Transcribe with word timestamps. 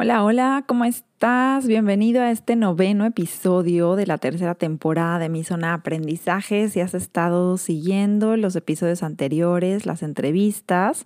Hola, 0.00 0.22
hola, 0.22 0.62
¿cómo 0.68 0.84
estás? 0.84 1.66
Bienvenido 1.66 2.22
a 2.22 2.30
este 2.30 2.54
noveno 2.54 3.04
episodio 3.04 3.96
de 3.96 4.06
la 4.06 4.16
tercera 4.16 4.54
temporada 4.54 5.18
de 5.18 5.28
mi 5.28 5.42
zona 5.42 5.70
de 5.70 5.74
aprendizaje. 5.74 6.68
Si 6.68 6.78
has 6.78 6.94
estado 6.94 7.58
siguiendo 7.58 8.36
los 8.36 8.54
episodios 8.54 9.02
anteriores, 9.02 9.86
las 9.86 10.04
entrevistas, 10.04 11.04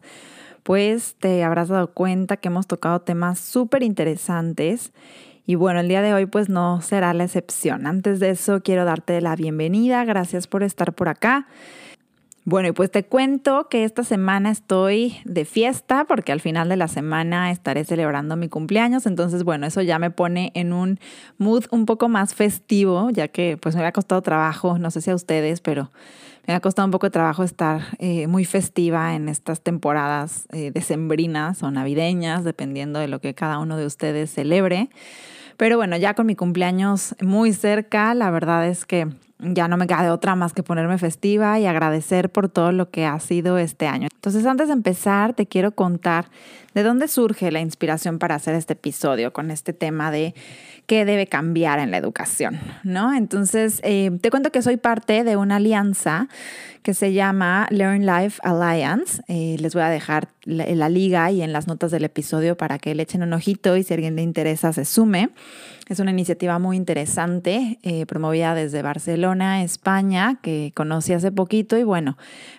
pues 0.62 1.16
te 1.18 1.42
habrás 1.42 1.68
dado 1.68 1.94
cuenta 1.94 2.36
que 2.36 2.48
hemos 2.48 2.66
tocado 2.66 3.00
temas 3.00 3.38
súper 3.38 3.82
interesantes. 3.82 4.92
Y 5.46 5.54
bueno, 5.54 5.80
el 5.80 5.88
día 5.88 6.02
de 6.02 6.12
hoy 6.12 6.26
pues 6.26 6.50
no 6.50 6.82
será 6.82 7.14
la 7.14 7.24
excepción. 7.24 7.86
Antes 7.86 8.20
de 8.20 8.28
eso 8.28 8.60
quiero 8.62 8.84
darte 8.84 9.22
la 9.22 9.36
bienvenida. 9.36 10.04
Gracias 10.04 10.46
por 10.46 10.62
estar 10.62 10.92
por 10.92 11.08
acá. 11.08 11.46
Bueno, 12.44 12.68
y 12.68 12.72
pues 12.72 12.90
te 12.90 13.04
cuento 13.04 13.68
que 13.68 13.84
esta 13.84 14.02
semana 14.02 14.50
estoy 14.50 15.16
de 15.24 15.44
fiesta 15.44 16.04
porque 16.08 16.32
al 16.32 16.40
final 16.40 16.68
de 16.68 16.76
la 16.76 16.88
semana 16.88 17.52
estaré 17.52 17.84
celebrando 17.84 18.36
mi 18.36 18.48
cumpleaños, 18.48 19.06
entonces 19.06 19.44
bueno, 19.44 19.64
eso 19.64 19.80
ya 19.80 20.00
me 20.00 20.10
pone 20.10 20.50
en 20.54 20.72
un 20.72 20.98
mood 21.38 21.66
un 21.70 21.86
poco 21.86 22.08
más 22.08 22.34
festivo, 22.34 23.10
ya 23.10 23.28
que 23.28 23.56
pues 23.58 23.76
me 23.76 23.82
había 23.82 23.92
costado 23.92 24.22
trabajo, 24.22 24.76
no 24.76 24.90
sé 24.90 25.02
si 25.02 25.10
a 25.10 25.14
ustedes, 25.14 25.60
pero 25.60 25.92
me 26.48 26.54
ha 26.54 26.60
costado 26.60 26.86
un 26.86 26.90
poco 26.90 27.06
de 27.06 27.12
trabajo 27.12 27.44
estar 27.44 27.82
eh, 28.00 28.26
muy 28.26 28.44
festiva 28.44 29.14
en 29.14 29.28
estas 29.28 29.60
temporadas 29.60 30.48
eh, 30.50 30.72
decembrinas 30.72 31.62
o 31.62 31.70
navideñas, 31.70 32.42
dependiendo 32.42 32.98
de 32.98 33.06
lo 33.06 33.20
que 33.20 33.34
cada 33.34 33.60
uno 33.60 33.76
de 33.76 33.86
ustedes 33.86 34.32
celebre. 34.32 34.90
Pero 35.56 35.76
bueno, 35.76 35.96
ya 35.96 36.14
con 36.14 36.26
mi 36.26 36.36
cumpleaños 36.36 37.14
muy 37.20 37.52
cerca, 37.52 38.14
la 38.14 38.30
verdad 38.30 38.66
es 38.66 38.84
que 38.86 39.08
ya 39.42 39.66
no 39.66 39.76
me 39.76 39.86
queda 39.86 40.04
de 40.04 40.10
otra 40.10 40.36
más 40.36 40.52
que 40.52 40.62
ponerme 40.62 40.98
festiva 40.98 41.58
y 41.58 41.66
agradecer 41.66 42.30
por 42.30 42.48
todo 42.48 42.70
lo 42.70 42.90
que 42.90 43.06
ha 43.06 43.18
sido 43.18 43.58
este 43.58 43.86
año. 43.86 44.08
Entonces, 44.14 44.46
antes 44.46 44.68
de 44.68 44.74
empezar, 44.74 45.34
te 45.34 45.46
quiero 45.46 45.72
contar 45.72 46.26
de 46.74 46.84
dónde 46.84 47.08
surge 47.08 47.50
la 47.50 47.60
inspiración 47.60 48.18
para 48.18 48.36
hacer 48.36 48.54
este 48.54 48.74
episodio 48.74 49.32
con 49.32 49.50
este 49.50 49.72
tema 49.72 50.10
de 50.12 50.34
qué 50.86 51.04
debe 51.04 51.26
cambiar 51.26 51.78
en 51.78 51.90
la 51.90 51.96
educación, 51.96 52.58
¿no? 52.82 53.14
Entonces, 53.14 53.80
eh, 53.84 54.10
te 54.20 54.30
cuento 54.30 54.50
que 54.50 54.62
soy 54.62 54.76
parte 54.76 55.24
de 55.24 55.36
una 55.36 55.56
alianza 55.56 56.28
que 56.82 56.94
se 56.94 57.12
llama 57.12 57.68
Learn 57.70 58.04
Life 58.04 58.40
Alliance. 58.42 59.22
Eh, 59.28 59.56
les 59.60 59.74
voy 59.74 59.84
a 59.84 59.88
dejar 59.88 60.28
la, 60.44 60.66
la, 60.66 60.88
liga 60.88 61.30
y 61.30 61.42
en 61.42 61.52
las 61.52 61.68
notas 61.68 61.92
del 61.92 62.04
episodio 62.04 62.56
para 62.56 62.78
que 62.78 62.94
le 62.94 63.04
echen 63.04 63.22
un 63.22 63.32
ojito 63.32 63.76
y 63.76 63.84
si 63.84 63.92
a 63.92 63.96
alguien 63.96 64.16
le 64.16 64.22
interesa 64.22 64.72
se 64.72 64.84
sume. 64.84 65.30
Es 65.88 66.00
una 66.00 66.10
iniciativa 66.10 66.58
muy 66.58 66.76
interesante, 66.76 67.78
eh, 67.82 68.06
promovida 68.06 68.54
desde 68.54 68.82
Barcelona, 68.82 69.62
España, 69.62 70.38
que 70.40 70.72
conocí 70.74 71.12
hace 71.12 71.30
poquito 71.32 71.76
y 71.76 71.82
bueno, 71.82 72.16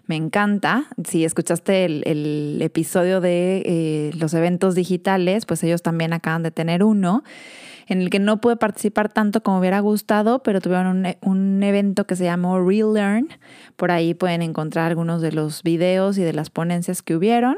me 0.08 0.16
encanta. 0.16 0.86
Si 1.06 1.26
escuchaste 1.26 1.86
el, 1.86 2.04
el 2.06 2.62
episodio 2.62 3.22
de 3.22 3.64
eh, 3.66 4.12
los 4.18 4.34
eventos 4.34 4.76
digitales, 4.76 5.46
pues 5.46 5.64
ellos 5.64 5.82
también 5.82 6.14
acaban 6.14 6.44
de 6.44 6.52
tener 6.52 6.84
uno 6.84 7.24
en 7.88 8.02
el 8.02 8.10
que 8.10 8.20
no 8.20 8.40
pude 8.40 8.56
participar 8.56 9.12
tanto 9.12 9.44
como 9.44 9.60
hubiera 9.60 9.80
gustado, 9.80 10.44
pero 10.44 10.62
tuvieron 10.62 10.88
un, 10.88 11.16
un, 11.22 11.64
evento 11.64 12.06
que 12.06 12.16
se 12.16 12.24
llamó 12.24 12.60
Real 12.60 12.94
Learn. 12.94 13.30
Por 13.76 13.92
ahí 13.92 14.14
pueden 14.14 14.42
encontrar 14.42 14.88
algunos 14.88 15.22
de 15.22 15.32
los 15.32 15.64
videos 15.64 16.18
y 16.18 16.24
de 16.24 16.34
las 16.34 16.50
ponencias 16.50 17.02
que 17.02 17.16
hubieron. 17.16 17.58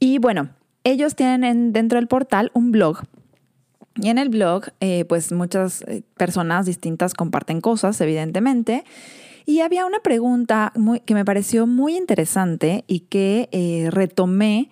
Y 0.00 0.18
bueno, 0.18 0.50
ellos 0.84 1.14
tienen 1.14 1.72
dentro 1.72 1.98
del 1.98 2.08
portal 2.08 2.50
un 2.54 2.72
blog. 2.72 3.02
Y 4.00 4.08
en 4.10 4.18
el 4.18 4.28
blog, 4.28 4.66
eh, 4.80 5.04
pues 5.06 5.32
muchas 5.32 5.82
eh, 5.82 6.02
personas 6.16 6.66
distintas 6.66 7.14
comparten 7.14 7.60
cosas, 7.60 8.00
evidentemente. 8.00 8.84
Y 9.44 9.60
había 9.60 9.86
una 9.86 10.00
pregunta 10.00 10.72
muy, 10.76 11.00
que 11.00 11.14
me 11.14 11.24
pareció 11.24 11.66
muy 11.66 11.96
interesante 11.96 12.84
y 12.86 13.00
que 13.00 13.48
eh, 13.50 13.88
retomé 13.90 14.68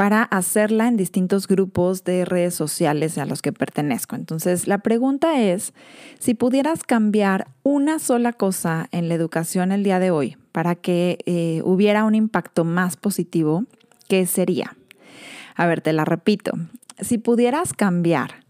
para 0.00 0.22
hacerla 0.22 0.88
en 0.88 0.96
distintos 0.96 1.46
grupos 1.46 2.04
de 2.04 2.24
redes 2.24 2.54
sociales 2.54 3.18
a 3.18 3.26
los 3.26 3.42
que 3.42 3.52
pertenezco. 3.52 4.16
Entonces, 4.16 4.66
la 4.66 4.78
pregunta 4.78 5.42
es, 5.42 5.74
si 6.18 6.32
pudieras 6.32 6.84
cambiar 6.84 7.48
una 7.64 7.98
sola 7.98 8.32
cosa 8.32 8.88
en 8.92 9.10
la 9.10 9.14
educación 9.14 9.72
el 9.72 9.84
día 9.84 9.98
de 9.98 10.10
hoy 10.10 10.38
para 10.52 10.74
que 10.74 11.18
eh, 11.26 11.60
hubiera 11.66 12.04
un 12.04 12.14
impacto 12.14 12.64
más 12.64 12.96
positivo, 12.96 13.66
¿qué 14.08 14.24
sería? 14.24 14.74
A 15.54 15.66
ver, 15.66 15.82
te 15.82 15.92
la 15.92 16.06
repito. 16.06 16.52
Si 16.98 17.18
pudieras 17.18 17.74
cambiar 17.74 18.46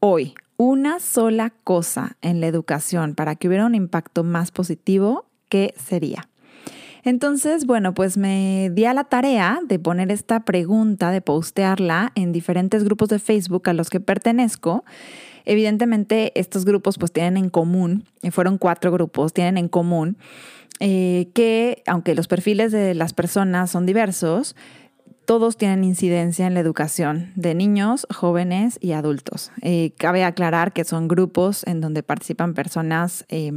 hoy 0.00 0.32
una 0.56 1.00
sola 1.00 1.52
cosa 1.64 2.16
en 2.22 2.40
la 2.40 2.46
educación 2.46 3.14
para 3.14 3.36
que 3.36 3.48
hubiera 3.48 3.66
un 3.66 3.74
impacto 3.74 4.24
más 4.24 4.52
positivo, 4.52 5.26
¿qué 5.50 5.74
sería? 5.76 6.30
Entonces, 7.04 7.66
bueno, 7.66 7.94
pues 7.94 8.16
me 8.16 8.70
di 8.72 8.84
a 8.84 8.94
la 8.94 9.04
tarea 9.04 9.60
de 9.66 9.78
poner 9.78 10.10
esta 10.10 10.40
pregunta, 10.40 11.10
de 11.10 11.20
postearla 11.20 12.12
en 12.14 12.32
diferentes 12.32 12.84
grupos 12.84 13.08
de 13.08 13.18
Facebook 13.18 13.68
a 13.68 13.72
los 13.72 13.90
que 13.90 14.00
pertenezco. 14.00 14.84
Evidentemente, 15.44 16.38
estos 16.38 16.64
grupos 16.64 16.98
pues 16.98 17.12
tienen 17.12 17.36
en 17.36 17.50
común, 17.50 18.04
fueron 18.30 18.58
cuatro 18.58 18.92
grupos, 18.92 19.32
tienen 19.32 19.56
en 19.56 19.68
común 19.68 20.18
eh, 20.80 21.30
que, 21.34 21.82
aunque 21.86 22.14
los 22.14 22.28
perfiles 22.28 22.70
de 22.70 22.94
las 22.94 23.12
personas 23.12 23.70
son 23.70 23.86
diversos, 23.86 24.54
todos 25.28 25.58
tienen 25.58 25.84
incidencia 25.84 26.46
en 26.46 26.54
la 26.54 26.60
educación 26.60 27.32
de 27.36 27.54
niños, 27.54 28.06
jóvenes 28.08 28.78
y 28.80 28.92
adultos. 28.92 29.52
Eh, 29.60 29.92
cabe 29.98 30.24
aclarar 30.24 30.72
que 30.72 30.84
son 30.84 31.06
grupos 31.06 31.66
en 31.66 31.82
donde 31.82 32.02
participan 32.02 32.54
personas 32.54 33.26
eh, 33.28 33.52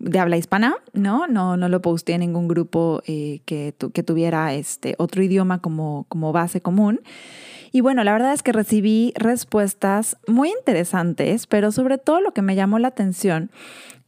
de 0.00 0.18
habla 0.18 0.38
hispana, 0.38 0.74
¿no? 0.94 1.28
No, 1.28 1.56
no 1.56 1.68
lo 1.68 1.80
posteé 1.82 2.16
en 2.16 2.22
ningún 2.22 2.48
grupo 2.48 3.00
eh, 3.06 3.42
que, 3.44 3.72
tu, 3.78 3.92
que, 3.92 4.02
tuviera 4.02 4.52
este, 4.54 4.96
otro 4.98 5.22
idioma 5.22 5.60
como, 5.60 6.04
como 6.08 6.32
base 6.32 6.60
común. 6.60 7.00
Y 7.70 7.80
bueno, 7.80 8.02
la 8.02 8.10
verdad 8.10 8.32
es 8.32 8.42
que 8.42 8.50
recibí 8.50 9.12
respuestas 9.14 10.16
muy 10.26 10.48
interesantes, 10.48 11.46
pero 11.46 11.70
sobre 11.70 11.98
todo 11.98 12.20
lo 12.20 12.32
que 12.32 12.42
me 12.42 12.56
llamó 12.56 12.80
la 12.80 12.88
atención 12.88 13.52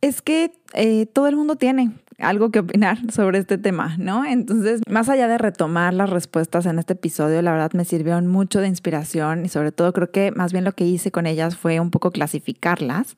es 0.01 0.23
que 0.23 0.51
eh, 0.73 1.07
todo 1.07 1.29
el 1.29 1.37
mundo 1.37 1.55
tiene 1.55 1.93
algo 2.21 2.51
que 2.51 2.61
opinar 2.61 2.99
sobre 3.13 3.39
este 3.39 3.59
tema, 3.59 3.97
¿no? 3.99 4.25
Entonces, 4.25 4.81
más 4.89 5.09
allá 5.09 5.29
de 5.29 5.39
retomar 5.39 5.95
las 5.95 6.11
respuestas 6.11 6.67
en 6.67 6.79
este 6.79 6.93
episodio, 6.93 7.43
la 7.43 7.53
verdad 7.53 7.73
me 7.73 7.85
sirvieron 7.85 8.27
mucho 8.27 8.61
de 8.61 8.69
inspiración 8.69 9.45
y 9.45 9.49
sobre 9.49 9.73
todo 9.73 9.93
creo 9.93 10.11
que 10.11 10.33
más 10.33 10.53
bien 10.53 10.65
lo 10.65 10.73
que 10.73 10.85
hice 10.85 11.11
con 11.11 11.27
ellas 11.27 11.57
fue 11.57 11.81
un 11.81 11.91
poco 11.91 12.11
clasificarlas 12.11 13.17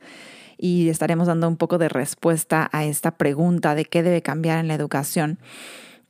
y 0.58 0.88
estaremos 0.88 1.26
dando 1.26 1.48
un 1.48 1.56
poco 1.56 1.78
de 1.78 1.88
respuesta 1.88 2.68
a 2.72 2.84
esta 2.84 3.16
pregunta 3.16 3.74
de 3.74 3.84
qué 3.84 4.02
debe 4.02 4.22
cambiar 4.22 4.58
en 4.58 4.68
la 4.68 4.74
educación. 4.74 5.38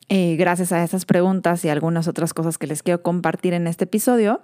Eh, 0.09 0.37
gracias 0.37 0.73
a 0.73 0.85
esas 0.85 1.07
preguntas 1.07 1.65
y 1.65 1.71
algunas 1.71 2.07
otras 2.07 2.35
cosas 2.35 2.59
que 2.59 2.67
les 2.67 2.83
quiero 2.83 3.03
compartir 3.03 3.55
en 3.55 3.67
este 3.67 3.85
episodio, 3.85 4.43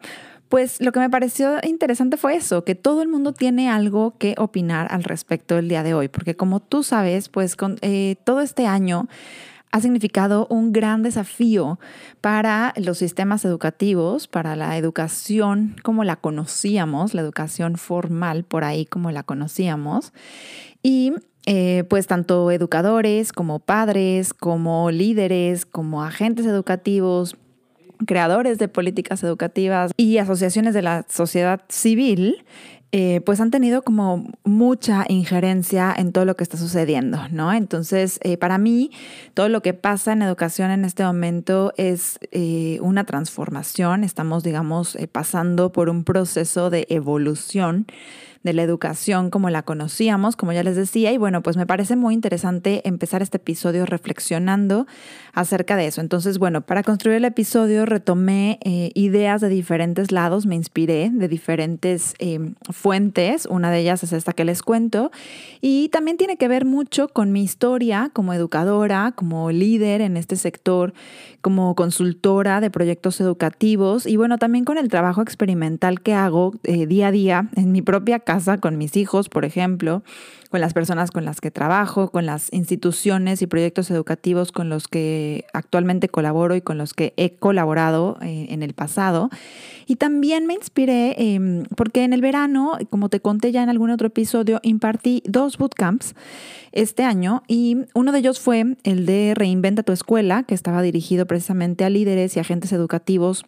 pues 0.48 0.80
lo 0.80 0.92
que 0.92 1.00
me 1.00 1.10
pareció 1.10 1.58
interesante 1.62 2.16
fue 2.16 2.36
eso, 2.36 2.64
que 2.64 2.74
todo 2.74 3.02
el 3.02 3.08
mundo 3.08 3.32
tiene 3.32 3.68
algo 3.68 4.16
que 4.18 4.34
opinar 4.38 4.88
al 4.90 5.04
respecto 5.04 5.56
del 5.56 5.68
día 5.68 5.82
de 5.82 5.94
hoy, 5.94 6.08
porque 6.08 6.36
como 6.36 6.60
tú 6.60 6.82
sabes, 6.82 7.28
pues 7.28 7.56
eh, 7.82 8.16
todo 8.24 8.40
este 8.40 8.66
año 8.66 9.08
ha 9.70 9.80
significado 9.80 10.46
un 10.48 10.72
gran 10.72 11.02
desafío 11.02 11.78
para 12.20 12.72
los 12.76 12.98
sistemas 12.98 13.44
educativos, 13.44 14.26
para 14.26 14.56
la 14.56 14.76
educación 14.78 15.76
como 15.82 16.04
la 16.04 16.16
conocíamos, 16.16 17.14
la 17.14 17.20
educación 17.20 17.76
formal 17.76 18.44
por 18.44 18.64
ahí 18.64 18.86
como 18.86 19.10
la 19.10 19.22
conocíamos. 19.24 20.12
Y 20.82 21.12
eh, 21.44 21.84
pues 21.88 22.06
tanto 22.06 22.50
educadores 22.50 23.32
como 23.32 23.58
padres, 23.58 24.32
como 24.32 24.90
líderes, 24.90 25.66
como 25.66 26.02
agentes 26.02 26.46
educativos, 26.46 27.36
creadores 28.06 28.58
de 28.58 28.68
políticas 28.68 29.22
educativas 29.22 29.92
y 29.96 30.18
asociaciones 30.18 30.74
de 30.74 30.82
la 30.82 31.04
sociedad 31.08 31.62
civil, 31.68 32.44
eh, 32.90 33.20
pues 33.26 33.38
han 33.40 33.50
tenido 33.50 33.82
como 33.82 34.30
mucha 34.44 35.04
injerencia 35.08 35.94
en 35.94 36.12
todo 36.12 36.24
lo 36.24 36.36
que 36.36 36.42
está 36.42 36.56
sucediendo, 36.56 37.20
¿no? 37.30 37.52
Entonces, 37.52 38.18
eh, 38.22 38.38
para 38.38 38.56
mí, 38.56 38.90
todo 39.34 39.50
lo 39.50 39.60
que 39.60 39.74
pasa 39.74 40.14
en 40.14 40.22
educación 40.22 40.70
en 40.70 40.86
este 40.86 41.04
momento 41.04 41.74
es 41.76 42.18
eh, 42.32 42.78
una 42.80 43.04
transformación, 43.04 44.04
estamos, 44.04 44.42
digamos, 44.42 44.96
pasando 45.12 45.70
por 45.70 45.90
un 45.90 46.02
proceso 46.02 46.70
de 46.70 46.86
evolución 46.88 47.86
de 48.42 48.52
la 48.52 48.62
educación 48.62 49.30
como 49.30 49.50
la 49.50 49.62
conocíamos, 49.62 50.36
como 50.36 50.52
ya 50.52 50.62
les 50.62 50.76
decía, 50.76 51.12
y 51.12 51.18
bueno, 51.18 51.42
pues 51.42 51.56
me 51.56 51.66
parece 51.66 51.96
muy 51.96 52.14
interesante 52.14 52.86
empezar 52.86 53.22
este 53.22 53.38
episodio 53.38 53.86
reflexionando 53.86 54.86
acerca 55.32 55.76
de 55.76 55.86
eso. 55.86 56.00
Entonces, 56.00 56.38
bueno, 56.38 56.62
para 56.62 56.82
construir 56.82 57.16
el 57.16 57.24
episodio 57.24 57.86
retomé 57.86 58.58
eh, 58.62 58.90
ideas 58.94 59.40
de 59.40 59.48
diferentes 59.48 60.12
lados, 60.12 60.46
me 60.46 60.54
inspiré 60.54 61.10
de 61.12 61.28
diferentes 61.28 62.14
eh, 62.18 62.52
fuentes, 62.70 63.46
una 63.46 63.70
de 63.70 63.80
ellas 63.80 64.02
es 64.02 64.12
esta 64.12 64.32
que 64.32 64.44
les 64.44 64.62
cuento, 64.62 65.10
y 65.60 65.88
también 65.88 66.16
tiene 66.16 66.36
que 66.36 66.48
ver 66.48 66.64
mucho 66.64 67.08
con 67.08 67.32
mi 67.32 67.42
historia 67.42 68.10
como 68.12 68.32
educadora, 68.32 69.12
como 69.14 69.50
líder 69.50 70.00
en 70.00 70.16
este 70.16 70.36
sector, 70.36 70.92
como 71.40 71.74
consultora 71.74 72.60
de 72.60 72.70
proyectos 72.70 73.20
educativos 73.20 74.06
y 74.06 74.16
bueno, 74.16 74.38
también 74.38 74.64
con 74.64 74.78
el 74.78 74.88
trabajo 74.88 75.22
experimental 75.22 76.00
que 76.00 76.14
hago 76.14 76.54
eh, 76.64 76.86
día 76.86 77.08
a 77.08 77.12
día 77.12 77.48
en 77.54 77.72
mi 77.72 77.82
propia 77.82 78.18
casa 78.18 78.37
con 78.60 78.78
mis 78.78 78.96
hijos, 78.96 79.28
por 79.28 79.44
ejemplo, 79.44 80.02
con 80.50 80.60
las 80.60 80.72
personas 80.72 81.10
con 81.10 81.24
las 81.24 81.40
que 81.40 81.50
trabajo, 81.50 82.10
con 82.10 82.24
las 82.24 82.52
instituciones 82.52 83.42
y 83.42 83.46
proyectos 83.46 83.90
educativos 83.90 84.52
con 84.52 84.68
los 84.68 84.88
que 84.88 85.44
actualmente 85.52 86.08
colaboro 86.08 86.54
y 86.54 86.60
con 86.60 86.78
los 86.78 86.94
que 86.94 87.12
he 87.16 87.34
colaborado 87.34 88.16
eh, 88.22 88.46
en 88.50 88.62
el 88.62 88.72
pasado. 88.74 89.30
Y 89.86 89.96
también 89.96 90.46
me 90.46 90.54
inspiré 90.54 91.14
em, 91.18 91.64
porque 91.76 92.04
en 92.04 92.12
el 92.12 92.20
verano, 92.20 92.78
como 92.90 93.08
te 93.08 93.20
conté 93.20 93.52
ya 93.52 93.62
en 93.62 93.68
algún 93.68 93.90
otro 93.90 94.06
episodio, 94.06 94.60
impartí 94.62 95.22
dos 95.26 95.58
bootcamps 95.58 96.14
este 96.72 97.02
año 97.02 97.42
y 97.48 97.78
uno 97.94 98.12
de 98.12 98.20
ellos 98.20 98.40
fue 98.40 98.76
el 98.84 99.06
de 99.06 99.34
Reinventa 99.34 99.82
tu 99.82 99.92
escuela, 99.92 100.44
que 100.44 100.54
estaba 100.54 100.82
dirigido 100.82 101.26
precisamente 101.26 101.84
a 101.84 101.90
líderes 101.90 102.36
y 102.36 102.40
agentes 102.40 102.72
educativos 102.72 103.44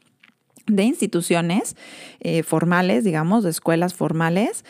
de 0.71 0.85
instituciones 0.85 1.77
eh, 2.21 2.43
formales, 2.43 3.05
digamos, 3.05 3.45
de 3.45 3.51
escuelas 3.51 3.95
formales. 3.95 4.65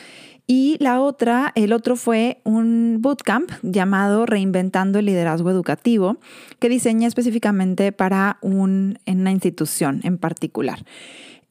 Y 0.47 0.77
la 0.81 1.01
otra, 1.01 1.53
el 1.55 1.73
otro 1.73 1.95
fue 1.95 2.41
un 2.43 2.99
bootcamp 3.01 3.53
llamado 3.63 4.27
Reinventando 4.27 4.99
el 4.99 5.07
Liderazgo 5.07 5.51
Educativo, 5.51 6.17
que 6.59 6.69
diseñé 6.69 7.07
específicamente 7.07 7.93
para 7.93 8.39
un, 8.43 8.99
una 9.07 9.31
institución 9.31 10.01
en 10.03 10.19
particular. 10.19 10.85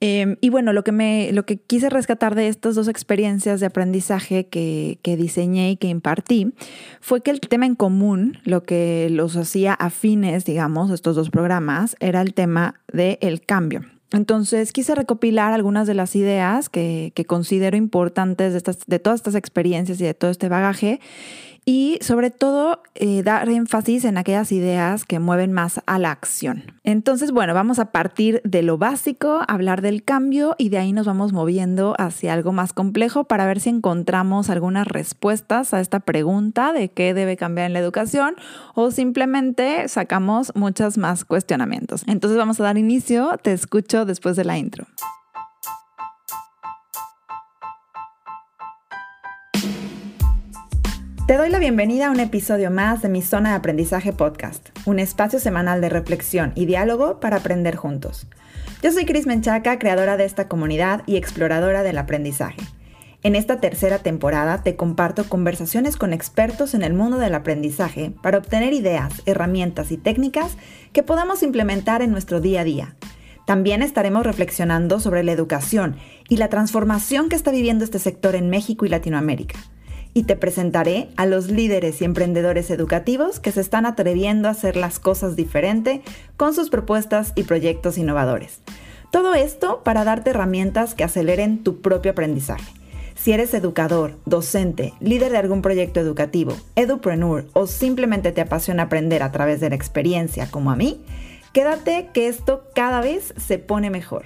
Em, 0.02 0.38
y 0.40 0.50
bueno, 0.50 0.72
lo 0.72 0.84
que, 0.84 0.94
me, 0.94 1.32
lo 1.34 1.46
que 1.46 1.58
quise 1.58 1.90
rescatar 1.90 2.34
de 2.34 2.48
estas 2.48 2.76
dos 2.76 2.88
experiencias 2.88 3.60
de 3.60 3.66
aprendizaje 3.66 4.48
que, 4.48 4.98
diseñé 5.04 5.72
y 5.72 5.76
que 5.76 5.88
impartí 5.88 6.54
fue 7.02 7.22
que 7.22 7.32
el 7.32 7.42
tema 7.42 7.66
en 7.66 7.76
común, 7.76 8.38
lo 8.46 8.64
que 8.64 9.10
los 9.12 9.36
hacía 9.36 9.74
afines, 9.74 10.46
digamos, 10.46 10.92
estos 10.92 11.16
dos 11.16 11.30
programas, 11.30 11.98
era 12.00 12.22
el 12.22 12.34
tema 12.34 12.76
del 12.94 13.42
cambio. 13.42 13.82
Entonces 14.12 14.72
quise 14.74 14.96
recopilar 14.96 15.54
algunas 15.54 15.86
de 15.86 15.94
las 15.94 16.16
ideas 16.16 16.70
que, 16.70 17.12
que 17.14 17.26
considero 17.26 17.78
importantes 17.78 18.54
de, 18.54 18.58
estas, 18.58 18.80
de 18.88 19.00
todas 19.00 19.20
estas 19.20 19.36
experiencias 19.36 20.02
y 20.02 20.04
de 20.04 20.14
todo 20.14 20.32
este 20.32 20.50
bagaje 20.50 21.00
y 21.66 22.00
sobre 22.02 22.32
todo 22.32 22.82
eh, 22.96 23.24
dar 23.24 23.50
énfasis 23.50 24.06
en 24.06 24.18
aquellas 24.18 24.52
ideas 24.52 25.06
que 25.06 25.20
mueven 25.20 25.52
más 25.54 25.82
a 25.86 26.00
la 26.00 26.12
acción. 26.12 26.64
Entonces, 26.84 27.32
bueno, 27.32 27.54
vamos 27.54 27.80
a 27.80 27.92
partir 27.92 28.42
de 28.44 28.64
lo 28.64 28.78
básico, 28.78 29.42
hablar 29.48 29.82
del 29.82 30.04
cambio 30.04 30.56
y 30.58 30.70
de 30.70 30.78
ahí 30.80 30.94
nos 30.94 31.06
vamos 31.06 31.34
moviendo 31.34 31.96
hacia 31.98 32.34
algo 32.34 32.52
más 32.52 32.74
complejo 32.74 33.26
para 33.26 33.46
ver 33.46 33.60
si 33.60 33.70
encontramos 33.70 34.50
algunas 34.50 34.88
respuestas 34.88 35.74
a 35.74 35.80
esta 35.80 36.00
pregunta 36.00 36.74
de 36.74 36.90
qué 36.90 37.14
debe 37.14 37.38
cambiar 37.38 37.68
en 37.68 37.74
la 37.74 37.80
educación 37.80 38.36
o 38.76 38.92
simplemente 38.92 39.88
sacamos 39.88 40.52
muchos 40.56 40.98
más 40.98 41.26
cuestionamientos. 41.26 42.04
Entonces 42.08 42.38
vamos 42.38 42.60
a 42.60 42.64
dar 42.64 42.78
inicio, 42.78 43.38
te 43.42 43.54
escucho 43.54 44.06
después 44.06 44.36
de 44.36 44.46
la 44.46 44.58
intro. 44.58 44.88
Te 51.30 51.38
doy 51.38 51.50
la 51.50 51.60
bienvenida 51.60 52.08
a 52.08 52.10
un 52.10 52.20
episodio 52.20 52.72
más 52.72 53.04
de 53.04 53.08
mi 53.08 53.22
Zona 53.22 53.50
de 53.50 53.58
Aprendizaje 53.58 54.14
Podcast, 54.14 54.70
un 54.88 54.98
espacio 54.98 55.40
semanal 55.40 55.80
de 55.80 55.88
reflexión 55.88 56.54
y 56.56 56.66
diálogo 56.66 57.20
para 57.20 57.38
aprender 57.38 57.76
juntos. 57.76 58.26
Yo 58.82 58.92
soy 58.92 59.06
Cris 59.06 59.28
Menchaca, 59.28 59.78
creadora 59.78 60.18
de 60.18 60.26
esta 60.26 60.48
comunidad 60.48 61.04
y 61.06 61.18
exploradora 61.18 61.84
del 61.84 62.00
aprendizaje. 62.00 62.58
En 63.22 63.36
esta 63.36 63.60
tercera 63.60 64.00
temporada 64.00 64.64
te 64.64 64.76
comparto 64.76 65.24
conversaciones 65.30 65.98
con 65.98 66.14
expertos 66.14 66.74
en 66.74 66.82
el 66.82 66.96
mundo 66.96 67.20
del 67.20 67.36
aprendizaje 67.36 68.12
para 68.24 68.40
obtener 68.40 68.74
ideas, 68.74 69.22
herramientas 69.28 69.92
y 69.92 69.98
técnicas 69.98 70.58
que 70.94 71.04
podamos 71.04 71.44
implementar 71.44 72.02
en 72.02 72.10
nuestro 72.10 72.42
día 72.42 72.62
a 72.62 72.64
día. 72.64 72.96
También 73.46 73.84
estaremos 73.84 74.26
reflexionando 74.26 75.00
sobre 75.00 75.24
la 75.24 75.34
educación 75.34 75.96
y 76.28 76.38
la 76.38 76.50
transformación 76.50 77.30
que 77.30 77.36
está 77.36 77.52
viviendo 77.52 77.84
este 77.84 78.00
sector 78.00 78.34
en 78.34 78.50
México 78.50 78.88
y 78.88 78.90
Latinoamérica 78.90 79.60
y 80.14 80.24
te 80.24 80.36
presentaré 80.36 81.10
a 81.18 81.26
los 81.26 81.50
líderes 81.50 82.02
y 82.02 82.06
emprendedores 82.06 82.72
educativos 82.72 83.40
que 83.40 83.52
se 83.52 83.62
están 83.62 83.86
atreviendo 83.86 84.48
a 84.48 84.52
hacer 84.52 84.76
las 84.76 85.00
cosas 85.00 85.36
diferente 85.36 86.02
con 86.38 86.54
sus 86.54 86.70
propuestas 86.70 87.32
y 87.36 87.44
proyectos 87.44 87.98
innovadores. 87.98 88.62
Todo 89.12 89.34
esto 89.34 89.82
para 89.84 90.04
darte 90.04 90.32
herramientas 90.32 90.94
que 90.94 91.04
aceleren 91.04 91.64
tu 91.64 91.82
propio 91.82 92.12
aprendizaje. 92.12 92.72
Si 93.16 93.34
eres 93.34 93.54
educador, 93.54 94.18
docente, 94.26 94.94
líder 95.02 95.32
de 95.32 95.40
algún 95.40 95.62
proyecto 95.62 96.00
educativo, 96.00 96.56
edupreneur 96.76 97.48
o 97.54 97.68
simplemente 97.68 98.32
te 98.32 98.42
apasiona 98.42 98.84
aprender 98.84 99.24
a 99.24 99.32
través 99.32 99.60
de 99.60 99.70
la 99.70 99.76
experiencia 99.76 100.50
como 100.50 100.72
a 100.72 100.76
mí, 100.76 101.04
quédate 101.52 102.12
que 102.14 102.30
esto 102.30 102.64
cada 102.74 103.02
vez 103.02 103.34
se 103.36 103.58
pone 103.58 103.90
mejor. 103.90 104.26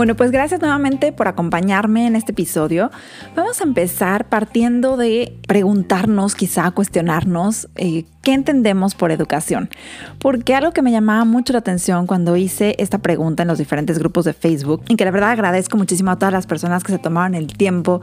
Bueno, 0.00 0.16
pues 0.16 0.30
gracias 0.30 0.62
nuevamente 0.62 1.12
por 1.12 1.28
acompañarme 1.28 2.06
en 2.06 2.16
este 2.16 2.32
episodio. 2.32 2.90
Vamos 3.36 3.60
a 3.60 3.64
empezar 3.64 4.30
partiendo 4.30 4.96
de 4.96 5.36
preguntarnos, 5.46 6.34
quizá 6.34 6.70
cuestionarnos, 6.70 7.68
eh, 7.76 8.06
qué 8.22 8.34
entendemos 8.34 8.94
por 8.94 9.10
educación. 9.12 9.70
Porque 10.18 10.54
algo 10.54 10.72
que 10.72 10.82
me 10.82 10.92
llamaba 10.92 11.24
mucho 11.24 11.52
la 11.52 11.60
atención 11.60 12.06
cuando 12.06 12.36
hice 12.36 12.74
esta 12.78 12.98
pregunta 12.98 13.42
en 13.42 13.48
los 13.48 13.58
diferentes 13.58 13.98
grupos 13.98 14.24
de 14.24 14.32
Facebook, 14.32 14.82
y 14.88 14.96
que 14.96 15.04
la 15.04 15.10
verdad 15.10 15.30
agradezco 15.30 15.76
muchísimo 15.76 16.10
a 16.10 16.16
todas 16.16 16.32
las 16.32 16.46
personas 16.46 16.84
que 16.84 16.92
se 16.92 16.98
tomaron 16.98 17.34
el 17.34 17.46
tiempo 17.46 18.00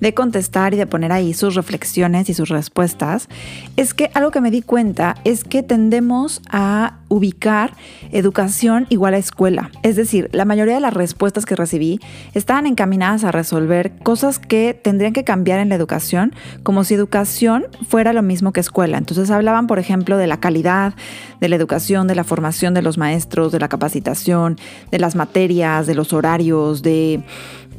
de 0.00 0.14
contestar 0.14 0.74
y 0.74 0.76
de 0.76 0.86
poner 0.86 1.12
ahí 1.12 1.34
sus 1.34 1.54
reflexiones 1.54 2.28
y 2.28 2.34
sus 2.34 2.48
respuestas, 2.48 3.28
es 3.76 3.94
que 3.94 4.10
algo 4.14 4.30
que 4.30 4.40
me 4.40 4.50
di 4.50 4.62
cuenta 4.62 5.16
es 5.24 5.44
que 5.44 5.62
tendemos 5.62 6.40
a 6.50 6.98
ubicar 7.08 7.72
educación 8.12 8.86
igual 8.90 9.14
a 9.14 9.18
escuela. 9.18 9.70
Es 9.82 9.96
decir, 9.96 10.28
la 10.32 10.44
mayoría 10.44 10.74
de 10.74 10.80
las 10.80 10.94
respuestas 10.94 11.46
que 11.46 11.56
recibí 11.56 12.00
estaban 12.34 12.66
encaminadas 12.66 13.24
a 13.24 13.32
resolver 13.32 13.92
cosas 14.02 14.38
que 14.38 14.78
tendrían 14.80 15.14
que 15.14 15.24
cambiar 15.24 15.58
en 15.58 15.70
la 15.70 15.74
educación, 15.74 16.34
como 16.62 16.84
si 16.84 16.94
educación 16.94 17.66
fuera 17.88 18.12
lo 18.12 18.22
mismo 18.22 18.52
que 18.52 18.60
escuela. 18.60 18.98
Entonces 18.98 19.30
hablaban, 19.48 19.66
por 19.66 19.78
ejemplo, 19.78 20.16
de 20.16 20.26
la 20.26 20.40
calidad 20.40 20.94
de 21.40 21.48
la 21.48 21.56
educación, 21.56 22.06
de 22.06 22.14
la 22.14 22.24
formación 22.24 22.74
de 22.74 22.82
los 22.82 22.98
maestros, 22.98 23.52
de 23.52 23.60
la 23.60 23.68
capacitación, 23.68 24.58
de 24.90 24.98
las 24.98 25.14
materias, 25.16 25.86
de 25.86 25.94
los 25.94 26.12
horarios, 26.12 26.82
de 26.82 27.22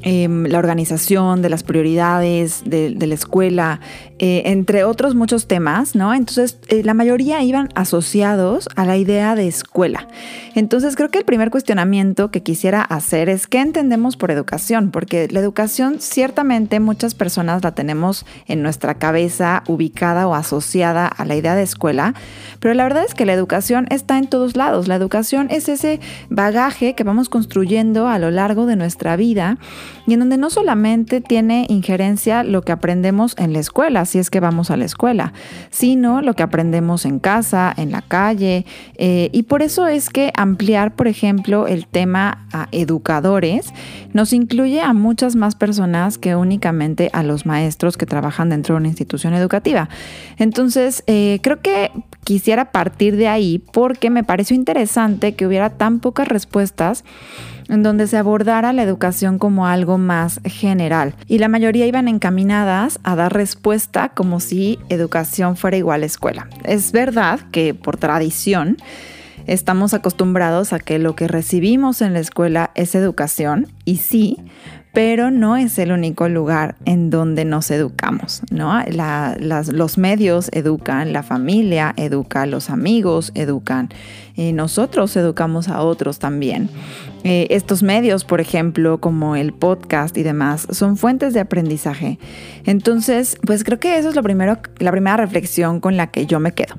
Em, 0.02 0.46
la 0.46 0.60
organización, 0.60 1.42
de 1.42 1.50
las 1.50 1.64
prioridades 1.64 2.64
de, 2.66 2.96
la 2.96 3.14
escuela, 3.14 3.82
eh, 4.20 4.44
entre 4.46 4.84
otros 4.84 5.16
muchos 5.16 5.48
temas, 5.48 5.96
¿no? 5.96 6.14
Entonces, 6.14 6.58
eh, 6.68 6.84
la 6.84 6.94
mayoría 6.94 7.42
iban 7.42 7.70
asociados 7.74 8.68
a 8.76 8.86
la 8.86 8.98
idea 8.98 9.36
de 9.36 9.48
escuela. 9.48 10.08
Entonces, 10.56 10.96
creo 10.96 11.10
que 11.10 11.20
el 11.20 11.26
primer 11.26 11.52
cuestionamiento 11.52 12.30
que 12.30 12.44
quisiera 12.44 12.82
hacer 12.82 13.30
es 13.30 13.48
qué 13.48 13.62
entendemos 13.62 14.18
por 14.18 14.32
educación, 14.32 14.92
porque 14.92 15.28
la 15.32 15.40
educación 15.40 15.98
ciertamente 16.00 16.82
muchas 16.82 17.16
personas 17.16 17.64
la 17.64 17.72
tenemos 17.72 18.26
en 18.48 18.62
nuestra 18.62 18.96
cabeza 18.96 19.64
ubicada 19.68 20.28
o 20.28 20.36
asociada 20.36 21.08
a 21.08 21.24
la 21.24 21.38
idea 21.38 21.56
de 21.56 21.64
escuela, 21.64 22.14
pero 22.60 22.74
la 22.74 22.84
verdad 22.84 23.06
es 23.06 23.14
que 23.14 23.26
la 23.26 23.34
educación 23.34 23.88
está 23.90 24.18
en 24.18 24.28
todos 24.28 24.58
lados. 24.58 24.88
La 24.88 24.96
educación 24.96 25.48
es 25.50 25.70
ese 25.70 26.00
bagaje 26.30 26.94
que 26.94 27.04
vamos 27.04 27.30
construyendo 27.30 28.08
a 28.08 28.20
lo 28.20 28.32
largo 28.32 28.66
de 28.66 28.76
nuestra 28.76 29.16
vida 29.16 29.58
y 30.08 30.14
en 30.14 30.20
donde 30.20 30.38
no 30.38 30.50
solamente 30.50 31.22
tiene 31.22 31.66
injerencia 31.70 32.44
lo 32.44 32.64
que 32.64 32.72
aprendemos 32.72 33.36
en 33.38 33.54
la 33.54 33.60
escuela, 33.60 34.06
si 34.10 34.20
es 34.20 34.30
que 34.30 34.40
vamos 34.40 34.72
a 34.72 34.78
la 34.78 34.86
escuela, 34.86 35.34
sino 35.70 36.22
lo 36.22 36.34
que 36.34 36.44
aprendemos 36.44 37.06
en 37.06 37.20
casa, 37.20 37.74
en 37.76 37.92
la 37.92 38.02
calle. 38.02 38.66
Eh, 38.96 39.30
y 39.32 39.44
por 39.44 39.62
eso 39.62 39.88
es 39.88 40.10
que 40.10 40.32
ampliar, 40.36 40.96
por 40.96 41.08
ejemplo, 41.08 41.68
el 41.68 41.88
tema 41.88 42.46
a 42.52 42.68
educadores 42.72 43.74
nos 44.14 44.34
incluye 44.34 44.82
a 44.82 44.94
muchas 44.94 45.36
más 45.36 45.56
personas 45.56 46.18
que 46.18 46.36
únicamente 46.36 47.10
a 47.14 47.24
los 47.24 47.46
maestros 47.46 47.98
que 47.98 48.06
trabajan 48.06 48.50
dentro 48.50 48.76
de 48.76 48.80
una 48.80 48.88
institución 48.88 49.34
educativa. 49.34 49.90
Entonces, 50.38 51.04
eh, 51.08 51.40
creo 51.42 51.62
que 51.62 51.92
quisiera 52.24 52.72
partir 52.72 53.16
de 53.16 53.28
ahí 53.28 53.64
porque 53.72 54.10
me 54.10 54.24
pareció 54.24 54.56
interesante 54.56 55.34
que 55.34 55.48
hubiera 55.48 55.70
tan 55.72 56.00
pocas 56.00 56.28
respuestas 56.28 57.04
en 57.70 57.84
donde 57.84 58.08
se 58.08 58.18
abordara 58.18 58.74
la 58.74 58.84
educación 58.84 59.40
como 59.40 59.68
algo 59.68 59.98
más 59.98 60.42
general 60.44 61.14
y 61.28 61.38
la 61.38 61.48
mayoría 61.48 61.86
iban 61.86 62.08
encaminadas 62.08 63.00
a 63.04 63.16
dar 63.16 63.34
respuesta 63.34 64.10
como 64.10 64.40
si 64.40 64.80
educación 64.90 65.56
fuera 65.56 65.78
igual 65.78 66.04
a 66.04 66.08
escuela. 66.08 66.48
Es 66.66 66.92
verdad 66.92 67.40
que 67.52 67.74
por 67.74 67.98
tradición 67.98 68.78
estamos 69.48 69.94
acostumbrados 69.94 70.74
a 70.74 70.80
que 70.80 71.00
lo 71.00 71.16
que 71.16 71.28
recibimos 71.28 72.02
en 72.02 72.14
la 72.14 72.20
escuela 72.20 72.72
es 72.76 72.96
educación 72.96 73.68
y 73.86 73.98
sí, 73.98 74.38
pero 74.94 75.30
no 75.32 75.56
es 75.56 75.78
el 75.78 75.92
único 75.92 76.30
lugar 76.30 76.76
en 76.86 77.10
donde 77.10 77.46
nos 77.46 77.70
educamos, 77.72 78.42
¿no? 78.50 78.84
los 78.90 79.98
medios 79.98 80.50
educan, 80.52 81.14
la 81.14 81.24
familia 81.24 81.94
educa, 81.96 82.46
los 82.46 82.70
amigos 82.70 83.32
educan, 83.36 83.90
y 84.36 84.54
nosotros 84.54 85.16
educamos 85.16 85.68
a 85.68 85.82
otros 85.82 86.18
también. 86.18 86.70
Eh, 87.24 87.48
estos 87.50 87.84
medios, 87.84 88.24
por 88.24 88.40
ejemplo, 88.40 89.00
como 89.00 89.36
el 89.36 89.54
podcast 89.54 90.18
y 90.18 90.24
demás, 90.24 90.68
son 90.72 90.96
fuentes 90.96 91.34
de 91.34 91.42
aprendizaje. 91.42 92.18
Entonces, 92.66 93.38
pues 93.46 93.64
creo 93.64 93.80
que 93.80 93.98
eso 93.98 94.10
es 94.10 94.16
lo 94.16 94.24
primero, 94.24 94.60
la 94.80 94.92
primera 94.92 95.18
reflexión 95.18 95.80
con 95.80 95.98
la 95.98 96.08
que 96.08 96.26
yo 96.26 96.40
me 96.40 96.54
quedo. 96.54 96.76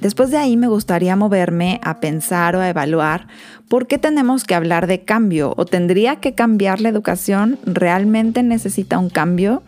Después 0.00 0.30
de 0.30 0.36
ahí 0.36 0.56
me 0.56 0.68
gustaría 0.68 1.16
moverme 1.16 1.80
a 1.82 1.98
pensar 1.98 2.54
o 2.54 2.60
a 2.60 2.68
evaluar 2.68 3.26
por 3.68 3.86
qué 3.88 3.98
tenemos 3.98 4.44
que 4.44 4.54
hablar 4.54 4.86
de 4.86 5.02
cambio 5.02 5.54
o 5.56 5.64
tendría 5.64 6.16
que 6.16 6.34
cambiar 6.34 6.80
la 6.80 6.88
educación, 6.88 7.58
realmente 7.64 8.42
necesita 8.42 8.98
un 8.98 9.10
cambio 9.10 9.62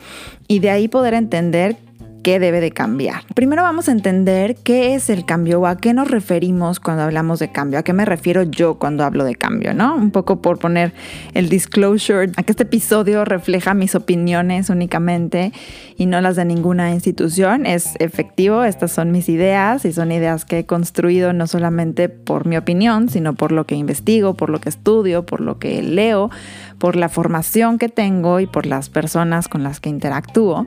y 0.46 0.60
de 0.60 0.70
ahí 0.70 0.88
poder 0.88 1.14
entender 1.14 1.76
qué 2.22 2.38
debe 2.38 2.60
de 2.60 2.70
cambiar. 2.70 3.22
Primero 3.34 3.62
vamos 3.62 3.88
a 3.88 3.92
entender 3.92 4.56
qué 4.56 4.94
es 4.94 5.10
el 5.10 5.24
cambio 5.24 5.60
o 5.60 5.66
a 5.66 5.76
qué 5.76 5.94
nos 5.94 6.10
referimos 6.10 6.80
cuando 6.80 7.02
hablamos 7.02 7.38
de 7.38 7.50
cambio, 7.50 7.78
a 7.78 7.82
qué 7.82 7.92
me 7.92 8.04
refiero 8.04 8.42
yo 8.42 8.74
cuando 8.74 9.04
hablo 9.04 9.24
de 9.24 9.34
cambio, 9.34 9.74
¿no? 9.74 9.94
Un 9.94 10.10
poco 10.10 10.40
por 10.40 10.58
poner 10.58 10.92
el 11.34 11.48
disclosure, 11.48 12.32
a 12.36 12.42
que 12.42 12.52
este 12.52 12.64
episodio 12.64 13.24
refleja 13.24 13.74
mis 13.74 13.94
opiniones 13.94 14.70
únicamente 14.70 15.52
y 15.96 16.06
no 16.06 16.20
las 16.20 16.36
de 16.36 16.44
ninguna 16.44 16.92
institución. 16.92 17.66
Es 17.66 17.94
efectivo, 17.98 18.64
estas 18.64 18.92
son 18.92 19.10
mis 19.10 19.28
ideas 19.28 19.84
y 19.84 19.92
son 19.92 20.12
ideas 20.12 20.44
que 20.44 20.60
he 20.60 20.66
construido 20.66 21.32
no 21.32 21.46
solamente 21.46 22.08
por 22.08 22.46
mi 22.46 22.56
opinión, 22.56 23.08
sino 23.08 23.34
por 23.34 23.52
lo 23.52 23.66
que 23.66 23.74
investigo, 23.74 24.34
por 24.34 24.50
lo 24.50 24.60
que 24.60 24.68
estudio, 24.68 25.26
por 25.26 25.40
lo 25.40 25.58
que 25.58 25.82
leo, 25.82 26.30
por 26.78 26.96
la 26.96 27.08
formación 27.08 27.78
que 27.78 27.88
tengo 27.88 28.40
y 28.40 28.46
por 28.46 28.66
las 28.66 28.88
personas 28.88 29.48
con 29.48 29.62
las 29.62 29.80
que 29.80 29.88
interactúo. 29.88 30.66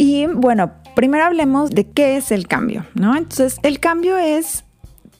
Y 0.00 0.26
bueno, 0.26 0.70
primero 0.94 1.24
hablemos 1.24 1.70
de 1.70 1.84
qué 1.90 2.16
es 2.16 2.30
el 2.30 2.46
cambio, 2.46 2.86
¿no? 2.94 3.16
Entonces, 3.16 3.58
el 3.64 3.80
cambio 3.80 4.16
es 4.16 4.64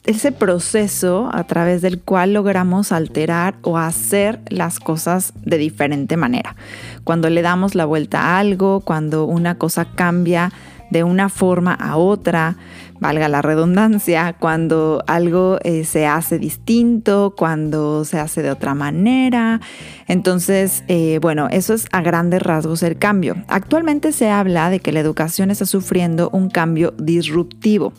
ese 0.05 0.31
proceso 0.31 1.29
a 1.33 1.43
través 1.43 1.81
del 1.81 1.99
cual 1.99 2.31
logramos 2.31 2.93
alterar 2.93 3.55
o 3.63 3.77
hacer 3.77 4.39
las 4.47 4.79
cosas 4.79 5.33
de 5.43 5.57
diferente 5.57 6.15
manera. 6.15 6.55
Cuando 7.03 7.29
le 7.29 7.41
damos 7.41 7.75
la 7.75 7.83
vuelta 7.83 8.21
a 8.21 8.39
algo, 8.39 8.79
cuando 8.79 9.25
una 9.25 9.57
cosa 9.57 9.83
cambia 9.83 10.53
de 10.89 11.03
una 11.03 11.29
forma 11.29 11.73
a 11.73 11.97
otra, 11.97 12.55
valga 12.99 13.29
la 13.29 13.41
redundancia, 13.41 14.33
cuando 14.33 15.03
algo 15.07 15.57
eh, 15.63 15.85
se 15.85 16.05
hace 16.05 16.37
distinto, 16.37 17.33
cuando 17.37 18.05
se 18.05 18.19
hace 18.19 18.41
de 18.41 18.51
otra 18.51 18.75
manera. 18.75 19.61
Entonces, 20.07 20.83
eh, 20.87 21.19
bueno, 21.21 21.47
eso 21.49 21.73
es 21.73 21.87
a 21.91 22.01
grandes 22.01 22.41
rasgos 22.41 22.83
el 22.83 22.97
cambio. 22.97 23.35
Actualmente 23.47 24.11
se 24.11 24.29
habla 24.29 24.69
de 24.69 24.79
que 24.79 24.91
la 24.91 24.99
educación 24.99 25.51
está 25.51 25.65
sufriendo 25.65 26.29
un 26.31 26.49
cambio 26.49 26.93
disruptivo. 26.97 27.93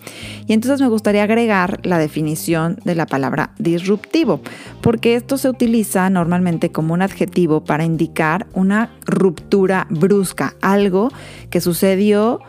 Y 0.46 0.52
entonces 0.52 0.80
me 0.80 0.88
gustaría 0.88 1.22
agregar 1.22 1.80
la 1.82 1.98
definición 1.98 2.78
de 2.84 2.94
la 2.94 3.06
palabra 3.06 3.50
disruptivo, 3.58 4.40
porque 4.80 5.14
esto 5.14 5.38
se 5.38 5.48
utiliza 5.48 6.10
normalmente 6.10 6.72
como 6.72 6.94
un 6.94 7.02
adjetivo 7.02 7.64
para 7.64 7.84
indicar 7.84 8.46
una 8.52 8.90
ruptura 9.06 9.86
brusca, 9.90 10.54
algo 10.60 11.10
que 11.48 11.60
sucedió 11.60 12.40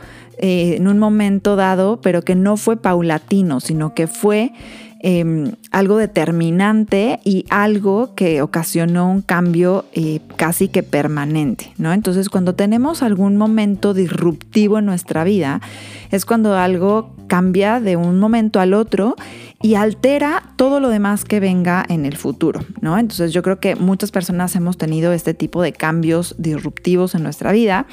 eh, 0.42 0.76
en 0.78 0.88
un 0.88 0.98
momento 0.98 1.56
dado, 1.56 2.02
pero 2.02 2.24
que 2.24 2.36
no 2.36 2.58
fue 2.58 2.76
paulatino, 2.76 3.60
sino 3.60 3.94
que 3.94 4.08
fue 4.08 4.54
em, 5.00 5.52
algo 5.72 5.98
determinante 5.98 7.20
y 7.24 7.46
algo 7.50 8.16
que 8.16 8.42
ocasionó 8.42 9.10
un 9.12 9.22
cambio 9.22 9.86
eh, 9.94 10.20
casi 10.38 10.68
que 10.68 10.82
permanente, 10.82 11.72
¿no? 11.78 11.94
Entonces, 11.94 12.30
cuando 12.30 12.56
tenemos 12.56 13.04
algún 13.04 13.38
momento 13.38 13.94
disruptivo 13.94 14.80
en 14.80 14.86
nuestra 14.86 15.24
vida, 15.24 15.62
es 16.10 16.26
cuando 16.26 16.58
algo 16.58 17.12
cambia 17.28 17.80
de 17.80 17.96
un 17.96 18.20
momento 18.20 18.60
al 18.60 18.74
otro 18.74 19.16
y 19.62 19.76
altera 19.76 20.44
todo 20.56 20.80
lo 20.80 20.90
demás 20.90 21.26
que 21.26 21.40
venga 21.40 21.86
en 21.88 22.06
el 22.06 22.18
futuro, 22.18 22.62
¿no? 22.82 22.98
Entonces 22.98 23.32
yo 23.32 23.44
creo 23.44 23.60
que 23.60 23.76
muchas 23.76 24.12
personas 24.12 24.56
hemos 24.56 24.78
tenido 24.78 25.14
este 25.14 25.34
tipo 25.34 25.62
de 25.62 25.74
cambios 25.74 26.36
disruptivos 26.38 27.16
en 27.16 27.24
nuestra 27.24 27.52
vida 27.52 27.86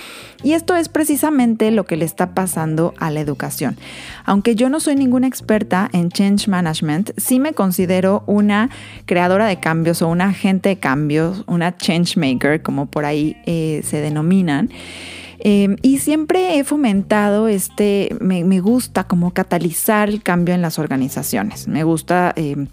y 0.42 0.52
esto 0.52 0.76
es 0.76 0.88
precisamente 0.88 1.70
lo 1.70 1.84
que 1.84 1.96
le 1.96 2.04
está 2.04 2.34
pasando 2.34 2.94
a 2.98 3.10
la 3.10 3.20
educación. 3.20 3.76
Aunque 4.24 4.54
yo 4.54 4.68
no 4.68 4.80
soy 4.80 4.96
ninguna 4.96 5.26
experta 5.26 5.88
en 5.92 6.10
change 6.10 6.48
management, 6.48 7.10
sí 7.16 7.40
me 7.40 7.52
considero 7.52 8.22
una 8.26 8.70
creadora 9.06 9.46
de 9.46 9.60
cambios 9.60 10.02
o 10.02 10.08
una 10.08 10.26
agente 10.26 10.70
de 10.70 10.76
cambios, 10.78 11.44
una 11.46 11.76
change 11.76 12.16
maker, 12.16 12.62
como 12.62 12.86
por 12.86 13.04
ahí 13.04 13.36
eh, 13.46 13.82
se 13.84 14.00
denominan. 14.00 14.70
Em, 15.40 15.76
y 15.82 15.98
siempre 15.98 16.58
he 16.58 16.64
fomentado 16.64 17.46
este, 17.46 18.16
me, 18.20 18.42
gusta 18.60 19.04
como 19.04 19.32
catalizar 19.32 20.08
el 20.08 20.22
cambio 20.22 20.54
en 20.54 20.62
las 20.62 20.78
organizaciones. 20.78 21.68
Me 21.68 21.84
gusta 21.84 22.32
em, 22.34 22.66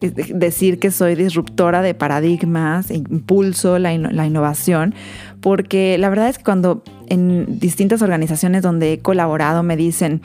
decir 0.00 0.78
que 0.78 0.90
soy 0.90 1.16
disruptora 1.16 1.82
de 1.82 1.94
paradigmas, 1.94 2.90
impulso 2.90 3.78
la, 3.78 3.96
la 3.98 4.26
innovación, 4.26 4.94
porque 5.40 5.98
la 5.98 6.08
verdad 6.08 6.28
es 6.28 6.38
que 6.38 6.44
cuando 6.44 6.84
en 7.08 7.58
distintas 7.58 8.00
organizaciones 8.00 8.62
donde 8.62 8.92
he 8.92 8.98
colaborado 9.00 9.62
me 9.62 9.76
dicen, 9.76 10.22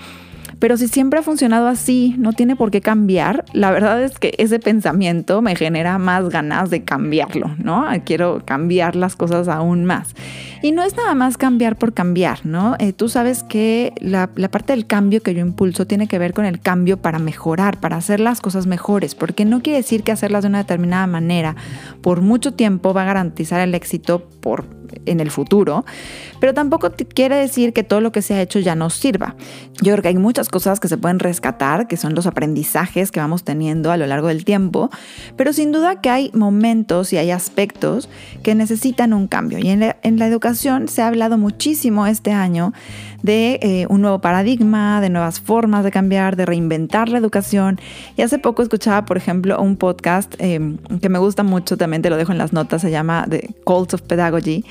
pero 0.60 0.78
si 0.78 0.88
siempre 0.88 1.20
ha 1.20 1.24
funcionado 1.24 1.68
así, 1.68 2.16
no 2.18 2.34
tiene 2.34 2.56
por 2.56 2.70
qué 2.70 2.82
cambiar. 2.82 3.46
La 3.54 3.72
verdad 3.72 4.04
es 4.04 4.20
que 4.20 4.34
ese 4.38 4.60
pensamiento 4.60 5.42
me 5.42 5.56
genera 5.56 5.98
más 5.98 6.30
ganas 6.30 6.70
de 6.70 6.84
cambiarlo, 6.84 7.56
¿no? 7.58 7.86
Quiero 8.06 8.42
cambiar 8.46 8.96
las 8.96 9.16
cosas 9.16 9.48
aún 9.48 9.86
más. 9.86 10.13
Y 10.62 10.74
no 10.74 10.84
es 10.84 10.98
nada 10.98 11.16
más 11.16 11.38
cambiar 11.38 11.78
por 11.78 11.94
cambiar, 11.94 12.46
¿no? 12.46 12.75
Eh, 12.80 12.92
tú 12.92 13.08
sabes 13.08 13.44
que 13.44 13.94
la, 14.01 14.30
la 14.36 14.51
parte 14.51 14.74
del 14.74 14.86
cambio 14.86 15.24
que 15.24 15.34
yo 15.34 15.39
impulso 15.39 15.88
tiene 15.88 16.08
que 16.08 16.20
ver 16.20 16.34
con 16.34 16.44
el 16.44 16.60
cambio 16.60 16.98
para 16.98 17.20
mejorar, 17.20 17.80
para 17.80 17.96
hacer 17.96 18.20
las 18.20 18.42
cosas 18.42 18.68
mejores, 18.68 19.16
porque 19.16 19.46
no 19.46 19.62
quiere 19.62 19.78
decir 19.78 20.04
que 20.04 20.12
hacerlas 20.12 20.44
de 20.44 20.50
una 20.50 20.58
determinada 20.60 21.08
manera 21.08 21.56
por 22.01 22.22
mucho 22.22 22.54
tiempo 22.54 22.94
va 22.94 23.04
a 23.04 23.06
garantizar 23.06 23.62
el 23.62 23.74
éxito 23.74 24.28
por 24.42 24.78
en 25.05 25.19
el 25.19 25.31
futuro, 25.31 25.86
pero 26.39 26.53
tampoco 26.53 26.91
quiere 27.13 27.36
decir 27.36 27.74
que 27.74 27.84
todo 27.84 28.01
lo 28.01 28.12
que 28.12 28.22
se 28.22 28.34
ha 28.34 28.41
hecho 28.41 28.60
ya 28.60 28.75
nos 28.75 28.93
sirva. 28.93 29.36
Yo 29.81 29.93
creo 29.93 30.01
que 30.01 30.08
hay 30.10 30.17
muchas 30.17 30.50
cosas 30.50 30.79
que 30.79 30.88
se 30.88 30.98
pueden 30.98 31.19
rescatar, 31.19 31.88
que 31.88 31.98
son 31.98 32.15
los 32.15 32.27
aprendizajes 32.27 33.12
que 33.12 33.19
vamos 33.19 33.43
teniendo 33.43 33.91
a 33.91 33.98
lo 33.98 34.08
largo 34.08 34.27
del 34.27 34.46
tiempo, 34.46 34.89
pero 35.36 35.53
sin 35.53 35.72
duda 35.72 36.01
que 36.01 36.10
hay 36.10 36.31
momentos 36.34 37.13
y 37.13 37.17
hay 37.17 37.31
aspectos 37.31 38.10
que 38.43 38.55
necesitan 38.55 39.13
un 39.13 39.27
cambio. 39.27 39.60
Y 39.60 39.69
en 39.69 39.79
la, 39.79 40.27
educación 40.29 40.88
se 40.88 41.01
ha 41.01 41.08
hablado 41.08 41.38
muchísimo 41.38 42.05
este 42.05 42.31
año 42.31 42.74
de 43.22 43.60
eh, 43.62 43.86
un 43.90 44.02
nuevo 44.02 44.20
paradigma, 44.20 45.02
de 45.02 45.10
nuevas 45.10 45.40
formas 45.40 45.84
de 45.84 45.92
cambiar, 45.92 46.36
de 46.36 46.46
reinventar 46.46 47.10
la 47.10 47.18
educación. 47.18 47.80
Y 48.18 48.22
hace 48.22 48.40
poco 48.40 48.62
escuchaba, 48.62 49.06
por 49.06 49.18
ejemplo, 49.18 49.60
un 49.62 49.78
podcast 49.78 50.36
em, 50.40 50.78
que 51.02 51.10
me 51.10 51.20
gusta 51.20 51.44
mucho, 51.44 51.78
también 51.78 52.02
te 52.02 52.10
lo 52.10 52.18
dejo 52.18 52.32
en 52.32 52.38
las 52.38 52.54
notas, 52.54 52.82
se 52.82 52.92
llama 52.92 53.26
The 53.30 53.50
Calls 53.66 53.94
of 53.94 54.02
Pedagogy. 54.04 54.64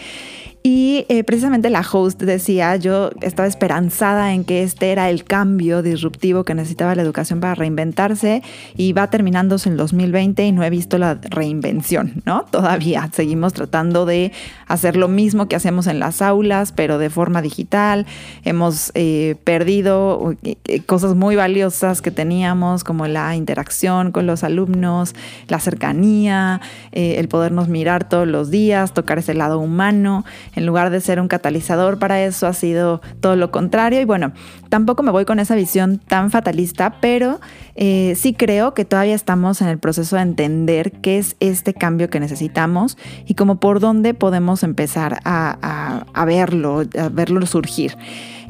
Y 0.63 1.07
eh, 1.09 1.23
precisamente 1.23 1.71
la 1.71 1.85
host 1.89 2.21
decía, 2.21 2.75
yo 2.77 3.11
estaba 3.21 3.47
esperanzada 3.47 4.35
en 4.35 4.45
que 4.45 4.65
este 4.65 4.91
era 4.91 5.09
el 5.09 5.23
cambio 5.23 5.83
disruptivo 5.83 6.43
que 6.43 6.55
necesitaba 6.55 6.97
la 6.97 7.03
educación 7.03 7.41
para 7.41 7.55
reinventarse 7.55 8.43
y 8.77 8.93
va 8.93 9.09
terminándose 9.09 9.69
en 9.69 9.77
2020 9.77 10.45
y 10.45 10.53
no 10.53 10.65
he 10.65 10.71
visto 10.71 10.99
la 10.99 11.15
reinvención, 11.15 12.23
¿no? 12.27 12.45
Todavía 12.51 13.09
seguimos 13.13 13.53
tratando 13.53 14.05
de 14.05 14.33
hacer 14.67 14.97
lo 14.97 15.07
mismo 15.07 15.47
que 15.47 15.55
hacemos 15.55 15.87
en 15.87 16.01
las 16.01 16.23
aulas, 16.23 16.73
pero 16.73 16.99
de 16.99 17.09
forma 17.09 17.41
digital. 17.41 18.07
Hemos 18.45 18.91
eh, 18.95 19.37
perdido 19.45 20.35
eh, 20.43 20.81
cosas 20.87 21.15
muy 21.15 21.37
valiosas 21.37 22.03
que 22.03 22.11
teníamos, 22.11 22.83
como 22.83 23.07
la 23.07 23.37
interacción 23.37 24.11
con 24.11 24.27
los 24.27 24.43
alumnos, 24.43 25.15
la 25.47 25.61
cercanía, 25.61 26.61
el 26.93 27.29
podernos 27.29 27.69
mirar 27.69 28.09
todos 28.09 28.27
los 28.27 28.51
días, 28.51 28.93
tocar 28.93 29.19
ese 29.19 29.35
lado 29.35 29.61
humano 29.61 30.25
en 30.59 30.67
lugar 30.67 30.91
de 30.91 31.01
ser 31.01 31.21
un 31.21 31.29
catalizador 31.29 31.99
para 31.99 32.21
eso 32.23 32.47
ha 32.49 32.53
sido 32.53 33.01
todo 33.21 33.37
lo 33.37 33.53
contrario. 33.53 34.01
Y 34.01 34.05
bueno, 34.05 34.33
tampoco 34.69 35.05
me 35.05 35.13
voy 35.13 35.25
con 35.25 35.39
esa 35.39 35.55
visión 35.55 35.99
tan 35.99 36.33
fatalista, 36.33 36.97
pero 37.01 37.41
eh, 37.77 38.15
sí 38.17 38.35
creo 38.35 38.75
que 38.75 38.85
todavía 38.85 39.15
estamos 39.15 39.63
en 39.63 39.69
el 39.69 39.79
proceso 39.79 40.17
de 40.17 40.23
entender 40.23 40.91
qué 40.93 41.19
es 41.19 41.37
este 41.39 41.75
cambio 41.75 42.11
que 42.11 42.19
necesitamos 42.19 42.99
y 43.25 43.35
cómo 43.35 43.61
por 43.61 43.79
dónde 43.79 44.15
podemos 44.15 44.65
empezar 44.65 45.21
a, 45.25 46.05
a 46.13 46.25
verlo, 46.25 46.83
a 46.99 47.09
verlo 47.09 47.47
surgir. 47.47 47.97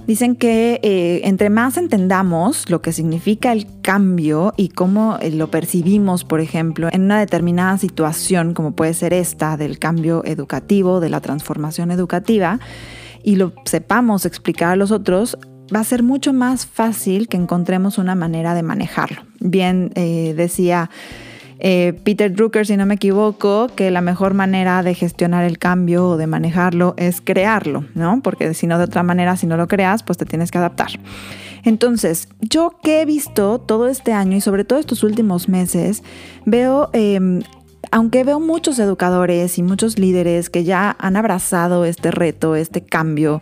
Dicen 0.08 0.36
que 0.36 0.80
eh, 0.82 1.20
entre 1.24 1.50
más 1.50 1.76
entendamos 1.76 2.70
lo 2.70 2.80
que 2.80 2.94
significa 2.94 3.52
el 3.52 3.66
cambio 3.82 4.54
y 4.56 4.70
cómo 4.70 5.18
eh, 5.20 5.30
lo 5.30 5.50
percibimos, 5.50 6.24
por 6.24 6.40
ejemplo, 6.40 6.88
en 6.90 7.02
una 7.02 7.20
determinada 7.20 7.76
situación, 7.76 8.54
como 8.54 8.72
puede 8.72 8.94
ser 8.94 9.12
esta 9.12 9.58
del 9.58 9.78
cambio 9.78 10.24
educativo, 10.24 11.00
de 11.00 11.10
la 11.10 11.20
transformación 11.20 11.90
educativa, 11.90 12.58
y 13.22 13.36
lo 13.36 13.52
sepamos 13.66 14.24
explicar 14.24 14.70
a 14.70 14.76
los 14.76 14.92
otros, 14.92 15.36
va 15.76 15.80
a 15.80 15.84
ser 15.84 16.02
mucho 16.02 16.32
más 16.32 16.64
fácil 16.64 17.28
que 17.28 17.36
encontremos 17.36 17.98
una 17.98 18.14
manera 18.14 18.54
de 18.54 18.62
manejarlo. 18.62 19.20
Bien, 19.40 19.92
eh, 19.94 20.32
decía 20.34 20.88
eh, 21.58 21.98
Peter 22.04 22.32
Drucker, 22.32 22.66
si 22.66 22.76
no 22.76 22.86
me 22.86 22.94
equivoco, 22.94 23.68
que 23.74 23.90
la 23.90 24.00
mejor 24.00 24.34
manera 24.34 24.82
de 24.82 24.94
gestionar 24.94 25.44
el 25.44 25.58
cambio 25.58 26.08
o 26.08 26.16
de 26.16 26.26
manejarlo 26.26 26.94
es 26.96 27.20
crearlo, 27.20 27.84
¿no? 27.94 28.20
Porque 28.22 28.54
si 28.54 28.66
no, 28.66 28.78
de 28.78 28.84
otra 28.84 29.02
manera, 29.02 29.36
si 29.36 29.46
no 29.46 29.56
lo 29.56 29.66
creas, 29.66 30.02
pues 30.02 30.18
te 30.18 30.24
tienes 30.24 30.50
que 30.50 30.58
adaptar. 30.58 30.90
Entonces, 31.64 32.28
yo 32.40 32.76
que 32.82 33.02
he 33.02 33.04
visto 33.04 33.58
todo 33.58 33.88
este 33.88 34.12
año 34.12 34.36
y 34.36 34.40
sobre 34.40 34.64
todo 34.64 34.78
estos 34.78 35.02
últimos 35.02 35.48
meses, 35.48 36.02
veo 36.46 36.90
em, 36.92 37.42
aunque 37.90 38.24
veo 38.24 38.40
muchos 38.40 38.78
educadores 38.78 39.58
y 39.58 39.62
muchos 39.62 39.98
líderes 39.98 40.50
que 40.50 40.64
ya 40.64 40.96
han 40.98 41.16
abrazado 41.16 41.84
este 41.84 42.10
reto, 42.10 42.54
este 42.54 42.82
cambio, 42.82 43.40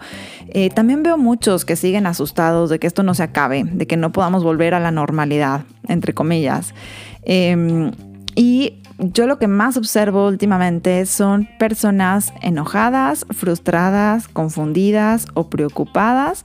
eh, 0.48 0.70
también 0.70 1.02
veo 1.02 1.18
muchos 1.18 1.64
que 1.64 1.76
siguen 1.76 2.06
asustados 2.06 2.70
de 2.70 2.78
que 2.78 2.86
esto 2.86 3.02
no 3.02 3.14
se 3.14 3.22
acabe, 3.22 3.64
de 3.64 3.86
que 3.86 3.96
no 3.96 4.12
podamos 4.12 4.44
volver 4.44 4.74
a 4.74 4.80
la 4.80 4.90
normalidad, 4.90 5.64
entre 5.88 6.14
comillas. 6.14 6.74
Em, 7.22 7.90
y 8.36 8.74
yo 8.98 9.26
lo 9.26 9.38
que 9.38 9.48
más 9.48 9.76
observo 9.76 10.28
últimamente 10.28 11.04
son 11.06 11.48
personas 11.58 12.32
enojadas, 12.42 13.26
frustradas, 13.30 14.28
confundidas 14.28 15.26
o 15.34 15.48
preocupadas 15.48 16.44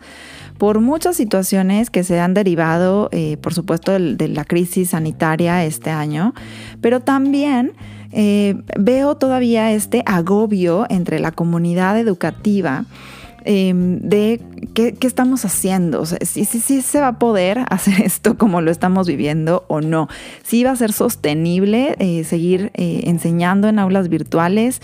por 0.57 0.79
muchas 0.79 1.17
situaciones 1.17 1.89
que 1.89 2.03
se 2.03 2.19
han 2.19 2.33
derivado, 2.33 3.09
eh, 3.11 3.37
por 3.37 3.53
supuesto, 3.53 3.91
de, 3.91 4.27
la 4.29 4.45
crisis 4.45 4.91
sanitaria 4.91 5.65
este 5.65 5.89
año, 5.89 6.33
pero 6.79 7.01
también 7.01 7.73
eh, 8.11 8.55
veo 8.79 9.15
todavía 9.15 9.71
este 9.71 10.03
agobio 10.05 10.85
entre 10.89 11.19
la 11.19 11.31
comunidad 11.31 11.99
educativa 11.99 12.85
Em, 13.43 13.99
de 14.01 14.39
qué, 14.75 14.95
estamos 15.01 15.45
haciendo, 15.45 16.05
si, 16.05 16.45
se 16.45 16.99
va 16.99 17.07
a 17.07 17.19
poder 17.19 17.65
hacer 17.69 18.01
esto 18.01 18.37
como 18.37 18.61
lo 18.61 18.69
estamos 18.69 19.07
viviendo 19.07 19.65
o 19.67 19.81
no, 19.81 20.07
si 20.43 20.63
va 20.63 20.71
a 20.71 20.75
ser 20.75 20.93
sostenible 20.93 21.95
eh, 21.97 22.23
seguir 22.23 22.71
eh, 22.75 23.03
enseñando 23.05 23.67
en 23.67 23.79
aulas 23.79 24.09
virtuales. 24.09 24.81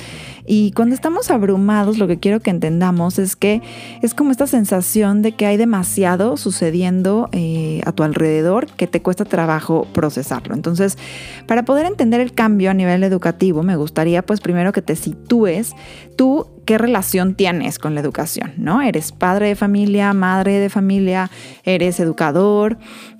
Y 0.49 0.71
cuando 0.71 0.95
estamos 0.95 1.29
abrumados, 1.29 1.97
lo 1.97 2.07
que 2.07 2.19
quiero 2.19 2.39
que 2.39 2.49
entendamos 2.49 3.19
es 3.19 3.35
que 3.35 3.61
es 4.01 4.13
como 4.13 4.31
esta 4.31 4.47
sensación 4.47 5.21
de 5.21 5.33
que 5.33 5.45
hay 5.45 5.57
demasiado 5.57 6.37
sucediendo 6.37 7.29
eh, 7.33 7.81
a 7.85 7.91
tu 7.91 8.03
alrededor 8.03 8.65
que 8.65 8.87
te 8.87 9.01
cuesta 9.01 9.25
trabajo 9.25 9.85
procesarlo. 9.93 10.55
Entonces, 10.55 10.97
para 11.47 11.63
poder 11.63 11.85
entender 11.85 12.21
el 12.21 12.33
cambio 12.33 12.71
a 12.71 12.73
nivel 12.73 13.03
educativo, 13.03 13.61
me 13.61 13.75
gustaría 13.75 14.25
pues 14.25 14.39
primero 14.39 14.71
que 14.71 14.81
te 14.81 14.95
sitúes 14.95 15.73
tú 16.15 16.47
qué 16.67 16.77
relación 16.77 17.33
tienes 17.33 17.79
con 17.79 17.95
la 17.95 18.01
educación, 18.01 18.53
¿no? 18.57 18.81
Eres 18.81 19.13
padre 19.13 19.47
de 19.47 19.55
familia, 19.55 20.11
madre 20.11 20.59
de 20.59 20.69
familia, 20.69 21.31
eres 21.63 21.97
educador 22.01 22.77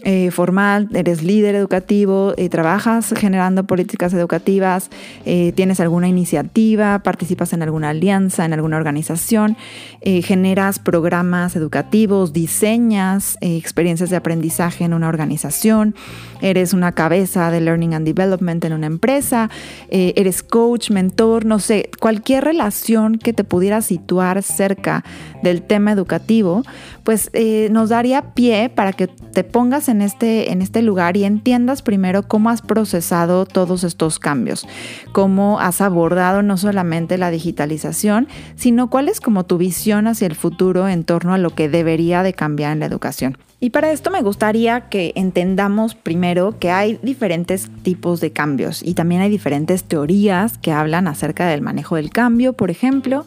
eh, 0.10 0.32
formal, 0.32 0.88
eres 0.94 1.22
líder 1.22 1.54
educativo, 1.56 2.34
eh, 2.38 2.48
trabajas 2.48 3.14
generando 3.18 3.66
políticas 3.66 4.14
educativas, 4.14 4.90
eh, 5.26 5.52
tienes 5.54 5.82
alguna 5.82 6.08
iniciativa, 6.08 7.00
participas 7.00 7.52
en 7.52 7.62
alguna 7.62 7.90
alianza, 7.90 8.46
en 8.46 8.54
alguna 8.54 8.78
organización, 8.78 9.58
generas 10.02 10.80
programas 10.80 11.58
educativos, 11.58 12.32
diseñas 12.32 13.38
experiencias 13.42 14.10
de 14.10 14.16
aprendizaje 14.16 14.86
en 14.86 14.94
una 14.94 15.10
organización, 15.10 15.96
eres 16.42 16.72
una 16.72 16.94
cabeza 16.94 17.52
de 17.52 17.60
Learning 17.60 17.94
and 17.94 18.06
Development 18.06 18.64
en 18.64 18.72
una 18.72 18.88
empresa, 18.88 19.50
eres 19.90 20.44
coach, 20.44 20.92
mentor, 20.92 21.46
no 21.46 21.60
sé, 21.60 21.90
cualquier 22.00 22.46
relación 22.46 23.18
que 23.18 23.34
te 23.34 23.44
pudiera 23.44 23.82
situar 23.82 24.44
cerca 24.44 25.04
del 25.44 25.62
tema 25.62 25.92
educativo, 25.92 26.64
pues 27.08 27.30
eh, 27.32 27.70
nos 27.72 27.88
daría 27.88 28.34
pie 28.34 28.68
para 28.68 28.92
que 28.92 29.08
te 29.08 29.46
pongas 29.46 29.88
en 29.88 30.02
este, 30.02 30.52
en 30.52 30.62
este 30.62 30.82
lugar 30.82 31.16
y 31.16 31.24
entiendas 31.24 31.82
primero 31.82 32.28
cómo 32.28 32.50
has 32.50 32.62
procesado 32.62 33.46
todos 33.46 33.86
estos 33.86 34.20
cambios, 34.20 34.68
cómo 35.14 35.58
has 35.62 35.80
abordado 35.80 36.42
no 36.42 36.58
solamente 36.58 37.18
la 37.18 37.32
digitalización, 37.32 38.28
sino 38.58 38.90
cuál 38.90 39.08
es 39.08 39.22
como 39.22 39.46
tu 39.46 39.58
visión 39.58 40.06
hacia 40.06 40.28
el 40.28 40.36
futuro 40.36 40.90
en 40.90 41.06
torno 41.06 41.34
a 41.34 41.38
lo 41.38 41.52
que 41.52 41.70
debería 41.70 42.24
de 42.24 42.34
cambiar 42.34 42.74
en 42.74 42.82
la 42.82 42.88
educación. 42.88 43.38
Y 43.62 43.70
para 43.70 43.90
esto 43.94 44.12
me 44.12 44.22
gustaría 44.22 44.90
que 44.90 45.14
entendamos 45.16 45.96
primero 45.96 46.60
que 46.60 46.72
hay 46.72 47.00
diferentes 47.04 47.70
tipos 47.84 48.20
de 48.20 48.32
cambios 48.32 48.84
y 48.84 48.96
también 48.96 49.22
hay 49.22 49.30
diferentes 49.30 49.86
teorías 49.86 50.58
que 50.58 50.74
hablan 50.74 51.08
acerca 51.08 51.48
del 51.48 51.62
manejo 51.62 51.96
del 51.96 52.10
cambio, 52.10 52.52
por 52.52 52.70
ejemplo. 52.70 53.26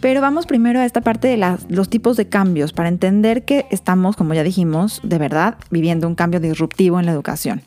Pero 0.00 0.20
vamos 0.20 0.46
primero 0.46 0.78
a 0.78 0.84
esta 0.84 1.00
parte 1.00 1.26
de 1.26 1.56
los 1.68 1.88
tipos 1.88 2.16
de 2.16 2.28
cambios 2.28 2.72
para 2.72 2.88
entender 2.88 3.44
que 3.44 3.66
estamos, 3.72 4.14
como 4.14 4.32
ya 4.32 4.44
dijimos, 4.44 5.00
de 5.02 5.18
verdad 5.18 5.56
viviendo 5.70 6.06
un 6.06 6.14
cambio 6.14 6.38
disruptivo 6.38 7.00
en 7.00 7.06
la 7.06 7.12
educación. 7.12 7.62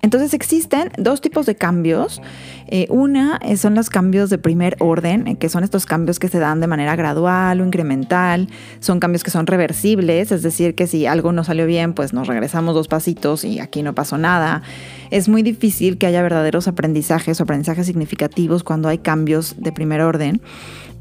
Entonces 0.00 0.32
existen 0.32 0.90
dos 0.96 1.20
tipos 1.20 1.44
de 1.44 1.56
cambios. 1.56 2.22
Eh, 2.68 2.86
una 2.88 3.38
son 3.56 3.74
los 3.74 3.90
cambios 3.90 4.30
de 4.30 4.38
primer 4.38 4.76
orden, 4.80 5.26
eh, 5.28 5.36
que 5.36 5.50
son 5.50 5.62
estos 5.62 5.84
cambios 5.84 6.18
que 6.18 6.28
se 6.28 6.38
dan 6.38 6.60
de 6.60 6.66
manera 6.66 6.96
gradual 6.96 7.60
o 7.60 7.66
incremental. 7.66 8.48
Son 8.80 8.98
cambios 8.98 9.22
que 9.22 9.30
son 9.30 9.46
reversibles, 9.46 10.32
es 10.32 10.42
decir, 10.42 10.74
que 10.74 10.86
si 10.86 11.04
algo 11.04 11.32
no 11.32 11.44
salió 11.44 11.66
bien, 11.66 11.92
pues 11.92 12.14
nos 12.14 12.28
regresamos 12.28 12.74
dos 12.74 12.88
pasitos 12.88 13.44
y 13.44 13.60
aquí 13.60 13.82
no 13.82 13.94
pasó 13.94 14.16
nada. 14.16 14.62
Es 15.10 15.28
muy 15.28 15.42
difícil 15.42 15.98
que 15.98 16.06
haya 16.06 16.22
verdaderos 16.22 16.66
aprendizajes 16.66 17.40
o 17.40 17.42
aprendizajes 17.42 17.86
significativos 17.86 18.64
cuando 18.64 18.88
hay 18.88 18.98
cambios 18.98 19.56
de 19.58 19.70
primer 19.70 20.00
orden. 20.00 20.40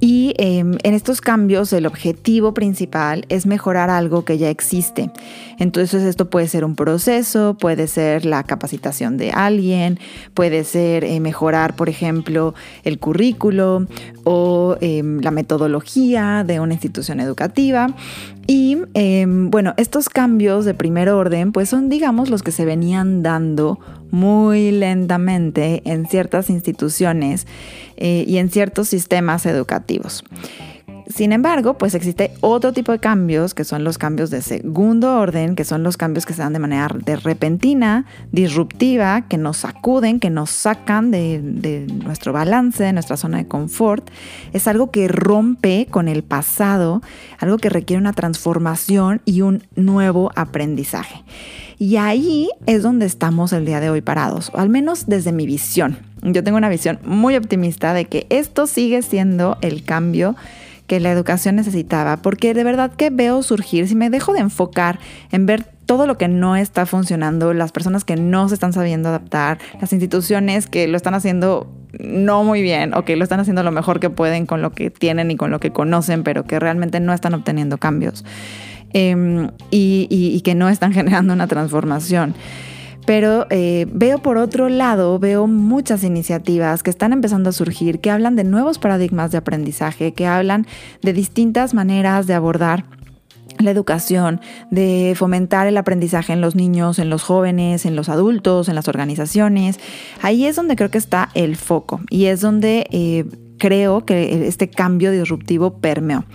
Y 0.06 0.34
em, 0.38 0.78
en 0.84 0.96
estos 0.96 1.22
cambios 1.22 1.72
el 1.72 1.86
objetivo 1.86 2.54
principal 2.54 3.26
es 3.30 3.46
mejorar 3.46 3.90
algo 3.90 4.26
que 4.26 4.38
ya 4.38 4.50
existe. 4.50 5.10
Entonces 5.60 6.04
esto 6.04 6.30
puede 6.30 6.50
ser 6.50 6.66
un 6.66 6.76
proceso, 6.76 7.56
puede 7.58 7.88
ser 7.88 8.26
la 8.26 8.44
capacitación 8.44 9.16
de 9.16 9.32
alguien, 9.32 10.00
puede 10.34 10.66
ser 10.66 11.06
eh, 11.06 11.22
mejorar, 11.22 11.78
por 11.78 11.88
ejemplo, 11.88 12.54
el 12.84 13.00
currículo 13.00 13.88
o 14.26 14.76
em, 14.82 15.22
la 15.22 15.32
metodología 15.32 16.44
de 16.46 16.60
una 16.60 16.74
institución 16.74 17.22
educativa. 17.22 17.88
Y 18.46 18.78
em, 18.94 19.50
bueno, 19.50 19.74
estos 19.78 20.10
cambios 20.10 20.66
de 20.66 20.74
primer 20.74 21.10
orden 21.10 21.52
pues 21.52 21.70
son 21.70 21.90
digamos 21.90 22.30
los 22.30 22.44
que 22.44 22.52
se 22.52 22.66
venían 22.66 23.24
dando 23.24 23.80
muy 24.12 24.72
lentamente 24.72 25.82
en 25.86 26.08
ciertas 26.08 26.50
instituciones 26.50 27.48
eh, 27.98 28.26
y 28.28 28.38
en 28.38 28.50
ciertos 28.50 28.90
sistemas 28.90 29.46
educativos. 29.46 30.24
Sin 31.08 31.34
embargo, 31.34 31.78
pues 31.78 31.96
existe 31.96 32.32
otro 32.42 32.72
tipo 32.72 32.92
de 32.92 33.00
cambios 33.00 33.54
que 33.54 33.64
son 33.64 33.84
los 33.84 33.98
cambios 33.98 34.30
de 34.30 34.42
segundo 34.42 35.18
orden, 35.18 35.56
que 35.56 35.66
son 35.66 35.84
los 35.84 35.98
cambios 35.98 36.26
que 36.26 36.34
se 36.34 36.42
dan 36.42 36.54
de 36.54 36.60
manera 36.60 36.88
de 36.94 37.16
repentina, 37.16 38.06
disruptiva, 38.32 39.26
que 39.28 39.38
nos 39.38 39.58
sacuden, 39.58 40.20
que 40.20 40.30
nos 40.30 40.50
sacan 40.50 41.12
de, 41.12 41.42
de, 41.44 41.88
nuestro 41.88 42.32
balance, 42.34 42.84
de 42.84 42.94
nuestra 42.94 43.18
zona 43.18 43.38
de 43.38 43.48
confort. 43.48 44.10
Es 44.54 44.68
algo 44.68 44.92
que 44.92 45.08
rompe 45.08 45.88
con 45.90 46.08
el 46.08 46.24
pasado, 46.24 47.02
algo 47.40 47.58
que 47.58 47.70
requiere 47.70 48.00
una 48.00 48.14
transformación 48.14 49.22
y 49.26 49.42
un 49.42 49.64
nuevo 49.76 50.32
aprendizaje. 50.36 51.24
Y 51.80 51.98
ahí 51.98 52.50
es 52.66 52.82
donde 52.82 53.06
estamos 53.06 53.52
el 53.52 53.66
día 53.66 53.80
de 53.80 53.90
hoy 53.90 54.02
parados, 54.02 54.52
o 54.54 54.60
al 54.60 54.70
menos 54.70 55.06
desde 55.08 55.32
mi 55.32 55.46
visión. 55.46 55.98
Yo 56.22 56.44
tengo 56.44 56.58
una 56.58 56.70
visión 56.70 57.00
muy 57.04 57.36
optimista 57.36 57.94
de 57.94 58.06
que 58.06 58.26
esto 58.30 58.68
sigue 58.68 59.02
siendo 59.02 59.58
el 59.62 59.84
cambio 59.84 60.36
que 60.94 61.00
la 61.00 61.12
educación 61.12 61.56
necesitaba, 61.56 62.18
porque 62.18 62.54
de 62.54 62.64
verdad 62.64 62.92
que 62.92 63.10
veo 63.10 63.42
surgir, 63.42 63.88
si 63.88 63.96
me 63.96 64.12
dejo 64.12 64.32
de 64.32 64.42
enfocar 64.42 65.00
en 65.32 65.48
ver 65.48 65.66
todo 65.88 66.06
lo 66.06 66.20
que 66.20 66.28
no 66.28 66.56
está 66.56 66.86
funcionando, 66.86 67.52
las 67.56 67.72
personas 67.72 68.04
que 68.04 68.16
no 68.16 68.48
se 68.48 68.54
están 68.54 68.74
sabiendo 68.74 69.10
adaptar, 69.10 69.58
las 69.82 69.92
instituciones 69.92 70.68
que 70.68 70.88
lo 70.88 70.96
están 70.96 71.16
haciendo 71.16 71.68
no 72.00 72.44
muy 72.44 72.62
bien 72.62 72.94
o 72.94 73.06
que 73.06 73.16
lo 73.16 73.24
están 73.24 73.40
haciendo 73.40 73.64
lo 73.64 73.72
mejor 73.72 74.00
que 74.00 74.12
pueden 74.12 74.46
con 74.46 74.62
lo 74.62 74.72
que 74.72 74.92
tienen 74.92 75.32
y 75.32 75.36
con 75.36 75.50
lo 75.50 75.60
que 75.60 75.72
conocen, 75.72 76.22
pero 76.22 76.44
que 76.44 76.60
realmente 76.60 77.00
no 77.00 77.12
están 77.12 77.34
obteniendo 77.34 77.80
cambios. 77.80 78.24
Em, 78.94 79.50
y, 79.72 80.42
que 80.42 80.54
no 80.54 80.70
están 80.70 80.94
generando 81.00 81.34
una 81.34 81.48
transformación. 81.48 82.36
Pero 83.06 83.48
eh, 83.50 83.86
veo 83.92 84.20
por 84.20 84.38
otro 84.38 84.70
lado, 84.70 85.20
veo 85.20 85.48
muchas 85.48 86.04
iniciativas 86.04 86.84
que 86.84 86.90
están 86.90 87.14
empezando 87.14 87.50
a 87.50 87.54
surgir, 87.54 88.00
que 88.00 88.12
hablan 88.12 88.36
de 88.36 88.44
nuevos 88.44 88.80
paradigmas 88.80 89.32
de 89.32 89.38
aprendizaje, 89.38 90.14
que 90.14 90.26
hablan 90.26 90.66
de 91.02 91.14
distintas 91.14 91.74
maneras 91.74 92.28
de 92.28 92.34
abordar 92.34 92.86
la 93.60 93.72
educación, 93.72 94.42
de 94.72 95.14
fomentar 95.16 95.68
el 95.68 95.78
aprendizaje 95.78 96.34
en 96.34 96.42
los 96.42 96.56
niños, 96.56 97.00
en 97.00 97.10
los 97.10 97.24
jóvenes, 97.24 97.86
en 97.86 97.96
los 97.96 98.10
adultos, 98.10 98.70
en 98.70 98.76
las 98.76 98.88
organizaciones. 98.88 99.80
Ahí 100.22 100.46
es 100.46 100.56
donde 100.56 100.76
creo 100.76 100.90
que 100.90 100.98
está 100.98 101.30
el 101.34 101.56
foco 101.56 102.02
y 102.10 102.26
es 102.26 102.42
donde 102.42 102.88
eh, 102.92 103.26
creo 103.58 104.06
que 104.06 104.48
este 104.48 104.70
cambio 104.70 105.12
disruptivo 105.12 105.78
permeó. 105.80 106.26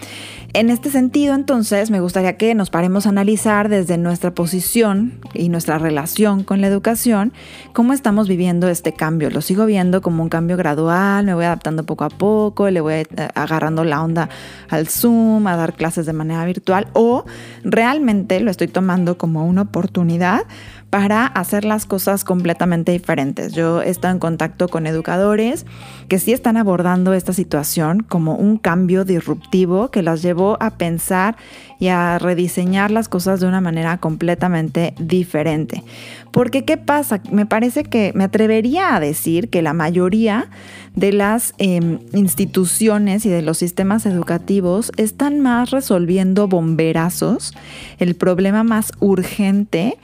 En 0.54 0.70
este 0.70 0.90
sentido, 0.90 1.34
entonces, 1.34 1.90
me 1.90 2.00
gustaría 2.00 2.38
que 2.38 2.54
nos 2.54 2.70
paremos 2.70 3.04
a 3.04 3.10
analizar 3.10 3.68
desde 3.68 3.98
nuestra 3.98 4.34
posición 4.34 5.20
y 5.34 5.50
nuestra 5.50 5.76
relación 5.76 6.42
con 6.42 6.62
la 6.62 6.68
educación, 6.68 7.34
cómo 7.74 7.92
estamos 7.92 8.28
viviendo 8.28 8.66
este 8.68 8.94
cambio. 8.94 9.28
Lo 9.28 9.42
sigo 9.42 9.66
viendo 9.66 10.00
como 10.00 10.22
un 10.22 10.30
cambio 10.30 10.56
gradual, 10.56 11.26
me 11.26 11.34
voy 11.34 11.44
adaptando 11.44 11.84
poco 11.84 12.04
a 12.04 12.08
poco, 12.08 12.70
le 12.70 12.80
voy 12.80 12.94
eh, 12.94 13.06
agarrando 13.34 13.84
la 13.84 14.02
onda 14.02 14.30
al 14.70 14.88
Zoom, 14.88 15.46
a 15.46 15.54
dar 15.54 15.74
clases 15.74 16.06
de 16.06 16.14
manera 16.14 16.46
virtual, 16.46 16.88
o 16.94 17.26
realmente 17.62 18.40
lo 18.40 18.50
estoy 18.50 18.68
tomando 18.68 19.18
como 19.18 19.46
una 19.46 19.62
oportunidad 19.62 20.46
para 20.90 21.26
hacer 21.26 21.64
las 21.64 21.84
cosas 21.84 22.24
completamente 22.24 22.92
diferentes. 22.92 23.52
Yo 23.52 23.82
he 23.82 23.90
estado 23.90 24.14
en 24.14 24.20
contacto 24.20 24.68
con 24.68 24.86
educadores 24.86 25.66
que 26.08 26.18
sí 26.18 26.32
están 26.32 26.56
abordando 26.56 27.12
esta 27.12 27.34
situación 27.34 28.02
como 28.02 28.36
un 28.36 28.56
cambio 28.56 29.04
disruptivo 29.04 29.90
que 29.90 30.02
las 30.02 30.22
llevó 30.22 30.56
a 30.60 30.70
pensar 30.70 31.36
y 31.78 31.88
a 31.88 32.18
rediseñar 32.18 32.90
las 32.90 33.08
cosas 33.08 33.40
de 33.40 33.46
una 33.46 33.60
manera 33.60 33.98
completamente 33.98 34.94
diferente. 34.98 35.84
Porque 36.32 36.64
¿qué 36.64 36.76
pasa? 36.76 37.20
Me 37.30 37.46
parece 37.46 37.84
que 37.84 38.12
me 38.14 38.24
atrevería 38.24 38.96
a 38.96 39.00
decir 39.00 39.50
que 39.50 39.62
la 39.62 39.74
mayoría 39.74 40.48
de 40.94 41.12
las 41.12 41.54
em, 41.58 41.98
instituciones 42.12 43.26
y 43.26 43.28
de 43.28 43.42
los 43.42 43.58
sistemas 43.58 44.06
educativos 44.06 44.90
están 44.96 45.40
más 45.40 45.70
resolviendo 45.70 46.48
bomberazos, 46.48 47.54
el 47.98 48.16
problema 48.16 48.64
más 48.64 48.92
urgente 48.98 49.98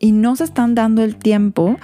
y 0.00 0.10
no 0.10 0.34
se 0.34 0.44
están 0.44 0.74
dando 0.74 1.02
el 1.04 1.14
tiempo 1.14 1.76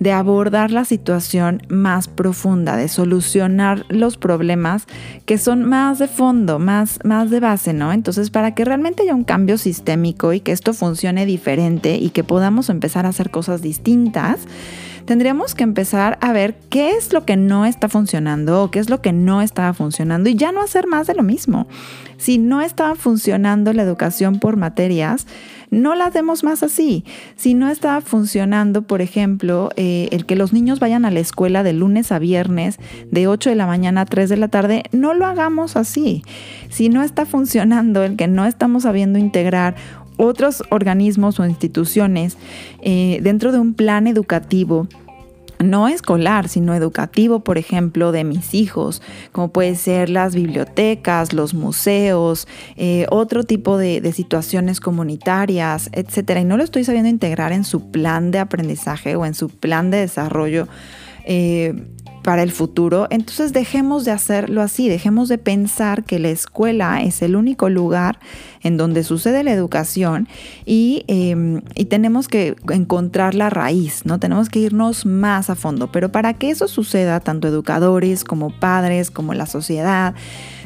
de 0.00 0.12
abordar 0.12 0.70
la 0.70 0.84
situación 0.84 1.62
más 1.68 2.08
profunda, 2.08 2.76
de 2.76 2.88
solucionar 2.88 3.84
los 3.88 4.16
problemas 4.16 4.86
que 5.26 5.38
son 5.38 5.64
más 5.64 5.98
de 5.98 6.08
fondo, 6.08 6.58
más, 6.58 6.98
más 7.04 7.30
de 7.30 7.40
base, 7.40 7.72
¿no? 7.72 7.92
Entonces, 7.92 8.30
para 8.30 8.54
que 8.54 8.64
realmente 8.64 9.02
haya 9.02 9.14
un 9.14 9.24
cambio 9.24 9.58
sistémico 9.58 10.32
y 10.32 10.40
que 10.40 10.52
esto 10.52 10.72
funcione 10.72 11.26
diferente 11.26 11.96
y 11.96 12.10
que 12.10 12.24
podamos 12.24 12.70
empezar 12.70 13.06
a 13.06 13.10
hacer 13.10 13.30
cosas 13.30 13.60
distintas, 13.60 14.40
tendríamos 15.08 15.54
que 15.54 15.64
empezar 15.64 16.18
a 16.20 16.34
ver 16.34 16.54
qué 16.68 16.90
es 16.90 17.14
lo 17.14 17.24
que 17.24 17.38
no 17.38 17.64
está 17.64 17.88
funcionando 17.88 18.62
o 18.62 18.70
qué 18.70 18.78
es 18.78 18.90
lo 18.90 19.00
que 19.00 19.14
no 19.14 19.40
estaba 19.40 19.72
funcionando 19.72 20.28
y 20.28 20.34
ya 20.34 20.52
no 20.52 20.60
hacer 20.60 20.86
más 20.86 21.06
de 21.06 21.14
lo 21.14 21.22
mismo. 21.22 21.66
Si 22.18 22.36
no 22.36 22.60
estaba 22.60 22.94
funcionando 22.94 23.72
la 23.72 23.84
educación 23.84 24.38
por 24.38 24.58
materias, 24.58 25.26
no 25.70 25.94
la 25.94 26.10
demos 26.10 26.44
más 26.44 26.62
así. 26.62 27.06
Si 27.36 27.54
no 27.54 27.70
estaba 27.70 28.02
funcionando, 28.02 28.82
por 28.82 29.00
ejemplo, 29.00 29.70
eh, 29.76 30.10
el 30.12 30.26
que 30.26 30.36
los 30.36 30.52
niños 30.52 30.78
vayan 30.78 31.06
a 31.06 31.10
la 31.10 31.20
escuela 31.20 31.62
de 31.62 31.72
lunes 31.72 32.12
a 32.12 32.18
viernes, 32.18 32.76
de 33.10 33.28
8 33.28 33.48
de 33.48 33.56
la 33.56 33.66
mañana 33.66 34.02
a 34.02 34.04
3 34.04 34.28
de 34.28 34.36
la 34.36 34.48
tarde, 34.48 34.82
no 34.92 35.14
lo 35.14 35.24
hagamos 35.24 35.76
así. 35.76 36.22
Si 36.68 36.90
no 36.90 37.02
está 37.02 37.24
funcionando 37.24 38.04
el 38.04 38.16
que 38.16 38.28
no 38.28 38.44
estamos 38.44 38.82
sabiendo 38.82 39.18
integrar 39.18 39.74
otros 40.18 40.62
organismos 40.70 41.40
o 41.40 41.46
instituciones 41.46 42.36
eh, 42.82 43.20
dentro 43.22 43.52
de 43.52 43.58
un 43.58 43.72
plan 43.72 44.06
educativo 44.06 44.86
no 45.60 45.88
escolar, 45.88 46.48
sino 46.48 46.74
educativo, 46.74 47.40
por 47.40 47.58
ejemplo, 47.58 48.12
de 48.12 48.24
mis 48.24 48.54
hijos, 48.54 49.02
como 49.32 49.48
puede 49.52 49.74
ser 49.74 50.08
las 50.08 50.34
bibliotecas, 50.34 51.32
los 51.32 51.54
museos, 51.54 52.46
eh, 52.76 53.06
otro 53.10 53.44
tipo 53.44 53.76
de, 53.76 54.08
situaciones 54.12 54.80
comunitarias, 54.80 55.90
etcétera. 55.92 56.40
Y 56.40 56.44
no 56.44 56.56
lo 56.56 56.64
estoy 56.64 56.84
sabiendo 56.84 57.08
integrar 57.08 57.52
en 57.52 57.64
su 57.64 57.90
plan 57.90 58.30
de 58.30 58.38
aprendizaje 58.38 59.16
o 59.16 59.26
en 59.26 59.34
su 59.34 59.48
plan 59.48 59.90
de 59.90 59.98
desarrollo. 59.98 60.66
Eh, 61.24 61.74
para 62.28 62.42
el 62.42 62.52
futuro, 62.52 63.06
entonces 63.08 63.54
dejemos 63.54 64.04
de 64.04 64.10
hacerlo 64.10 64.60
así, 64.60 64.86
dejemos 64.90 65.30
de 65.30 65.38
pensar 65.38 66.04
que 66.04 66.18
la 66.18 66.28
escuela 66.28 67.00
es 67.02 67.22
el 67.22 67.36
único 67.36 67.70
lugar 67.70 68.18
en 68.62 68.76
donde 68.76 69.02
sucede 69.02 69.42
la 69.44 69.52
educación 69.52 70.28
y, 70.66 71.04
em, 71.08 71.62
y, 71.74 71.86
tenemos 71.86 72.28
que 72.28 72.54
encontrar 72.68 73.34
la 73.34 73.48
raíz, 73.48 74.04
¿no? 74.04 74.20
Tenemos 74.20 74.50
que 74.50 74.58
irnos 74.58 75.06
más 75.06 75.48
a 75.48 75.54
fondo, 75.54 75.90
pero 75.90 76.12
para 76.12 76.34
que 76.34 76.50
eso 76.50 76.68
suceda, 76.68 77.20
tanto 77.20 77.48
educadores 77.48 78.24
como 78.24 78.50
padres, 78.50 79.10
como 79.10 79.32
la 79.32 79.46
sociedad, 79.46 80.14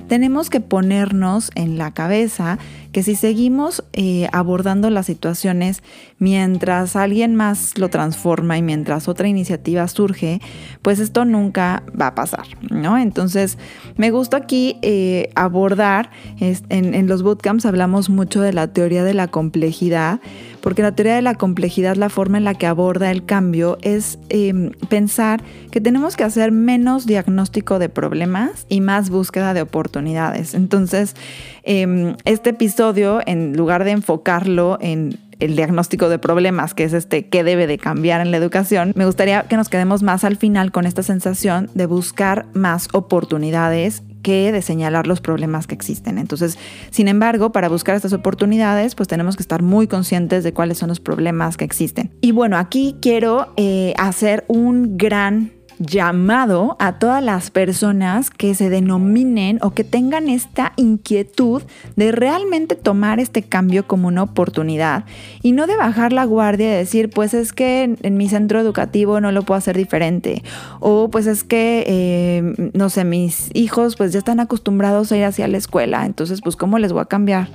tenemos 0.08 0.50
que 0.50 0.58
ponernos 0.60 1.52
en 1.54 1.78
la 1.78 1.94
cabeza 1.94 2.58
que 2.92 3.02
si 3.02 3.16
seguimos 3.16 3.82
eh, 3.94 4.28
abordando 4.32 4.90
las 4.90 5.06
situaciones 5.06 5.82
mientras 6.18 6.94
alguien 6.94 7.34
más 7.34 7.78
lo 7.78 7.88
transforma 7.88 8.56
y 8.58 8.62
mientras 8.62 9.08
otra 9.08 9.26
iniciativa 9.26 9.88
surge, 9.88 10.40
pues 10.82 11.00
esto 11.00 11.24
nunca 11.24 11.82
va 12.00 12.08
a 12.08 12.14
pasar, 12.14 12.46
¿no? 12.70 12.96
Entonces, 12.98 13.58
me 13.96 14.10
gusta 14.10 14.36
aquí 14.36 14.78
eh, 14.82 15.30
abordar, 15.34 16.10
en, 16.38 17.08
los 17.08 17.22
bootcamps 17.22 17.66
hablamos 17.66 18.08
mucho 18.08 18.40
de 18.40 18.52
la 18.52 18.68
teoría 18.68 19.02
de 19.02 19.14
la 19.14 19.28
complejidad, 19.28 20.20
porque 20.60 20.82
la 20.82 20.94
teoría 20.94 21.16
de 21.16 21.22
la 21.22 21.34
complejidad, 21.34 21.96
la 21.96 22.08
forma 22.08 22.38
en 22.38 22.44
la 22.44 22.54
que 22.54 22.66
aborda 22.66 23.10
el 23.10 23.24
cambio 23.24 23.78
es 23.82 24.18
em, 24.28 24.70
pensar 24.88 25.42
que 25.72 25.80
tenemos 25.80 26.16
que 26.16 26.22
hacer 26.22 26.52
menos 26.52 27.06
diagnóstico 27.06 27.80
de 27.80 27.88
problemas 27.88 28.66
y 28.68 28.80
más 28.80 29.10
búsqueda 29.10 29.54
de 29.54 29.62
oportunidades. 29.62 30.54
Entonces, 30.54 31.16
em, 31.64 32.14
este 32.24 32.50
episodio, 32.50 32.81
en 33.26 33.56
lugar 33.56 33.84
de 33.84 33.92
enfocarlo 33.92 34.76
en 34.80 35.16
el 35.38 35.54
diagnóstico 35.54 36.08
de 36.08 36.18
problemas, 36.18 36.74
que 36.74 36.84
es 36.84 36.92
este 36.92 37.26
qué 37.26 37.44
debe 37.44 37.66
de 37.66 37.78
cambiar 37.78 38.20
en 38.20 38.30
la 38.32 38.36
educación, 38.36 38.92
me 38.96 39.06
gustaría 39.06 39.44
que 39.44 39.56
nos 39.56 39.68
quedemos 39.68 40.02
más 40.02 40.24
al 40.24 40.36
final 40.36 40.72
con 40.72 40.84
esta 40.84 41.02
sensación 41.02 41.70
de 41.74 41.86
buscar 41.86 42.46
más 42.54 42.88
oportunidades 42.92 44.02
que 44.22 44.52
de 44.52 44.62
señalar 44.62 45.06
los 45.06 45.20
problemas 45.20 45.66
que 45.66 45.74
existen. 45.74 46.18
Entonces, 46.18 46.58
sin 46.90 47.08
embargo, 47.08 47.52
para 47.52 47.68
buscar 47.68 47.94
estas 47.94 48.12
oportunidades, 48.12 48.94
pues 48.94 49.08
tenemos 49.08 49.36
que 49.36 49.42
estar 49.42 49.62
muy 49.62 49.86
conscientes 49.86 50.44
de 50.44 50.52
cuáles 50.52 50.78
son 50.78 50.88
los 50.88 51.00
problemas 51.00 51.56
que 51.56 51.64
existen. 51.64 52.10
Y 52.20 52.32
bueno, 52.32 52.56
aquí 52.56 52.96
quiero 53.00 53.52
eh, 53.56 53.94
hacer 53.96 54.44
un 54.48 54.96
gran 54.96 55.52
llamado 55.82 56.76
a 56.78 56.98
todas 56.98 57.22
las 57.22 57.50
personas 57.50 58.30
que 58.30 58.54
se 58.54 58.70
denominen 58.70 59.58
o 59.62 59.72
que 59.72 59.84
tengan 59.84 60.28
esta 60.28 60.72
inquietud 60.76 61.62
de 61.96 62.12
realmente 62.12 62.76
tomar 62.76 63.20
este 63.20 63.42
cambio 63.42 63.86
como 63.86 64.08
una 64.08 64.22
oportunidad 64.22 65.04
y 65.42 65.52
no 65.52 65.66
de 65.66 65.76
bajar 65.76 66.12
la 66.12 66.24
guardia 66.24 66.74
y 66.74 66.76
decir, 66.76 67.10
pues 67.10 67.34
es 67.34 67.52
que 67.52 67.96
en, 68.00 68.16
mi 68.16 68.28
centro 68.28 68.60
educativo 68.60 69.20
no 69.20 69.32
lo 69.32 69.42
puedo 69.42 69.58
hacer 69.58 69.76
diferente 69.76 70.42
o 70.80 71.08
pues 71.10 71.26
es 71.26 71.44
que, 71.44 71.84
eh, 71.86 72.70
no 72.74 72.88
sé, 72.88 73.04
mis 73.04 73.50
hijos 73.54 73.96
pues 73.96 74.12
ya 74.12 74.18
están 74.18 74.40
acostumbrados 74.40 75.10
a 75.12 75.16
ir 75.16 75.24
hacia 75.24 75.48
la 75.48 75.58
escuela, 75.58 76.06
entonces 76.06 76.40
pues 76.40 76.56
¿cómo 76.56 76.78
les 76.78 76.92
voy 76.92 77.02
a 77.02 77.06
cambiar? 77.06 77.48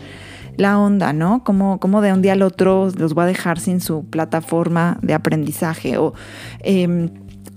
la 0.57 0.79
onda, 0.79 1.13
¿no? 1.13 1.43
Como, 1.43 1.79
como 1.79 2.01
de 2.01 2.11
un 2.11 2.23
día 2.23 2.33
al 2.33 2.41
otro 2.41 2.89
los 2.97 3.13
voy 3.13 3.25
a 3.25 3.27
dejar 3.27 3.59
sin 3.59 3.79
su 3.79 4.05
plataforma 4.05 4.97
de 5.01 5.13
aprendizaje 5.13 5.97
o... 5.97 6.13
Em, 6.61 7.09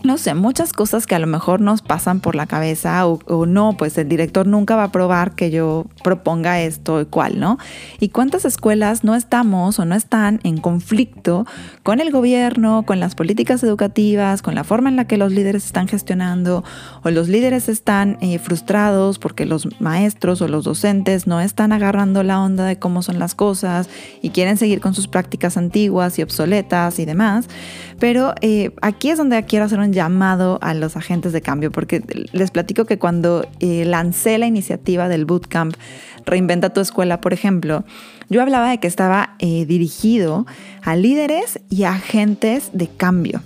no 0.03 0.17
sé, 0.17 0.35
muchas 0.35 0.73
cosas 0.73 1.07
que 1.07 1.15
a 1.15 1.19
lo 1.19 1.27
mejor 1.27 1.61
nos 1.61 1.83
pasan 1.83 2.21
por 2.21 2.35
la 2.35 2.47
cabeza 2.47 3.07
o, 3.07 3.47
no, 3.47 3.77
pues 3.77 3.99
el 3.99 4.09
director 4.09 4.47
nunca 4.47 4.77
va 4.77 4.85
a 4.85 4.93
probar 4.93 5.35
que 5.35 5.51
yo 5.51 5.87
proponga 6.03 6.61
esto 6.61 7.01
y 7.01 7.05
cual, 7.05 7.39
¿no? 7.39 7.59
Y 7.99 8.09
cuántas 8.09 8.45
escuelas 8.45 9.05
no 9.05 9.15
estamos 9.15 9.79
o 9.79 9.85
no 9.85 9.95
están 9.95 10.41
en 10.43 10.59
conflicto 10.59 11.47
con 11.83 12.01
el 12.01 12.11
gobierno, 12.11 12.85
con 12.87 13.01
las 13.01 13.15
políticas 13.15 13.63
educativas, 13.63 14.43
con 14.43 14.55
la 14.55 14.65
forma 14.65 14.89
en 14.89 14.97
la 14.97 15.07
que 15.07 15.19
los 15.19 15.33
líderes 15.33 15.67
están 15.67 15.87
gestionando 15.87 16.65
o 17.03 17.11
los 17.11 17.29
líderes 17.29 17.69
están 17.69 18.17
eh, 18.21 18.39
frustrados 18.39 19.19
porque 19.19 19.45
los 19.45 19.81
maestros 19.81 20.41
o 20.41 20.49
los 20.49 20.65
docentes 20.65 21.27
no 21.27 21.41
están 21.41 21.73
agarrando 21.73 22.23
la 22.23 22.41
onda 22.41 22.65
de 22.65 22.79
cómo 22.79 23.03
son 23.03 23.19
las 23.19 23.35
cosas 23.35 23.89
y 24.23 24.31
quieren 24.31 24.57
seguir 24.57 24.81
con 24.81 24.95
sus 24.95 25.09
prácticas 25.09 25.57
antiguas 25.57 26.19
y 26.19 26.23
obsoletas 26.23 26.99
y 26.99 27.05
demás. 27.05 27.49
Pero 27.99 28.35
eh, 28.41 28.75
aquí 28.81 29.11
es 29.11 29.19
donde 29.19 29.43
quiero 29.45 29.67
hacer 29.67 29.79
un 29.79 29.90
llamado 29.93 30.59
a 30.63 30.75
los 30.75 30.97
agentes 30.97 31.33
de 31.33 31.41
cambio, 31.41 31.71
porque 31.71 32.03
les 32.33 32.51
platico 32.51 32.85
que 32.85 32.99
cuando 32.99 33.47
eh, 33.61 33.85
lancé 33.85 34.39
la 34.39 34.47
iniciativa 34.47 35.09
del 35.09 35.25
bootcamp 35.25 35.75
Reinventa 36.27 36.71
tu 36.71 36.81
escuela, 36.81 37.21
por 37.21 37.33
ejemplo, 37.33 37.85
yo 38.29 38.43
hablaba 38.43 38.71
de 38.71 38.79
que 38.79 38.87
estaba 38.87 39.35
eh, 39.39 39.65
dirigido 39.67 40.47
a 40.83 40.97
líderes 40.97 41.61
y 41.69 41.85
agentes 41.85 42.71
de 42.73 42.89
cambio. 42.89 43.43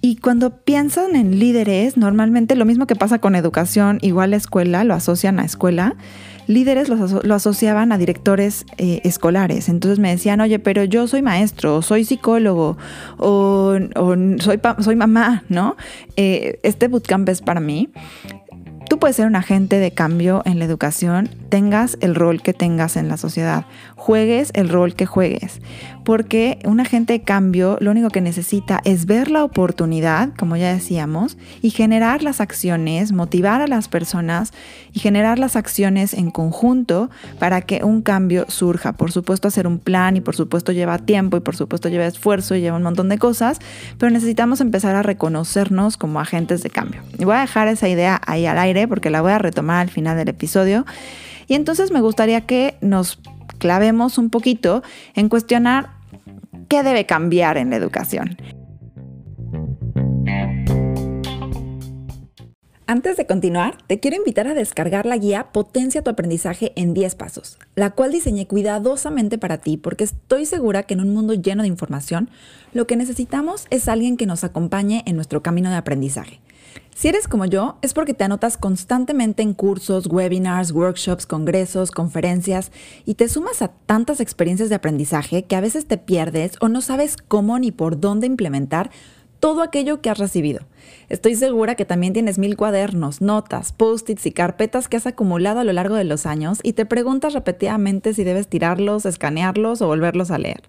Y 0.00 0.16
cuando 0.16 0.50
piensan 0.50 1.14
en 1.14 1.38
líderes, 1.38 1.96
normalmente 1.96 2.56
lo 2.56 2.64
mismo 2.64 2.86
que 2.86 2.96
pasa 2.96 3.20
con 3.20 3.36
educación, 3.36 3.98
igual 4.02 4.32
a 4.32 4.36
escuela, 4.36 4.82
lo 4.82 4.94
asocian 4.94 5.38
a 5.38 5.44
escuela, 5.44 5.94
líderes 6.46 6.88
lo, 6.88 7.34
asociaban 7.34 7.92
a 7.92 7.98
directores 7.98 8.64
eh, 8.78 9.00
escolares. 9.04 9.68
Entonces 9.68 9.98
me 9.98 10.10
decían, 10.10 10.40
oye, 10.40 10.58
pero 10.58 10.84
yo 10.84 11.06
soy 11.06 11.22
maestro, 11.22 11.76
o 11.76 11.82
soy 11.82 12.04
psicólogo, 12.04 12.76
o, 13.18 13.76
soy, 14.38 14.60
soy 14.80 14.96
mamá, 14.96 15.44
¿no? 15.48 15.76
Eh, 16.16 16.60
este 16.62 16.88
bootcamp 16.88 17.28
es 17.28 17.40
para 17.42 17.60
mí. 17.60 17.90
Tú 18.88 18.98
puedes 18.98 19.16
ser 19.16 19.26
un 19.26 19.36
agente 19.36 19.78
de 19.78 19.92
cambio 19.92 20.42
en 20.44 20.58
la 20.58 20.66
educación, 20.66 21.30
tengas 21.48 21.96
el 22.02 22.14
rol 22.14 22.42
que 22.42 22.52
tengas 22.52 22.96
en 22.96 23.08
la 23.08 23.16
sociedad, 23.16 23.64
juegues 23.96 24.50
el 24.52 24.68
rol 24.68 24.94
que 24.94 25.06
juegues, 25.06 25.62
porque 26.04 26.58
un 26.64 26.80
agente 26.80 27.14
de 27.14 27.22
cambio 27.22 27.78
lo 27.80 27.90
único 27.90 28.10
que 28.10 28.20
necesita 28.20 28.80
es 28.84 29.06
ver 29.06 29.30
la 29.30 29.44
oportunidad, 29.44 30.30
como 30.36 30.56
ya 30.56 30.72
decíamos, 30.72 31.36
y 31.60 31.70
generar 31.70 32.22
las 32.22 32.40
acciones, 32.40 33.12
motivar 33.12 33.60
a 33.60 33.66
las 33.66 33.88
personas 33.88 34.52
y 34.92 35.00
generar 35.00 35.38
las 35.38 35.56
acciones 35.56 36.14
en 36.14 36.30
conjunto 36.30 37.10
para 37.38 37.62
que 37.62 37.84
un 37.84 38.02
cambio 38.02 38.46
surja. 38.48 38.92
Por 38.92 39.12
supuesto, 39.12 39.48
hacer 39.48 39.66
un 39.66 39.78
plan 39.78 40.16
y 40.16 40.20
por 40.20 40.36
supuesto 40.36 40.72
lleva 40.72 40.98
tiempo 40.98 41.36
y 41.36 41.40
por 41.40 41.56
supuesto 41.56 41.88
lleva 41.88 42.06
esfuerzo 42.06 42.54
y 42.54 42.60
lleva 42.60 42.76
un 42.76 42.82
montón 42.82 43.08
de 43.08 43.18
cosas, 43.18 43.58
pero 43.98 44.10
necesitamos 44.10 44.60
empezar 44.60 44.94
a 44.94 45.02
reconocernos 45.02 45.96
como 45.96 46.20
agentes 46.20 46.62
de 46.62 46.70
cambio. 46.70 47.02
Y 47.18 47.24
voy 47.24 47.36
a 47.36 47.40
dejar 47.40 47.68
esa 47.68 47.88
idea 47.88 48.20
ahí 48.26 48.46
al 48.46 48.58
aire 48.58 48.88
porque 48.88 49.10
la 49.10 49.22
voy 49.22 49.32
a 49.32 49.38
retomar 49.38 49.80
al 49.80 49.90
final 49.90 50.16
del 50.16 50.28
episodio. 50.28 50.84
Y 51.48 51.54
entonces 51.54 51.90
me 51.90 52.00
gustaría 52.00 52.42
que 52.42 52.76
nos 52.80 53.18
clavemos 53.62 54.18
un 54.18 54.28
poquito 54.28 54.82
en 55.14 55.28
cuestionar 55.28 55.90
qué 56.66 56.82
debe 56.82 57.06
cambiar 57.06 57.56
en 57.58 57.70
la 57.70 57.76
educación. 57.76 58.36
Antes 62.88 63.16
de 63.16 63.24
continuar, 63.24 63.78
te 63.86 64.00
quiero 64.00 64.16
invitar 64.16 64.48
a 64.48 64.54
descargar 64.54 65.06
la 65.06 65.16
guía 65.16 65.52
Potencia 65.52 66.02
tu 66.02 66.10
aprendizaje 66.10 66.72
en 66.74 66.92
10 66.92 67.14
pasos, 67.14 67.56
la 67.76 67.90
cual 67.90 68.10
diseñé 68.10 68.48
cuidadosamente 68.48 69.38
para 69.38 69.58
ti 69.58 69.76
porque 69.76 70.02
estoy 70.02 70.44
segura 70.44 70.82
que 70.82 70.94
en 70.94 71.00
un 71.00 71.14
mundo 71.14 71.34
lleno 71.34 71.62
de 71.62 71.68
información, 71.68 72.30
lo 72.74 72.88
que 72.88 72.96
necesitamos 72.96 73.66
es 73.70 73.86
alguien 73.86 74.16
que 74.16 74.26
nos 74.26 74.42
acompañe 74.42 75.04
en 75.06 75.14
nuestro 75.14 75.40
camino 75.40 75.70
de 75.70 75.76
aprendizaje. 75.76 76.40
Si 76.94 77.08
eres 77.08 77.26
como 77.26 77.46
yo, 77.46 77.78
es 77.82 77.94
porque 77.94 78.14
te 78.14 78.24
anotas 78.24 78.56
constantemente 78.56 79.42
en 79.42 79.54
cursos, 79.54 80.06
webinars, 80.06 80.72
workshops, 80.72 81.26
congresos, 81.26 81.90
conferencias 81.90 82.70
y 83.04 83.14
te 83.14 83.28
sumas 83.28 83.62
a 83.62 83.68
tantas 83.68 84.20
experiencias 84.20 84.68
de 84.68 84.76
aprendizaje 84.76 85.44
que 85.44 85.56
a 85.56 85.60
veces 85.60 85.86
te 85.86 85.98
pierdes 85.98 86.52
o 86.60 86.68
no 86.68 86.80
sabes 86.80 87.16
cómo 87.16 87.58
ni 87.58 87.72
por 87.72 87.98
dónde 87.98 88.26
implementar 88.26 88.90
todo 89.40 89.62
aquello 89.62 90.00
que 90.00 90.08
has 90.08 90.18
recibido. 90.18 90.60
Estoy 91.08 91.34
segura 91.34 91.74
que 91.74 91.84
también 91.84 92.12
tienes 92.12 92.38
mil 92.38 92.56
cuadernos, 92.56 93.20
notas, 93.20 93.72
post-its 93.72 94.24
y 94.26 94.30
carpetas 94.30 94.88
que 94.88 94.96
has 94.96 95.08
acumulado 95.08 95.58
a 95.58 95.64
lo 95.64 95.72
largo 95.72 95.96
de 95.96 96.04
los 96.04 96.26
años 96.26 96.60
y 96.62 96.74
te 96.74 96.86
preguntas 96.86 97.32
repetidamente 97.32 98.14
si 98.14 98.22
debes 98.22 98.46
tirarlos, 98.46 99.04
escanearlos 99.04 99.82
o 99.82 99.88
volverlos 99.88 100.30
a 100.30 100.38
leer. 100.38 100.62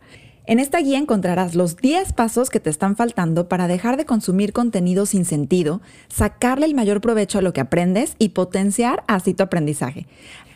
En 0.46 0.60
esta 0.60 0.80
guía 0.80 0.98
encontrarás 0.98 1.56
los 1.56 1.78
10 1.78 2.12
pasos 2.12 2.50
que 2.50 2.60
te 2.60 2.70
están 2.70 2.98
faltando 2.98 3.48
para 3.48 3.70
dejar 3.70 3.96
de 3.96 4.04
consumir 4.06 4.52
contenido 4.52 5.06
sin 5.06 5.24
sentido, 5.24 5.82
sacarle 6.10 6.66
el 6.66 6.76
mayor 6.76 7.00
provecho 7.00 7.40
a 7.40 7.42
lo 7.42 7.54
que 7.54 7.62
aprendes 7.62 8.18
y 8.20 8.28
potenciar 8.30 9.06
así 9.08 9.34
tu 9.34 9.44
aprendizaje. 9.44 10.06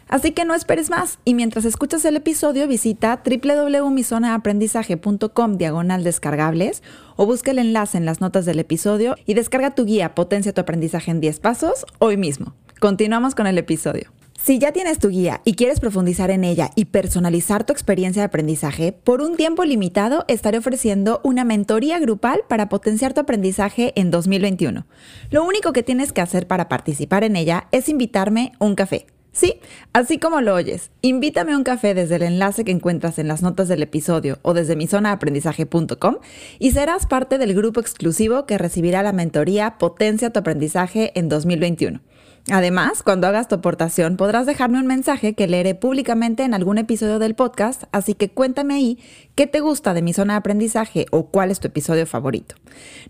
Así 0.09 0.31
que 0.31 0.43
no 0.43 0.55
esperes 0.55 0.89
más 0.89 1.19
y 1.23 1.33
mientras 1.33 1.63
escuchas 1.63 2.03
el 2.05 2.17
episodio 2.17 2.67
visita 2.67 3.21
www.mizonaaprendizaje.com 3.25 5.57
diagonal 5.57 6.03
descargables 6.03 6.83
o 7.15 7.25
busca 7.25 7.51
el 7.51 7.59
enlace 7.59 7.97
en 7.97 8.03
las 8.05 8.19
notas 8.19 8.45
del 8.45 8.59
episodio 8.59 9.15
y 9.25 9.35
descarga 9.35 9.73
tu 9.75 9.85
guía 9.85 10.15
Potencia 10.15 10.53
tu 10.53 10.59
aprendizaje 10.61 11.11
en 11.11 11.21
10 11.21 11.39
pasos 11.39 11.85
hoy 11.99 12.17
mismo. 12.17 12.55
Continuamos 12.79 13.35
con 13.35 13.47
el 13.47 13.57
episodio. 13.57 14.16
Si 14.37 14.59
ya 14.59 14.71
tienes 14.71 14.99
tu 14.99 15.09
guía 15.09 15.41
y 15.43 15.55
quieres 15.55 15.79
profundizar 15.79 16.29
en 16.29 16.43
ella 16.43 16.69
y 16.75 16.85
personalizar 16.85 17.65
tu 17.65 17.73
experiencia 17.73 18.21
de 18.21 18.27
aprendizaje, 18.27 18.91
por 18.93 19.21
un 19.21 19.35
tiempo 19.35 19.65
limitado 19.65 20.25
estaré 20.27 20.59
ofreciendo 20.59 21.19
una 21.23 21.43
mentoría 21.43 21.99
grupal 21.99 22.41
para 22.47 22.69
potenciar 22.69 23.13
tu 23.13 23.19
aprendizaje 23.19 23.93
en 23.95 24.11
2021. 24.11 24.85
Lo 25.31 25.43
único 25.43 25.73
que 25.73 25.83
tienes 25.83 26.13
que 26.13 26.21
hacer 26.21 26.47
para 26.47 26.69
participar 26.69 27.23
en 27.23 27.35
ella 27.35 27.67
es 27.71 27.89
invitarme 27.89 28.53
un 28.59 28.75
café. 28.75 29.07
Sí, 29.33 29.59
así 29.91 30.17
como 30.17 30.39
lo 30.41 30.55
oyes, 30.55 30.91
invítame 31.01 31.53
a 31.53 31.57
un 31.57 31.63
café 31.63 31.93
desde 31.93 32.15
el 32.15 32.23
enlace 32.23 32.63
que 32.63 32.71
encuentras 32.71 33.19
en 33.19 33.27
las 33.27 33.41
notas 33.41 33.67
del 33.67 33.83
episodio 33.83 34.39
o 34.43 34.53
desde 34.53 34.75
mi 34.75 34.87
zona 34.87 35.11
aprendizaje.com 35.11 36.15
y 36.57 36.71
serás 36.71 37.05
parte 37.05 37.37
del 37.37 37.53
grupo 37.53 37.79
exclusivo 37.79 38.45
que 38.45 38.57
recibirá 38.57 39.03
la 39.03 39.13
mentoría 39.13 39.77
Potencia 39.77 40.31
tu 40.31 40.39
aprendizaje 40.39 41.11
en 41.13 41.27
2021. 41.27 41.99
Además, 42.49 43.03
cuando 43.03 43.27
hagas 43.27 43.49
tu 43.49 43.55
aportación 43.55 44.15
podrás 44.15 44.45
dejarme 44.45 44.79
un 44.79 44.87
mensaje 44.87 45.33
que 45.33 45.47
leeré 45.47 45.75
públicamente 45.75 46.43
en 46.43 46.53
algún 46.53 46.77
episodio 46.77 47.19
del 47.19 47.35
podcast, 47.35 47.83
así 47.91 48.13
que 48.13 48.29
cuéntame 48.29 48.75
ahí 48.75 48.99
qué 49.35 49.47
te 49.47 49.59
gusta 49.59 49.93
de 49.93 50.01
mi 50.01 50.13
zona 50.13 50.33
de 50.33 50.37
aprendizaje 50.37 51.07
o 51.11 51.27
cuál 51.27 51.51
es 51.51 51.59
tu 51.59 51.67
episodio 51.67 52.05
favorito. 52.05 52.55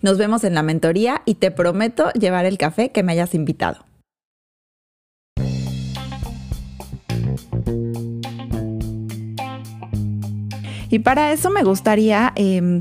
Nos 0.02 0.18
vemos 0.18 0.44
en 0.44 0.56
la 0.56 0.64
mentoría 0.64 1.22
y 1.26 1.36
te 1.36 1.52
prometo 1.52 2.12
llevar 2.14 2.46
el 2.46 2.58
café 2.58 2.92
que 2.92 3.04
me 3.04 3.12
hayas 3.12 3.36
invitado. 3.36 3.86
Y 10.90 11.00
para 11.00 11.32
eso 11.32 11.52
me 11.52 11.64
gustaría 11.64 12.32
em, 12.36 12.80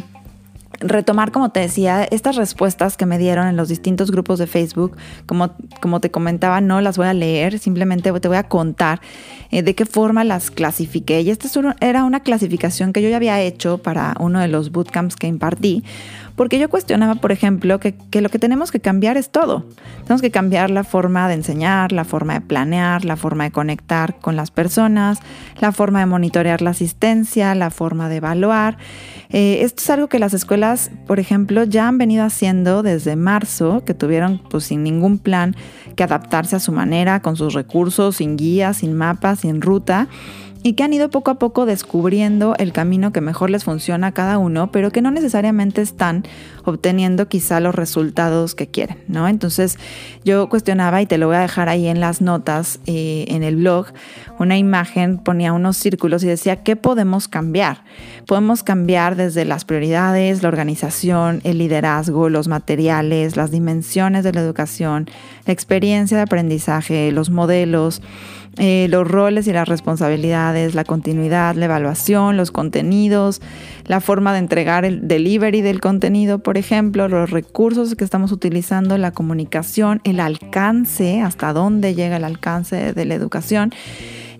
retomar, 0.80 1.32
como 1.32 1.50
te 1.50 1.60
decía, 1.60 2.04
estas 2.04 2.36
respuestas 2.36 2.96
que 2.96 3.06
me 3.06 3.18
dieron 3.18 3.48
en 3.48 3.56
los 3.56 3.68
distintos 3.68 4.10
grupos 4.10 4.38
de 4.38 4.46
Facebook. 4.46 4.96
Como, 5.26 5.54
como 5.80 6.00
te 6.00 6.10
comentaba, 6.10 6.60
no 6.60 6.80
las 6.80 6.96
voy 6.96 7.06
a 7.06 7.14
leer, 7.14 7.58
simplemente 7.58 8.12
te 8.12 8.28
voy 8.28 8.36
a 8.36 8.44
contar 8.44 9.00
eh, 9.50 9.62
de 9.62 9.74
qué 9.74 9.86
forma 9.86 10.24
las 10.24 10.50
clasifiqué. 10.50 11.20
Y 11.20 11.30
esta 11.30 11.48
era 11.80 12.04
una 12.04 12.20
clasificación 12.20 12.92
que 12.92 13.02
yo 13.02 13.08
ya 13.08 13.16
había 13.16 13.40
hecho 13.40 13.78
para 13.78 14.14
uno 14.20 14.40
de 14.40 14.48
los 14.48 14.72
bootcamps 14.72 15.16
que 15.16 15.26
impartí 15.26 15.84
porque 16.37 16.59
yo 16.59 16.68
cuestionaba, 16.68 17.16
por 17.16 17.33
ejemplo, 17.33 17.81
que, 17.81 17.96
lo 18.12 18.29
que 18.29 18.38
tenemos 18.38 18.70
que 18.70 18.79
cambiar 18.79 19.16
es 19.16 19.31
todo. 19.31 19.64
Tenemos 20.03 20.20
que 20.20 20.31
cambiar 20.31 20.70
la 20.70 20.85
forma 20.85 21.27
de 21.29 21.35
enseñar, 21.35 21.92
la 21.92 22.05
forma 22.05 22.35
de 22.35 22.42
planear, 22.42 23.05
la 23.05 23.16
forma 23.16 23.44
de 23.44 23.51
conectar 23.51 24.18
con 24.20 24.37
las 24.37 24.51
personas, 24.51 25.18
la 25.61 25.72
forma 25.72 26.01
de 26.01 26.07
monitorear 26.07 26.61
la 26.61 26.70
asistencia, 26.70 27.55
la 27.55 27.70
forma 27.70 28.11
de 28.11 28.16
evaluar. 28.16 28.77
Eh, 29.31 29.59
esto 29.62 29.83
es 29.83 29.90
algo 29.90 30.09
que 30.09 30.18
las 30.18 30.35
escuelas, 30.35 30.90
por 31.07 31.18
ejemplo, 31.18 31.64
ya 31.64 31.88
han 31.88 31.96
venido 31.96 32.25
haciendo 32.25 32.83
desde 32.83 33.16
marzo, 33.16 33.83
que 33.85 33.94
tuvieron 33.94 34.40
pues 34.51 34.64
sin 34.64 34.83
ningún 34.83 35.18
plan 35.18 35.57
que 35.96 36.05
adaptarse 36.05 36.55
a 36.57 36.61
su 36.61 36.70
manera, 36.70 37.22
con 37.22 37.37
sus 37.37 37.55
recursos, 37.55 38.16
sin 38.16 38.37
guía, 38.37 38.75
sin 38.75 38.92
mapa, 38.92 39.37
sin 39.37 39.62
ruta 39.62 40.09
y 40.66 40.72
que 40.72 40.83
han 40.83 40.92
ido 40.92 41.11
poco 41.11 41.31
a 41.31 41.38
poco 41.38 41.64
descubriendo 41.64 42.57
el 42.59 42.72
camino 42.72 43.12
que 43.12 43.20
mejor 43.20 43.50
les 43.50 43.62
funciona 43.62 44.09
a 44.09 44.12
cada 44.12 44.37
uno, 44.37 44.72
pero 44.72 44.90
que 44.90 45.00
no 45.00 45.12
necesariamente 45.12 45.81
están 45.81 46.24
obteniendo 46.64 47.29
quizá 47.29 47.61
los 47.61 47.72
resultados 47.72 48.57
que 48.57 48.66
quieren, 48.66 48.98
¿no? 49.07 49.29
Entonces 49.29 49.79
yo 50.24 50.48
cuestionaba 50.48 51.00
y 51.00 51.07
te 51.07 51.18
lo 51.18 51.29
voy 51.29 51.37
a 51.37 51.40
dejar 51.42 51.68
ahí 51.68 51.87
en 51.87 52.00
las 52.00 52.20
notas 52.20 52.81
eh, 52.87 53.26
en 53.29 53.44
el 53.44 53.55
blog, 53.55 53.92
una 54.40 54.59
imagen 54.59 55.18
ponía 55.18 55.52
unos 55.52 55.76
círculos 55.76 56.24
y 56.24 56.26
decía, 56.26 56.57
¿qué 56.64 56.74
podemos 56.74 57.29
cambiar? 57.29 57.85
Podemos 58.26 58.64
cambiar 58.64 59.14
desde 59.14 59.44
las 59.44 59.64
prioridades, 59.64 60.42
la 60.42 60.48
organización, 60.48 61.42
el 61.44 61.59
liderazgo, 61.59 62.29
los 62.29 62.48
materiales, 62.48 63.37
las 63.37 63.52
dimensiones 63.52 64.24
de 64.24 64.33
la 64.33 64.40
educación, 64.40 65.09
la 65.46 65.52
experiencia 65.52 66.16
de 66.16 66.24
aprendizaje, 66.24 67.12
los 67.12 67.31
modelos, 67.31 68.02
eh, 68.58 68.86
los 68.88 69.06
roles 69.06 69.46
y 69.46 69.52
las 69.52 69.68
responsabilidades, 69.68 70.74
la 70.74 70.84
continuidad, 70.84 71.54
la 71.56 71.66
evaluación, 71.66 72.38
los 72.38 72.50
contenidos, 72.50 73.42
la 73.84 74.00
forma 74.00 74.32
de 74.32 74.38
entregar 74.38 74.86
el 74.86 75.06
delivery 75.06 75.60
del 75.60 75.80
contenido, 75.80 76.38
por 76.38 76.56
ejemplo, 76.56 77.06
los 77.06 77.30
recursos 77.30 77.94
que 77.94 78.04
estamos 78.04 78.32
utilizando, 78.32 78.96
la 78.96 79.10
comunicación, 79.10 80.00
el 80.04 80.20
alcance, 80.20 81.20
hasta 81.20 81.52
dónde 81.52 81.94
llega 81.94 82.16
el 82.16 82.24
alcance 82.24 82.94
de 82.94 83.04
la 83.04 83.14
educación. 83.14 83.72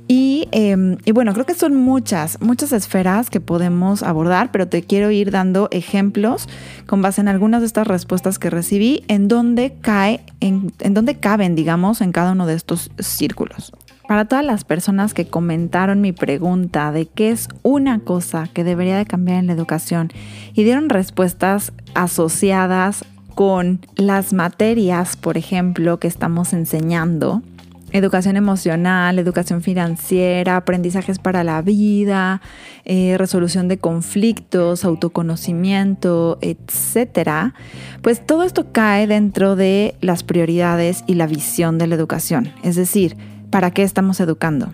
Y, 0.09 0.49
em, 0.53 0.99
y, 1.05 1.13
bueno, 1.13 1.33
creo 1.35 1.45
que 1.45 1.55
son 1.55 1.75
muchas, 1.75 2.41
muchas 2.41 2.73
esferas 2.73 3.29
que 3.29 3.41
podemos 3.41 4.03
abordar, 4.03 4.51
pero 4.53 4.69
te 4.69 4.83
quiero 4.83 5.11
ir 5.11 5.31
dando 5.31 5.69
ejemplos 5.73 6.49
con 6.87 7.03
base 7.03 7.21
en 7.21 7.29
algunas 7.29 7.61
de 7.61 7.67
estas 7.67 7.89
respuestas 7.89 8.39
que 8.39 8.49
recibí, 8.49 9.05
en 9.09 9.27
dónde 9.29 9.75
cae, 9.81 10.21
en, 10.41 10.73
en 10.79 10.95
dónde 10.95 11.17
caben, 11.17 11.57
digamos, 11.57 12.01
en 12.01 12.13
cada 12.13 12.33
uno 12.33 12.47
de 12.47 12.55
estos 12.55 12.91
círculos. 12.99 13.73
Para 14.09 14.25
todas 14.25 14.45
las 14.45 14.63
personas 14.63 15.15
que 15.15 15.27
comentaron 15.27 16.01
mi 16.01 16.13
pregunta 16.13 16.93
de 16.93 17.07
qué 17.07 17.31
es 17.31 17.49
una 17.63 17.99
cosa 17.99 18.49
que 18.53 18.63
debería 18.63 18.97
de 18.97 19.05
cambiar 19.05 19.39
en 19.39 19.49
la 19.49 19.53
educación 19.53 20.13
y 20.55 20.63
dieron 20.63 20.89
respuestas 20.89 21.73
asociadas 21.95 23.05
con 23.35 23.81
las 23.97 24.33
materias, 24.33 25.17
por 25.17 25.37
ejemplo, 25.37 25.99
que 25.99 26.07
estamos 26.07 26.53
enseñando, 26.53 27.43
educación 27.91 28.37
emocional, 28.37 29.19
educación 29.19 29.61
financiera, 29.61 30.57
aprendizajes 30.57 31.19
para 31.19 31.43
la 31.43 31.61
vida, 31.61 32.41
eh, 32.85 33.17
resolución 33.19 33.67
de 33.67 33.79
conflictos, 33.79 34.85
autoconocimiento, 34.85 36.39
etcétera, 36.43 37.55
pues 38.03 38.25
todo 38.25 38.45
esto 38.45 38.67
cae 38.71 39.07
dentro 39.07 39.57
de 39.57 39.97
las 40.01 40.23
prioridades 40.23 41.03
y 41.09 41.15
la 41.15 41.27
visión 41.27 41.77
de 41.79 41.89
la 41.89 41.97
educación. 41.97 42.53
Es 42.63 42.77
decir, 42.77 43.17
¿para 43.51 43.71
qué 43.71 43.83
estamos 43.83 44.21
educando? 44.21 44.69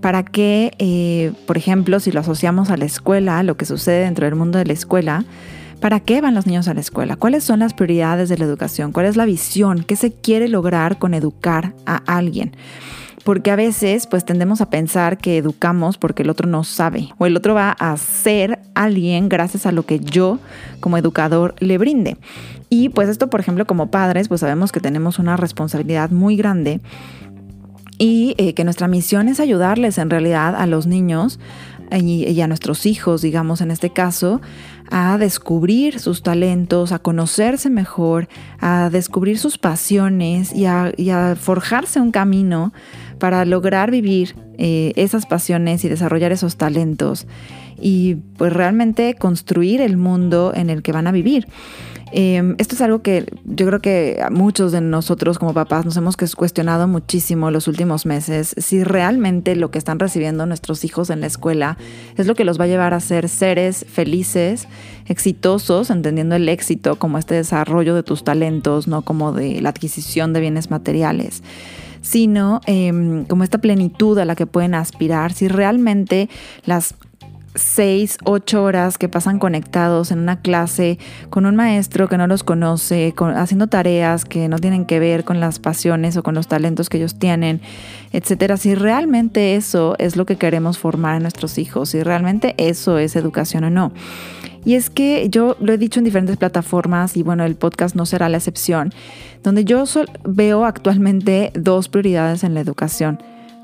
¿Para 0.00 0.24
qué, 0.24 0.72
eh, 0.78 1.32
por 1.46 1.56
ejemplo, 1.56 2.00
si 2.00 2.10
lo 2.10 2.20
asociamos 2.20 2.70
a 2.70 2.76
la 2.76 2.84
escuela, 2.84 3.42
lo 3.42 3.56
que 3.56 3.64
sucede 3.64 4.04
dentro 4.04 4.26
del 4.26 4.34
mundo 4.34 4.58
de 4.58 4.64
la 4.64 4.72
escuela, 4.72 5.24
¿para 5.80 6.00
qué 6.00 6.20
van 6.20 6.34
los 6.34 6.46
niños 6.46 6.66
a 6.68 6.74
la 6.74 6.80
escuela? 6.80 7.16
¿Cuáles 7.16 7.44
son 7.44 7.60
las 7.60 7.74
prioridades 7.74 8.28
de 8.28 8.38
la 8.38 8.44
educación? 8.44 8.92
¿Cuál 8.92 9.06
es 9.06 9.16
la 9.16 9.24
visión? 9.24 9.84
¿Qué 9.84 9.96
se 9.96 10.12
quiere 10.12 10.48
lograr 10.48 10.98
con 10.98 11.14
educar 11.14 11.74
a 11.86 11.96
alguien? 12.06 12.52
porque 13.24 13.50
a 13.50 13.56
veces 13.56 14.06
pues 14.06 14.24
tendemos 14.24 14.60
a 14.60 14.70
pensar 14.70 15.18
que 15.18 15.36
educamos 15.36 15.98
porque 15.98 16.22
el 16.22 16.30
otro 16.30 16.48
no 16.48 16.64
sabe 16.64 17.10
o 17.18 17.26
el 17.26 17.36
otro 17.36 17.54
va 17.54 17.70
a 17.70 17.96
ser 17.96 18.58
alguien 18.74 19.28
gracias 19.28 19.66
a 19.66 19.72
lo 19.72 19.84
que 19.84 20.00
yo 20.00 20.38
como 20.80 20.98
educador 20.98 21.54
le 21.60 21.78
brinde. 21.78 22.16
Y 22.68 22.88
pues 22.88 23.08
esto, 23.08 23.28
por 23.28 23.40
ejemplo, 23.40 23.66
como 23.66 23.90
padres, 23.90 24.28
pues 24.28 24.40
sabemos 24.40 24.72
que 24.72 24.80
tenemos 24.80 25.18
una 25.18 25.36
responsabilidad 25.36 26.10
muy 26.10 26.36
grande 26.36 26.80
y 28.02 28.34
eh, 28.36 28.52
que 28.54 28.64
nuestra 28.64 28.88
misión 28.88 29.28
es 29.28 29.38
ayudarles 29.38 29.96
en 29.96 30.10
realidad 30.10 30.56
a 30.56 30.66
los 30.66 30.88
niños 30.88 31.38
y, 31.92 32.40
a 32.40 32.48
nuestros 32.48 32.84
hijos, 32.84 33.22
digamos 33.22 33.60
en 33.60 33.70
este 33.70 33.90
caso, 33.90 34.40
a 34.90 35.18
descubrir 35.18 36.00
sus 36.00 36.24
talentos, 36.24 36.90
a 36.90 36.98
conocerse 36.98 37.70
mejor, 37.70 38.28
a 38.58 38.90
descubrir 38.90 39.38
sus 39.38 39.56
pasiones 39.56 40.52
y 40.52 40.66
a, 40.66 41.36
forjarse 41.40 42.00
un 42.00 42.10
camino 42.10 42.72
para 43.20 43.44
lograr 43.44 43.92
vivir 43.92 44.34
eh, 44.58 44.92
esas 44.96 45.26
pasiones 45.26 45.84
y 45.84 45.88
desarrollar 45.88 46.32
esos 46.32 46.56
talentos 46.56 47.28
y 47.82 48.14
pues 48.36 48.52
realmente 48.52 49.14
construir 49.14 49.80
el 49.80 49.96
mundo 49.96 50.52
en 50.54 50.70
el 50.70 50.82
que 50.82 50.92
van 50.92 51.06
a 51.06 51.12
vivir. 51.12 51.46
Em, 52.14 52.56
esto 52.58 52.74
es 52.74 52.82
algo 52.82 53.00
que 53.00 53.24
yo 53.46 53.66
creo 53.66 53.80
que 53.80 54.22
muchos 54.30 54.70
de 54.70 54.82
nosotros 54.82 55.38
como 55.38 55.54
papás 55.54 55.86
nos 55.86 55.96
hemos 55.96 56.14
cuestionado 56.36 56.86
muchísimo 56.86 57.50
los 57.50 57.68
últimos 57.68 58.04
meses, 58.04 58.54
si 58.58 58.84
realmente 58.84 59.56
lo 59.56 59.70
que 59.70 59.78
están 59.78 59.98
recibiendo 59.98 60.44
nuestros 60.44 60.84
hijos 60.84 61.08
en 61.08 61.22
la 61.22 61.26
escuela 61.26 61.78
es 62.18 62.26
lo 62.26 62.34
que 62.34 62.44
los 62.44 62.60
va 62.60 62.64
a 62.64 62.68
llevar 62.68 62.92
a 62.92 63.00
ser 63.00 63.30
seres 63.30 63.86
felices, 63.88 64.68
exitosos, 65.06 65.88
entendiendo 65.88 66.36
el 66.36 66.50
éxito 66.50 66.96
como 66.96 67.16
este 67.16 67.34
desarrollo 67.34 67.94
de 67.94 68.02
tus 68.02 68.24
talentos, 68.24 68.88
no 68.88 69.00
como 69.00 69.32
de 69.32 69.62
la 69.62 69.70
adquisición 69.70 70.34
de 70.34 70.40
bienes 70.40 70.70
materiales 70.70 71.42
sino 72.02 72.60
em, 72.66 73.24
como 73.26 73.44
esta 73.44 73.58
plenitud 73.58 74.18
a 74.18 74.24
la 74.24 74.34
que 74.34 74.46
pueden 74.46 74.74
aspirar, 74.74 75.32
si 75.32 75.46
realmente 75.46 76.28
las 76.64 76.96
seis, 77.54 78.18
ocho 78.24 78.62
horas 78.62 78.98
que 78.98 79.08
pasan 79.08 79.38
conectados 79.38 80.10
en 80.10 80.18
una 80.18 80.40
clase 80.40 80.98
con 81.30 81.46
un 81.46 81.56
maestro 81.56 82.08
que 82.08 82.16
no 82.16 82.26
los 82.26 82.44
conoce, 82.44 83.14
haciendo 83.36 83.66
tareas 83.66 84.24
que 84.24 84.48
no 84.48 84.58
tienen 84.58 84.86
que 84.86 84.98
ver 85.00 85.24
con 85.24 85.40
las 85.40 85.58
pasiones 85.58 86.16
o 86.16 86.22
con 86.22 86.34
los 86.34 86.48
talentos 86.48 86.88
que 86.88 86.98
ellos 86.98 87.18
tienen, 87.18 87.60
etcétera. 88.12 88.56
Si 88.56 88.74
realmente 88.74 89.56
eso 89.56 89.96
es 89.98 90.16
lo 90.16 90.26
que 90.26 90.36
queremos 90.36 90.78
formar 90.78 91.16
en 91.16 91.22
nuestros 91.22 91.58
hijos, 91.58 91.90
si 91.90 92.02
realmente 92.02 92.54
eso 92.58 92.98
es 92.98 93.16
educación 93.16 93.64
o 93.64 93.70
no. 93.70 93.92
Y 94.64 94.74
es 94.74 94.90
que 94.90 95.28
yo 95.28 95.56
lo 95.60 95.72
he 95.72 95.78
dicho 95.78 95.98
en 95.98 96.04
diferentes 96.04 96.36
plataformas 96.36 97.16
y 97.16 97.22
bueno, 97.22 97.44
el 97.44 97.56
podcast 97.56 97.96
no 97.96 98.06
será 98.06 98.28
la 98.28 98.36
excepción, 98.36 98.92
donde 99.42 99.64
yo 99.64 99.84
veo 100.24 100.64
actualmente 100.64 101.50
dos 101.54 101.88
prioridades 101.88 102.44
en 102.44 102.54
la 102.54 102.60
educación 102.60 103.18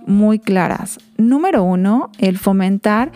muy 0.07 0.39
claras. 0.39 0.99
Número 1.19 1.63
uno, 1.63 2.11
el 2.19 2.39
fomentar 2.39 3.13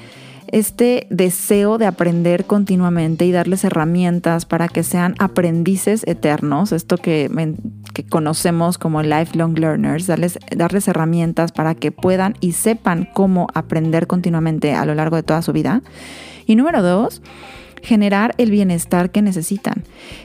este 0.53 1.07
deseo 1.11 1.79
de 1.79 1.87
aprender 1.87 2.45
continuamente 2.45 3.25
y 3.25 3.33
darles 3.33 3.65
herramientas 3.65 4.45
para 4.45 4.69
que 4.69 4.83
sean 4.83 5.15
aprendices 5.19 6.05
eternos, 6.07 6.73
esto 6.73 6.99
que, 6.99 7.31
conocemos 8.09 8.79
como 8.79 9.03
lifelong 9.03 9.59
learners, 9.59 10.07
darles, 10.07 10.39
darles 10.55 10.89
herramientas 10.89 11.53
para 11.53 11.75
que 11.75 11.91
puedan 11.91 12.37
y 12.41 12.53
sepan 12.53 13.09
cómo 13.13 13.49
aprender 13.55 14.07
continuamente 14.07 14.75
a 14.75 14.85
lo 14.85 14.95
largo 14.95 15.17
de 15.17 15.23
toda 15.23 15.43
su 15.43 15.53
vida. 15.53 15.83
Y 16.47 16.55
número 16.57 16.83
dos, 16.83 17.23
generar 17.83 18.35
el 18.39 18.51
bienestar 18.51 19.11
que 19.11 19.23
necesitan, 19.23 19.85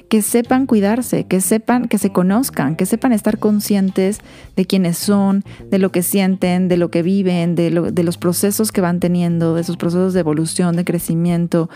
que 0.09 0.21
sepan 0.21 0.65
cuidarse, 0.67 1.25
que 1.25 1.41
sepan, 1.41 1.87
que 1.87 1.97
se 1.97 2.11
conozcan, 2.11 2.75
que 2.75 2.85
sepan 2.85 3.13
estar 3.13 3.39
conscientes 3.39 4.19
de 4.55 4.65
quiénes 4.65 4.97
son, 4.97 5.43
de 5.69 5.79
lo 5.79 5.91
que 5.91 6.03
sienten, 6.03 6.67
de 6.67 6.77
lo 6.77 6.91
que 6.91 7.01
viven, 7.01 7.55
de, 7.55 7.71
los 7.71 8.17
procesos 8.17 8.71
que 8.71 8.81
van 8.81 8.99
teniendo, 8.99 9.55
de 9.55 9.63
sus 9.63 9.77
procesos 9.77 10.13
de 10.13 10.19
evolución, 10.19 10.75
de 10.75 10.85
crecimiento. 10.85 11.69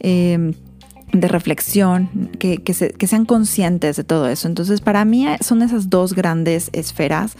Em, 0.00 0.54
de 1.12 1.28
reflexión, 1.28 2.30
que, 2.38 2.60
sean 3.06 3.24
conscientes 3.24 3.96
de 3.96 4.04
todo 4.04 4.28
eso. 4.28 4.48
Entonces, 4.48 4.80
para 4.80 5.04
mí 5.04 5.26
son 5.40 5.62
esas 5.62 5.88
dos 5.88 6.14
grandes 6.14 6.70
esferas, 6.72 7.36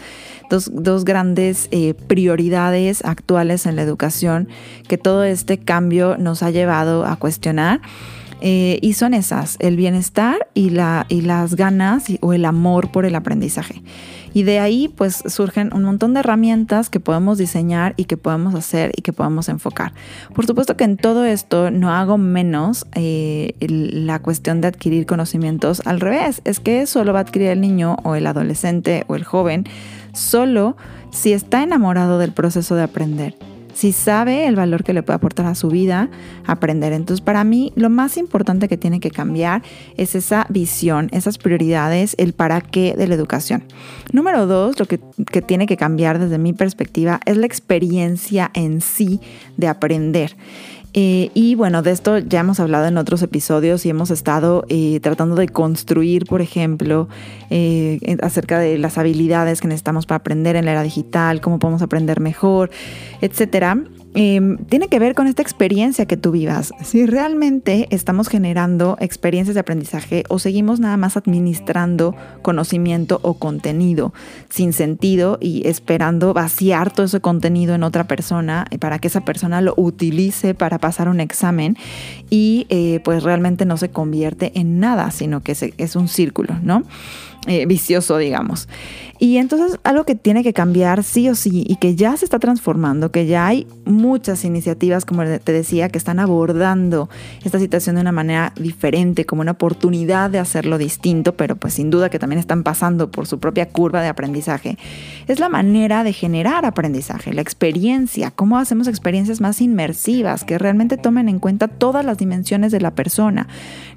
dos, 0.49 1.05
grandes 1.05 1.67
eh, 1.71 1.93
prioridades 1.93 3.03
actuales 3.03 3.65
en 3.65 3.75
la 3.75 3.81
educación 3.81 4.47
que 4.87 4.97
todo 4.97 5.23
este 5.23 5.57
cambio 5.57 6.17
nos 6.17 6.43
ha 6.43 6.51
llevado 6.51 7.05
a 7.05 7.15
cuestionar. 7.17 7.81
Eh, 8.39 8.77
y 8.83 8.93
son 8.93 9.15
esas, 9.15 9.57
el 9.59 9.75
bienestar 9.77 10.47
y, 10.53 10.69
la, 10.69 11.07
y 11.09 11.21
las 11.21 11.55
ganas 11.55 12.05
o 12.21 12.33
el 12.33 12.45
amor 12.45 12.91
por 12.91 13.05
el 13.05 13.15
aprendizaje. 13.15 13.81
Y 14.37 14.43
de 14.43 14.59
ahí 14.59 14.87
pues 14.87 15.23
surgen 15.25 15.73
un 15.73 15.83
montón 15.83 16.13
de 16.13 16.19
herramientas 16.19 16.91
que 16.91 16.99
podemos 16.99 17.39
diseñar 17.39 17.95
y 17.97 18.05
que 18.05 18.17
podemos 18.17 18.53
hacer 18.53 18.91
y 18.95 19.01
que 19.01 19.11
podemos 19.11 19.49
enfocar. 19.49 19.93
Por 20.35 20.45
supuesto 20.45 20.77
que 20.77 20.83
en 20.83 20.95
todo 20.95 21.25
esto 21.25 21.71
no 21.71 21.89
hago 21.89 22.19
menos 22.19 22.85
eh, 22.93 23.55
la 23.59 24.19
cuestión 24.19 24.61
de 24.61 24.67
adquirir 24.67 25.07
conocimientos 25.07 25.81
al 25.87 25.99
revés. 25.99 26.43
Es 26.45 26.59
que 26.59 26.85
solo 26.85 27.13
va 27.13 27.19
a 27.19 27.21
adquirir 27.23 27.47
el 27.47 27.61
niño 27.61 27.97
o 28.03 28.13
el 28.13 28.27
adolescente 28.27 29.05
o 29.07 29.15
el 29.15 29.23
joven 29.23 29.63
solo 30.13 30.77
si 31.09 31.33
está 31.33 31.63
enamorado 31.63 32.19
del 32.19 32.31
proceso 32.31 32.75
de 32.75 32.83
aprender 32.83 33.56
si 33.77 33.91
sabe 33.91 34.47
el 34.47 34.55
valor 34.55 34.83
que 34.83 34.91
le 34.91 35.03
puede 35.03 35.17
aportar 35.17 35.45
a 35.45 35.53
su 35.53 35.67
vida, 35.67 36.09
aprender. 36.47 36.93
Entonces, 36.93 37.23
para 37.23 37.43
mí, 37.43 37.73
lo 37.75 37.91
más 37.91 38.17
importante 38.17 38.67
que 38.67 38.75
tiene 38.75 38.99
que 38.99 39.11
cambiar 39.11 39.61
es 39.97 40.15
esa 40.15 40.47
visión, 40.49 41.09
esas 41.11 41.37
prioridades, 41.37 42.15
el 42.17 42.33
para 42.33 42.59
qué 42.59 42.95
de 42.97 43.07
la 43.07 43.13
educación. 43.13 43.63
Número 44.11 44.47
dos, 44.47 44.79
lo 44.79 44.87
que, 44.87 44.99
que 45.31 45.43
tiene 45.43 45.67
que 45.67 45.77
cambiar 45.77 46.17
desde 46.17 46.39
mi 46.39 46.53
perspectiva 46.53 47.19
es 47.27 47.37
la 47.37 47.45
experiencia 47.45 48.49
en 48.55 48.81
sí 48.81 49.21
de 49.57 49.67
aprender. 49.67 50.35
Eh, 50.99 51.29
y 51.35 51.53
bueno, 51.53 51.83
de 51.83 51.91
esto 51.91 52.17
ya 52.17 52.39
hemos 52.39 52.59
hablado 52.59 52.87
en 52.87 52.97
otros 52.97 53.21
episodios 53.21 53.85
y 53.85 53.89
hemos 53.91 54.09
estado 54.09 54.65
eh, 54.67 54.99
tratando 54.99 55.35
de 55.35 55.47
construir, 55.47 56.25
por 56.25 56.41
ejemplo, 56.41 57.07
eh, 57.51 58.17
acerca 58.23 58.57
de 58.57 58.79
las 58.79 58.97
habilidades 58.97 59.61
que 59.61 59.67
necesitamos 59.67 60.07
para 60.07 60.17
aprender 60.17 60.55
en 60.55 60.65
la 60.65 60.71
era 60.71 60.81
digital, 60.81 61.39
cómo 61.39 61.59
podemos 61.59 61.83
aprender 61.83 62.19
mejor, 62.19 62.71
etcétera. 63.21 63.77
Em, 64.13 64.57
tiene 64.65 64.87
que 64.87 64.99
ver 64.99 65.13
con 65.13 65.27
esta 65.27 65.41
experiencia 65.41 66.05
que 66.05 66.17
tú 66.17 66.31
vivas. 66.31 66.73
Si 66.83 67.05
realmente 67.05 67.87
estamos 67.91 68.29
generando 68.29 68.97
experiencias 68.99 69.53
de 69.53 69.59
aprendizaje 69.59 70.23
o 70.29 70.39
seguimos 70.39 70.79
nada 70.79 70.97
más 70.97 71.17
administrando 71.17 72.15
conocimiento 72.41 73.19
o 73.21 73.35
contenido 73.35 74.13
sin 74.49 74.73
sentido 74.73 75.37
y 75.39 75.67
esperando 75.67 76.33
vaciar 76.33 76.91
todo 76.91 77.05
ese 77.05 77.19
contenido 77.19 77.75
en 77.75 77.83
otra 77.83 78.05
persona 78.07 78.65
para 78.79 78.97
que 78.99 79.07
esa 79.07 79.21
persona 79.21 79.61
lo 79.61 79.73
utilice 79.77 80.55
para 80.55 80.79
pasar 80.79 81.09
un 81.09 81.19
examen 81.19 81.77
y 82.29 82.65
eh, 82.69 83.01
pues 83.03 83.23
realmente 83.23 83.65
no 83.65 83.77
se 83.77 83.89
convierte 83.89 84.51
en 84.55 84.79
nada, 84.79 85.11
sino 85.11 85.41
que 85.41 85.55
es 85.77 85.95
un 85.95 86.07
círculo, 86.07 86.55
¿no? 86.63 86.83
Eh, 87.47 87.65
vicioso, 87.65 88.17
digamos. 88.17 88.67
Y 89.19 89.37
entonces 89.37 89.79
algo 89.83 90.03
que 90.03 90.15
tiene 90.15 90.43
que 90.43 90.53
cambiar 90.53 91.01
sí 91.01 91.29
o 91.29 91.35
sí 91.35 91.63
y 91.67 91.77
que 91.77 91.95
ya 91.95 92.15
se 92.17 92.25
está 92.25 92.39
transformando, 92.39 93.11
que 93.11 93.25
ya 93.25 93.47
hay 93.47 93.65
muchas 93.85 94.43
iniciativas, 94.43 95.05
como 95.05 95.23
te 95.23 95.51
decía, 95.51 95.89
que 95.89 95.97
están 95.97 96.19
abordando 96.19 97.09
esta 97.43 97.57
situación 97.57 97.95
de 97.95 98.01
una 98.01 98.11
manera 98.11 98.53
diferente, 98.59 99.25
como 99.25 99.41
una 99.41 99.51
oportunidad 99.51 100.29
de 100.29 100.39
hacerlo 100.39 100.77
distinto, 100.77 101.35
pero 101.35 101.55
pues 101.55 101.75
sin 101.75 101.89
duda 101.89 102.09
que 102.09 102.19
también 102.19 102.39
están 102.39 102.63
pasando 102.63 103.09
por 103.09 103.25
su 103.25 103.39
propia 103.39 103.69
curva 103.69 104.01
de 104.01 104.09
aprendizaje. 104.09 104.77
Es 105.27 105.39
la 105.39 105.49
manera 105.49 106.03
de 106.03 106.13
generar 106.13 106.65
aprendizaje, 106.65 107.33
la 107.33 107.41
experiencia, 107.41 108.29
cómo 108.31 108.59
hacemos 108.59 108.87
experiencias 108.87 109.41
más 109.41 109.61
inmersivas, 109.61 110.43
que 110.43 110.59
realmente 110.59 110.97
tomen 110.97 111.27
en 111.27 111.39
cuenta 111.39 111.67
todas 111.69 112.05
las 112.05 112.17
dimensiones 112.17 112.71
de 112.71 112.81
la 112.81 112.91
persona, 112.91 113.47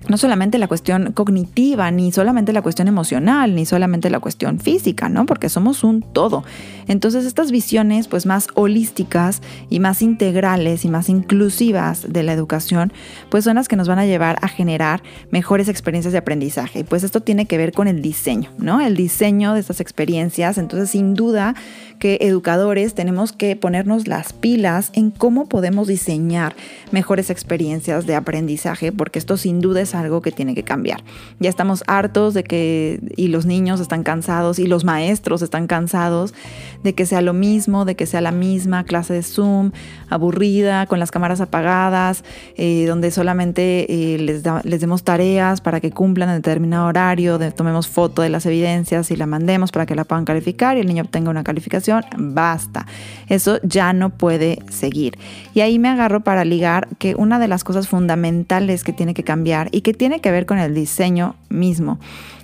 no 0.08 0.16
solamente 0.16 0.56
la 0.56 0.68
cuestión 0.68 1.12
cognitiva, 1.12 1.90
ni 1.90 2.10
solamente 2.10 2.54
la 2.54 2.62
cuestión 2.62 2.88
emocional, 2.88 3.39
ni 3.46 3.66
solamente 3.66 4.10
la 4.10 4.20
cuestión 4.20 4.58
física, 4.58 5.08
¿no? 5.08 5.26
Porque 5.26 5.48
somos 5.48 5.84
un 5.84 6.02
todo. 6.02 6.44
Entonces 6.86 7.24
estas 7.24 7.50
visiones 7.52 8.08
pues 8.08 8.26
más 8.26 8.48
holísticas 8.54 9.42
y 9.68 9.80
más 9.80 10.02
integrales 10.02 10.84
y 10.84 10.88
más 10.88 11.08
inclusivas 11.08 12.12
de 12.12 12.22
la 12.22 12.32
educación 12.32 12.92
pues 13.28 13.44
son 13.44 13.56
las 13.56 13.68
que 13.68 13.76
nos 13.76 13.88
van 13.88 13.98
a 13.98 14.06
llevar 14.06 14.38
a 14.42 14.48
generar 14.48 15.02
mejores 15.30 15.68
experiencias 15.68 16.12
de 16.12 16.18
aprendizaje. 16.18 16.80
Y 16.80 16.84
pues 16.84 17.04
esto 17.04 17.20
tiene 17.20 17.46
que 17.46 17.58
ver 17.58 17.72
con 17.72 17.88
el 17.88 18.02
diseño, 18.02 18.50
¿no? 18.58 18.80
El 18.80 18.96
diseño 18.96 19.54
de 19.54 19.60
estas 19.60 19.80
experiencias. 19.80 20.58
Entonces 20.58 20.90
sin 20.90 21.14
duda 21.14 21.54
que 22.00 22.18
educadores 22.22 22.94
tenemos 22.94 23.32
que 23.32 23.54
ponernos 23.54 24.08
las 24.08 24.32
pilas 24.32 24.90
en 24.94 25.10
cómo 25.10 25.48
podemos 25.48 25.86
diseñar 25.86 26.56
mejores 26.90 27.28
experiencias 27.28 28.06
de 28.06 28.16
aprendizaje, 28.16 28.90
porque 28.90 29.18
esto 29.18 29.36
sin 29.36 29.60
duda 29.60 29.82
es 29.82 29.94
algo 29.94 30.22
que 30.22 30.32
tiene 30.32 30.54
que 30.54 30.64
cambiar. 30.64 31.04
Ya 31.38 31.50
estamos 31.50 31.84
hartos 31.86 32.34
de 32.34 32.42
que, 32.42 33.00
y 33.16 33.28
los 33.28 33.44
niños 33.44 33.80
están 33.80 34.02
cansados, 34.02 34.58
y 34.58 34.66
los 34.66 34.82
maestros 34.84 35.42
están 35.42 35.66
cansados 35.66 36.34
de 36.82 36.94
que 36.94 37.04
sea 37.04 37.20
lo 37.20 37.34
mismo, 37.34 37.84
de 37.84 37.94
que 37.94 38.06
sea 38.06 38.22
la 38.22 38.32
misma 38.32 38.84
clase 38.84 39.12
de 39.12 39.22
Zoom, 39.22 39.72
aburrida, 40.08 40.86
con 40.86 40.98
las 40.98 41.10
cámaras 41.10 41.42
apagadas, 41.42 42.24
eh, 42.56 42.86
donde 42.86 43.10
solamente 43.10 44.14
eh, 44.14 44.18
les, 44.18 44.42
les 44.64 44.80
demos 44.80 45.04
tareas 45.04 45.60
para 45.60 45.80
que 45.80 45.90
cumplan 45.90 46.30
en 46.30 46.36
determinado 46.36 46.86
horario, 46.86 47.38
tomemos 47.52 47.88
foto 47.88 48.22
de 48.22 48.30
las 48.30 48.46
evidencias 48.46 49.10
y 49.10 49.16
la 49.16 49.26
mandemos 49.26 49.70
para 49.70 49.84
que 49.84 49.94
la 49.94 50.04
puedan 50.04 50.24
calificar 50.24 50.78
y 50.78 50.80
el 50.80 50.86
niño 50.86 51.02
obtenga 51.02 51.30
una 51.30 51.44
calificación 51.44 51.89
basta. 52.16 52.86
Eso 53.28 53.60
ya 53.62 53.92
no 53.92 54.10
puede 54.10 54.62
seguir. 54.70 55.18
Y 55.54 55.60
ahí 55.60 55.78
me 55.78 55.88
agarro 55.88 56.20
para 56.20 56.44
ligar 56.44 56.88
que 56.98 57.14
una 57.14 57.38
de 57.38 57.48
las 57.48 57.64
cosas 57.64 57.88
fundamentales 57.88 58.84
que 58.84 58.92
tiene 58.92 59.14
que 59.14 59.24
cambiar 59.24 59.68
y 59.72 59.80
que 59.80 59.94
tiene 59.94 60.20
que 60.20 60.30
ver 60.30 60.46
con 60.46 60.58
el 60.58 60.74
diseño 60.74 61.36
mismo 61.48 61.98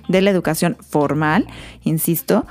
de 0.07 0.21
la 0.21 0.29
educación 0.29 0.77
formal, 0.79 1.47
insisto, 1.83 2.45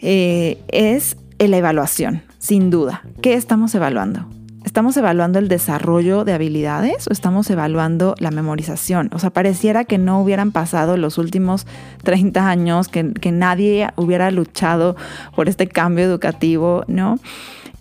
eh, 0.00 0.58
es 0.68 1.16
la 1.38 1.56
evaluación, 1.56 2.22
sin 2.38 2.70
duda. 2.70 3.02
¿Qué 3.22 3.34
estamos 3.34 3.74
evaluando? 3.74 4.37
¿Estamos 4.68 4.98
evaluando 4.98 5.38
el 5.38 5.48
desarrollo 5.48 6.26
de 6.26 6.34
habilidades 6.34 7.08
o 7.08 7.10
estamos 7.10 7.48
evaluando 7.48 8.14
la 8.18 8.30
memorización? 8.30 9.08
O 9.14 9.18
sea, 9.18 9.30
pareciera 9.30 9.86
que 9.86 9.96
no 9.96 10.20
hubieran 10.20 10.52
pasado 10.52 10.98
los 10.98 11.16
últimos 11.16 11.66
30 12.02 12.46
años, 12.46 12.88
que, 12.88 13.32
nadie 13.32 13.88
hubiera 13.96 14.30
luchado 14.30 14.94
por 15.34 15.48
este 15.48 15.68
cambio 15.68 16.04
educativo, 16.04 16.84
¿no? 16.86 17.18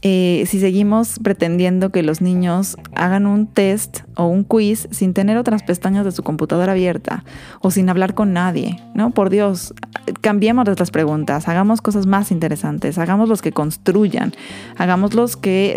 Eh, 0.02 0.46
si 0.48 0.62
seguimos 0.62 1.20
pretendiendo 1.22 1.90
que 1.90 2.04
los 2.04 2.22
niños 2.22 2.78
hagan 2.96 3.26
un 3.26 3.48
test 3.48 4.07
o 4.18 4.26
un 4.26 4.44
quiz 4.44 4.88
sin 4.92 5.14
tener 5.14 5.38
otras 5.38 5.64
pestañas 5.64 6.04
de 6.04 6.12
su 6.12 6.24
computadora 6.24 6.74
abierta 6.74 7.24
o 7.62 7.72
sin 7.72 7.90
hablar 7.90 8.16
con 8.16 8.34
nadie, 8.34 8.82
¿no? 8.94 9.12
Por 9.12 9.30
Dios, 9.30 9.74
cambiemos 10.22 10.66
nuestras 10.66 10.92
preguntas, 10.92 11.48
hagamos 11.48 11.82
cosas 11.82 12.08
más 12.08 12.32
interesantes, 12.32 12.98
hagamos 12.98 13.30
los 13.30 13.42
que 13.42 13.52
construyan, 13.52 14.34
hagamos 14.78 15.14
los 15.14 15.38
que, 15.38 15.76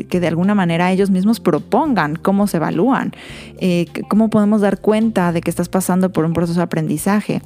eh, 0.00 0.06
que 0.06 0.20
de 0.20 0.28
alguna 0.28 0.54
manera 0.54 0.92
ellos 0.92 1.10
mismos 1.10 1.40
propongan 1.40 2.16
cómo 2.16 2.46
se 2.46 2.58
evalúan, 2.58 3.12
eh, 3.58 3.86
cómo 4.08 4.30
podemos 4.30 4.60
dar 4.60 4.80
cuenta 4.80 5.32
de 5.32 5.40
que 5.40 5.50
estás 5.50 5.68
pasando 5.68 6.12
por 6.12 6.24
un 6.24 6.32
proceso 6.32 6.60
de 6.60 6.64
aprendizaje. 6.64 7.42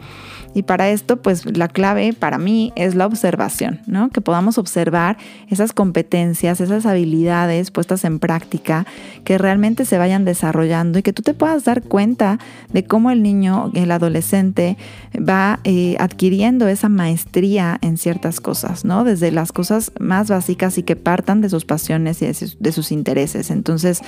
Y 0.57 0.62
para 0.62 0.89
esto, 0.89 1.18
pues 1.18 1.45
la 1.55 1.68
clave 1.68 2.14
para 2.14 2.39
mí 2.39 2.72
es 2.76 2.95
la 2.95 3.05
observación, 3.05 3.80
¿no? 3.87 4.09
Que 4.09 4.22
podamos 4.22 4.57
observar 4.57 5.18
esas 5.51 5.74
competencias, 5.74 6.62
esas 6.62 6.87
habilidades 6.87 7.70
puestas 7.70 8.05
en 8.05 8.18
práctica, 8.18 8.87
que 9.24 9.37
realmente 9.37 9.84
se 9.84 9.99
vayan 9.99 10.24
desarrollando 10.27 10.99
y 10.99 11.03
que 11.03 11.14
tú 11.14 11.22
te 11.22 11.33
puedas 11.33 11.64
dar 11.64 11.83
cuenta 11.83 12.39
de 12.72 12.85
cómo 12.85 13.11
el 13.11 13.22
niño, 13.22 13.70
el 13.74 13.91
adolescente, 13.91 14.77
va 15.16 15.61
eh, 15.64 15.97
adquiriendo 15.99 16.68
esa 16.68 16.91
maestría 16.91 17.79
en 17.81 17.97
ciertas 17.97 18.41
cosas, 18.41 18.85
¿no? 18.85 19.05
Desde 19.05 19.31
las 19.31 19.53
cosas 19.53 19.93
más 19.99 20.29
básicas 20.29 20.77
y 20.77 20.83
que 20.83 20.97
partan 20.97 21.41
de 21.41 21.49
sus 21.49 21.64
pasiones 21.64 22.20
y 22.20 22.27
de 22.27 22.72
sus, 22.72 22.93
intereses. 22.93 23.51
Entonces, 23.51 24.03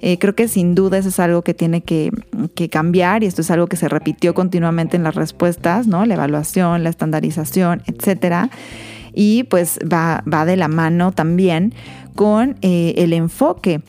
eh, 0.00 0.18
creo 0.18 0.34
que 0.34 0.46
sin 0.46 0.74
duda 0.74 0.98
eso 0.98 1.08
es 1.08 1.18
algo 1.18 1.42
que 1.42 1.54
tiene 1.54 1.82
que, 1.82 2.12
cambiar 2.70 3.24
y 3.24 3.26
esto 3.26 3.40
es 3.40 3.50
algo 3.50 3.66
que 3.66 3.76
se 3.76 3.88
repitió 3.88 4.34
continuamente 4.34 4.96
en 4.96 5.02
las 5.02 5.16
respuestas, 5.16 5.88
la 5.88 6.04
evaluación, 6.04 6.84
la 6.84 6.90
estandarización, 6.90 7.82
etcétera. 7.86 8.50
Y 9.14 9.44
pues 9.44 9.78
va, 9.80 10.22
va 10.32 10.44
de 10.44 10.56
la 10.56 10.68
mano 10.68 11.12
también 11.12 11.74
con 12.14 12.56
eh, 12.62 12.94
el 12.98 13.12
enfoque, 13.12 13.82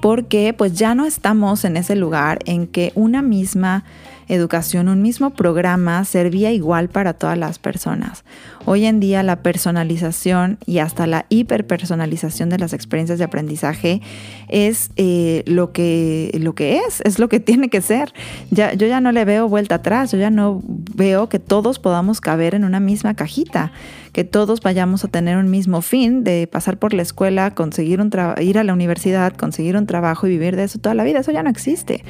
porque 0.00 0.54
pues 0.56 0.74
ya 0.74 0.94
no 0.94 1.06
estamos 1.06 1.64
en 1.64 1.76
ese 1.76 1.96
lugar 1.96 2.38
en 2.44 2.66
que 2.66 2.92
una 2.94 3.22
misma 3.22 3.84
educación, 4.28 4.88
un 4.88 5.02
mismo 5.02 5.30
programa 5.30 6.04
servía 6.04 6.52
igual 6.52 6.88
para 6.88 7.12
todas 7.12 7.36
las 7.36 7.58
personas. 7.58 8.24
Hoy 8.64 8.86
en 8.86 8.98
día 9.00 9.22
la 9.22 9.42
personalización 9.42 10.58
y 10.64 10.78
hasta 10.78 11.06
la 11.06 11.26
hiperpersonalización 11.28 12.48
de 12.48 12.58
las 12.58 12.72
experiencias 12.72 13.18
de 13.18 13.24
aprendizaje 13.24 14.00
es 14.48 14.90
eh, 14.96 15.42
lo, 15.46 15.72
que, 15.72 16.30
lo 16.40 16.54
que 16.54 16.78
es, 16.78 17.02
es 17.02 17.18
lo 17.18 17.28
que 17.28 17.40
tiene 17.40 17.68
que 17.68 17.80
ser. 17.80 18.12
Ya, 18.50 18.72
yo 18.72 18.86
ya 18.86 19.00
no 19.00 19.12
le 19.12 19.24
veo 19.24 19.48
vuelta 19.48 19.76
atrás, 19.76 20.12
yo 20.12 20.18
ya 20.18 20.30
no 20.30 20.62
veo 20.64 21.28
que 21.28 21.38
todos 21.38 21.78
podamos 21.78 22.20
caber 22.20 22.54
en 22.54 22.64
una 22.64 22.80
misma 22.80 23.14
cajita, 23.14 23.72
que 24.14 24.22
todos 24.22 24.60
vayamos 24.60 25.04
a 25.04 25.08
tener 25.08 25.36
un 25.36 25.50
mismo 25.50 25.82
fin 25.82 26.22
de 26.22 26.46
pasar 26.46 26.78
por 26.78 26.94
la 26.94 27.02
escuela, 27.02 27.52
conseguir 27.52 28.00
un 28.00 28.10
ir 28.40 28.58
a 28.58 28.64
la 28.64 28.72
universidad, 28.72 29.34
conseguir 29.34 29.76
un 29.76 29.86
trabajo 29.86 30.28
y 30.28 30.30
vivir 30.30 30.54
de 30.54 30.62
eso 30.62 30.78
toda 30.78 30.94
la 30.94 31.02
vida. 31.02 31.18
Eso 31.18 31.32
ya 31.32 31.42
no 31.42 31.50
existe. 31.50 32.04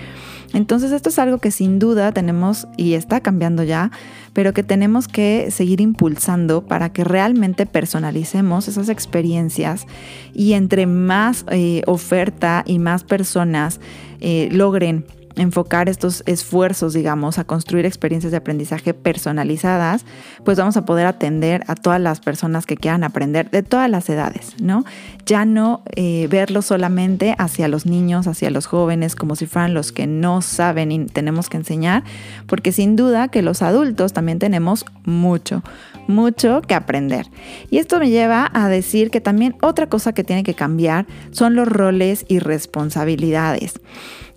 Entonces 0.53 0.93
esto 0.93 1.09
es 1.09 1.19
algo 1.19 1.39
que 1.39 1.51
sin 1.51 1.79
duda 1.79 2.13
tenemos 2.13 2.69
y 2.77 2.93
está 2.93 3.21
cambiando 3.21 3.63
ya, 3.63 3.91
pero 4.35 4.53
que 4.53 4.63
tenemos 4.63 5.09
que 5.09 5.51
seguir 5.51 5.81
impulsando 5.81 6.67
para 6.67 6.93
que 6.93 7.05
realmente 7.05 7.65
personalicemos 7.65 8.69
esas 8.69 8.91
experiencias 8.91 9.87
y 10.35 10.53
entre 10.53 10.87
más 10.87 11.47
eh, 11.51 11.83
oferta 11.87 12.65
y 12.67 12.79
más 12.79 13.03
personas 13.03 13.81
eh, 14.21 14.51
logren 14.53 15.07
enfocar 15.37 15.89
estos 15.89 16.23
esfuerzos, 16.27 16.93
digamos, 16.93 17.39
a 17.39 17.45
construir 17.45 17.87
experiencias 17.87 18.31
de 18.31 18.37
aprendizaje 18.37 18.95
personalizadas, 18.95 20.05
pues 20.45 20.59
vamos 20.59 20.77
a 20.77 20.85
poder 20.85 21.07
atender 21.07 21.65
a 21.67 21.75
todas 21.75 22.01
las 22.01 22.21
personas 22.21 22.67
que 22.67 22.77
quieran 22.77 23.05
aprender 23.05 23.51
de 23.51 23.63
todas 23.63 23.91
las 23.91 24.09
edades, 24.09 24.55
¿no? 24.61 24.85
Ya 25.27 25.45
no 25.45 25.83
eh, 25.97 26.29
verlo 26.31 26.63
solamente 26.63 27.35
hacia 27.39 27.69
los 27.69 27.87
niños, 27.87 28.27
hacia 28.27 28.51
los 28.51 28.67
jóvenes, 28.67 29.17
como 29.17 29.37
si 29.37 29.47
fueran 29.47 29.75
los 29.75 29.93
que 29.93 30.07
no 30.07 30.43
saben 30.43 30.93
y 30.93 31.07
tenemos 31.07 31.49
que 31.49 31.57
enseñar, 31.57 32.05
porque 32.47 32.73
sin 32.73 32.97
duda 32.97 33.29
que 33.29 33.43
los 33.43 33.63
adultos 33.63 34.13
también 34.13 34.39
tenemos 34.39 34.85
mucho, 35.05 35.63
mucho 36.07 36.63
que 36.63 36.75
aprender. 36.75 37.27
Y 37.71 37.79
esto 37.79 37.99
me 37.99 38.11
lleva 38.11 38.51
a 38.53 38.69
decir 38.69 39.11
que 39.11 39.21
también 39.21 39.57
otra 39.63 39.89
cosa 39.89 40.13
que 40.13 40.25
tiene 40.25 40.45
que 40.45 40.55
cambiar 40.55 41.07
son 41.31 41.55
los 41.55 41.67
roles 41.67 42.25
y 42.29 42.39
responsabilidades 42.39 43.81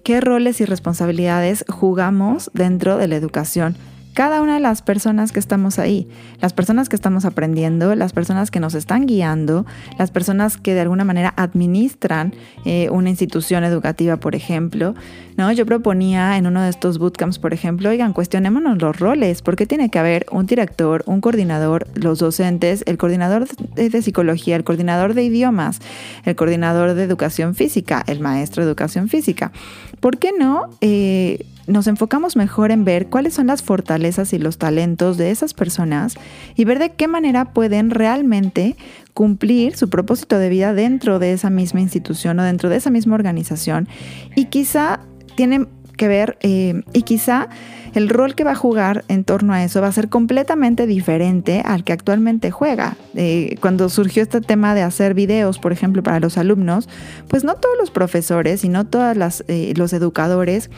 qué 0.08 0.22
roles 0.22 0.62
y 0.62 0.66
responsabilidades 0.66 1.66
jugamos 1.68 2.49
dentro 2.53 2.95
de 2.95 3.10
la 3.10 3.18
educación 3.18 3.76
cada 4.18 4.41
una 4.41 4.55
de 4.55 4.59
las 4.59 4.82
personas 4.82 5.32
que 5.32 5.38
estamos 5.38 5.78
ahí, 5.78 6.07
las 6.41 6.51
personas 6.51 6.89
que 6.89 6.95
estamos 6.95 7.24
aprendiendo, 7.24 7.93
las 7.93 8.13
personas 8.13 8.49
que 8.49 8.59
nos 8.59 8.74
están 8.74 9.05
guiando, 9.05 9.68
las 9.99 10.09
personas 10.09 10.57
que 10.57 10.74
de 10.74 10.80
alguna 10.80 11.03
manera 11.03 11.36
administran 11.38 12.34
eh, 12.65 12.89
una 12.89 13.11
institución 13.11 13.63
educativa, 13.63 14.18
por 14.18 14.34
ejemplo. 14.34 14.95
¿no? 15.36 15.51
Yo 15.51 15.68
proponía 15.68 16.36
en 16.38 16.47
uno 16.47 16.63
de 16.63 16.70
estos 16.72 16.97
bootcamps, 16.97 17.38
por 17.38 17.53
ejemplo, 17.53 17.89
oigan, 17.89 18.11
cuestionémonos 18.11 18.82
los 18.82 18.97
roles, 18.97 19.43
porque 19.43 19.68
tiene 19.68 19.91
que 19.91 19.99
haber 19.99 20.26
un 20.32 20.47
director, 20.47 21.03
un 21.05 21.22
coordinador, 21.22 21.86
los 21.93 22.18
docentes, 22.18 22.84
el 22.88 22.97
coordinador 22.97 23.47
de 23.47 24.01
psicología, 24.01 24.55
el 24.55 24.63
coordinador 24.63 25.13
de 25.13 25.26
idiomas, 25.26 25.80
el 26.26 26.36
coordinador 26.36 26.95
de 26.95 27.03
educación 27.03 27.53
física, 27.53 28.03
el 28.07 28.20
maestro 28.20 28.63
de 28.63 28.70
educación 28.70 29.09
física. 29.09 29.51
¿Por 29.99 30.18
qué 30.18 30.32
no? 30.36 30.72
Eh, 30.82 31.45
nos 31.68 31.88
enfocamos 31.88 32.36
mejor 32.36 32.72
en 32.72 32.86
ver 32.86 33.07
cuáles 33.07 33.34
son 33.34 33.47
las 33.47 33.61
fortalezas 33.61 34.34
y 34.34 34.39
los 34.39 34.57
talentos 34.57 35.18
de 35.18 35.32
esas 35.32 35.53
personas 35.53 36.15
y 36.55 36.65
ver 36.65 36.80
de 36.80 36.93
qué 36.93 37.07
manera 37.07 37.53
pueden 37.53 37.89
realmente 37.89 38.76
cumplir 39.13 39.76
su 39.76 39.89
propósito 39.89 40.39
de 40.39 40.49
vida 40.49 40.74
dentro 40.74 41.20
de 41.20 41.34
esa 41.34 41.49
misma 41.49 41.82
institución 41.82 42.39
o 42.39 42.43
dentro 42.43 42.70
de 42.70 42.78
esa 42.78 42.89
misma 42.89 43.15
organización. 43.15 43.88
Y 44.36 44.45
quizá 44.45 45.01
tienen 45.36 45.68
que 45.97 46.07
ver 46.07 46.38
eh, 46.41 46.84
y 46.93 47.01
quizá 47.01 47.49
el 47.93 48.09
rol 48.09 48.36
que 48.36 48.43
va 48.43 48.51
a 48.51 48.55
jugar 48.55 49.03
en 49.07 49.24
torno 49.24 49.53
a 49.53 49.63
eso 49.63 49.82
va 49.82 49.88
a 49.88 49.91
ser 49.91 50.07
completamente 50.07 50.86
diferente 50.86 51.63
al 51.65 51.84
que 51.84 51.93
actualmente 51.93 52.51
juega. 52.51 52.95
Eh, 53.15 53.55
cuando 53.59 53.89
surgió 53.89 54.22
este 54.22 54.39
tema 54.39 54.76
de 54.76 54.84
hacer 54.84 55.15
videos, 55.15 55.57
por 55.57 55.74
ejemplo, 55.74 56.03
para 56.03 56.20
los 56.20 56.38
alumnos, 56.38 56.88
pues 57.28 57.43
no 57.43 57.55
todos 57.55 57.76
los 57.80 57.89
profesores 57.89 58.63
y 58.63 58.70
no 58.70 58.86
todos 58.86 59.43
eh, 59.47 59.74
los 59.76 59.93
educadores 59.93 60.70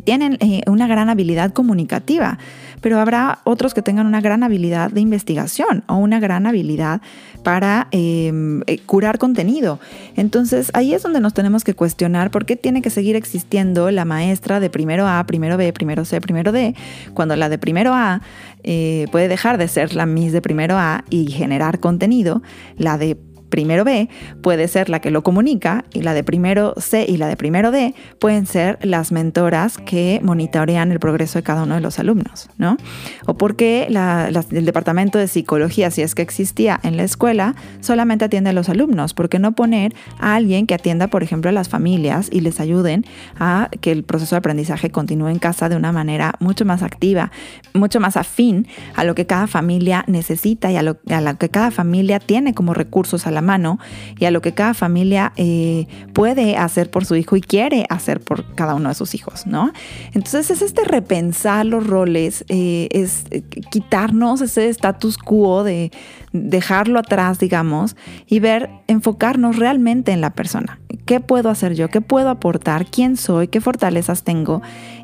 tienen 0.00 0.38
eh, 0.40 0.62
una 0.66 0.86
gran 0.86 1.10
habilidad 1.10 1.52
comunicativa, 1.52 2.38
pero 2.80 2.98
habrá 2.98 3.40
otros 3.44 3.74
que 3.74 3.82
tengan 3.82 4.06
una 4.06 4.20
gran 4.20 4.42
habilidad 4.42 4.90
de 4.90 5.00
investigación 5.00 5.84
o 5.86 5.96
una 5.96 6.20
gran 6.20 6.46
habilidad 6.46 7.00
para 7.42 7.88
em, 7.90 8.62
eh, 8.66 8.78
curar 8.78 9.18
contenido. 9.18 9.78
Entonces 10.16 10.70
ahí 10.74 10.94
es 10.94 11.02
donde 11.02 11.20
nos 11.20 11.34
tenemos 11.34 11.64
que 11.64 11.74
cuestionar 11.74 12.30
por 12.30 12.46
qué 12.46 12.56
tiene 12.56 12.82
que 12.82 12.90
seguir 12.90 13.16
existiendo 13.16 13.90
la 13.90 14.04
maestra 14.04 14.60
de 14.60 14.70
primero 14.70 15.06
A, 15.06 15.24
primero 15.26 15.56
B, 15.56 15.72
primero 15.72 16.04
C, 16.04 16.20
primero 16.20 16.52
D, 16.52 16.74
cuando 17.14 17.36
la 17.36 17.48
de 17.48 17.58
primero 17.58 17.94
A 17.94 18.22
eh, 18.64 19.06
puede 19.10 19.28
dejar 19.28 19.58
de 19.58 19.68
ser 19.68 19.94
la 19.94 20.06
Miss 20.06 20.32
de 20.32 20.40
primero 20.40 20.76
A 20.76 21.04
y 21.10 21.26
generar 21.30 21.80
contenido, 21.80 22.42
la 22.76 22.98
de 22.98 23.16
primero 23.52 23.84
B 23.84 24.08
puede 24.40 24.66
ser 24.66 24.88
la 24.88 25.00
que 25.00 25.10
lo 25.10 25.22
comunica 25.22 25.84
y 25.92 26.00
la 26.00 26.14
de 26.14 26.24
primero 26.24 26.72
C 26.78 27.04
y 27.06 27.18
la 27.18 27.28
de 27.28 27.36
primero 27.36 27.70
D 27.70 27.94
pueden 28.18 28.46
ser 28.46 28.78
las 28.80 29.12
mentoras 29.12 29.76
que 29.76 30.20
monitorean 30.22 30.90
el 30.90 30.98
progreso 30.98 31.38
de 31.38 31.42
cada 31.42 31.64
uno 31.64 31.74
de 31.74 31.82
los 31.82 31.98
alumnos, 31.98 32.48
¿no? 32.56 32.78
O 33.26 33.34
porque 33.34 33.88
el 33.88 34.64
departamento 34.64 35.18
de 35.18 35.28
psicología, 35.28 35.90
si 35.90 36.00
es 36.00 36.14
que 36.14 36.22
existía 36.22 36.80
en 36.82 36.96
la 36.96 37.04
escuela, 37.04 37.54
solamente 37.80 38.24
atiende 38.24 38.50
a 38.50 38.52
los 38.54 38.70
alumnos, 38.70 39.12
¿por 39.12 39.28
qué 39.28 39.38
no 39.38 39.52
poner 39.52 39.94
a 40.18 40.34
alguien 40.34 40.66
que 40.66 40.74
atienda, 40.74 41.08
por 41.08 41.22
ejemplo, 41.22 41.50
a 41.50 41.52
las 41.52 41.68
familias 41.68 42.30
y 42.32 42.40
les 42.40 42.58
ayuden 42.58 43.04
a 43.38 43.68
que 43.82 43.92
el 43.92 44.02
proceso 44.02 44.34
de 44.34 44.38
aprendizaje 44.38 44.90
continúe 44.90 45.28
en 45.28 45.38
casa 45.38 45.68
de 45.68 45.76
una 45.76 45.92
manera 45.92 46.36
mucho 46.40 46.64
más 46.64 46.82
activa, 46.82 47.30
mucho 47.74 48.00
más 48.00 48.16
afín 48.16 48.66
a 48.94 49.04
lo 49.04 49.14
que 49.14 49.26
cada 49.26 49.46
familia 49.46 50.04
necesita 50.06 50.72
y 50.72 50.76
a 50.76 50.82
lo 50.82 50.96
que 51.38 51.48
cada 51.50 51.70
familia 51.70 52.18
tiene 52.18 52.54
como 52.54 52.72
recursos 52.72 53.26
a 53.26 53.30
la 53.30 53.41
mano 53.42 53.78
y 54.18 54.24
a 54.24 54.30
lo 54.30 54.40
que 54.40 54.52
cada 54.52 54.74
familia 54.74 55.32
eh, 55.36 55.86
puede 56.12 56.56
hacer 56.56 56.90
por 56.90 57.04
su 57.04 57.16
hijo 57.16 57.36
y 57.36 57.40
quiere 57.40 57.86
hacer 57.88 58.20
por 58.20 58.54
cada 58.54 58.74
uno 58.74 58.88
de 58.88 58.94
sus 58.94 59.14
hijos, 59.14 59.46
¿no? 59.46 59.72
Entonces 60.12 60.50
es 60.50 60.62
este 60.62 60.84
repensar 60.84 61.66
los 61.66 61.86
roles, 61.86 62.44
eh, 62.48 62.88
es 62.90 63.24
eh, 63.30 63.42
quitarnos 63.70 64.40
ese 64.40 64.68
status 64.68 65.18
quo 65.18 65.64
de 65.64 65.90
dejarlo 66.32 66.98
atrás, 66.98 67.38
digamos, 67.38 67.96
y 68.26 68.40
ver, 68.40 68.70
enfocarnos 68.86 69.56
realmente 69.56 70.12
en 70.12 70.20
la 70.20 70.30
persona. 70.30 70.80
¿Qué 71.04 71.20
puedo 71.20 71.50
hacer 71.50 71.74
yo? 71.74 71.88
¿Qué 71.88 72.00
puedo 72.00 72.30
aportar? 72.30 72.86
¿Quién 72.86 73.16
soy? 73.16 73.48
¿Qué 73.48 73.60
fortalezas 73.60 74.22
tengo? 74.22 74.62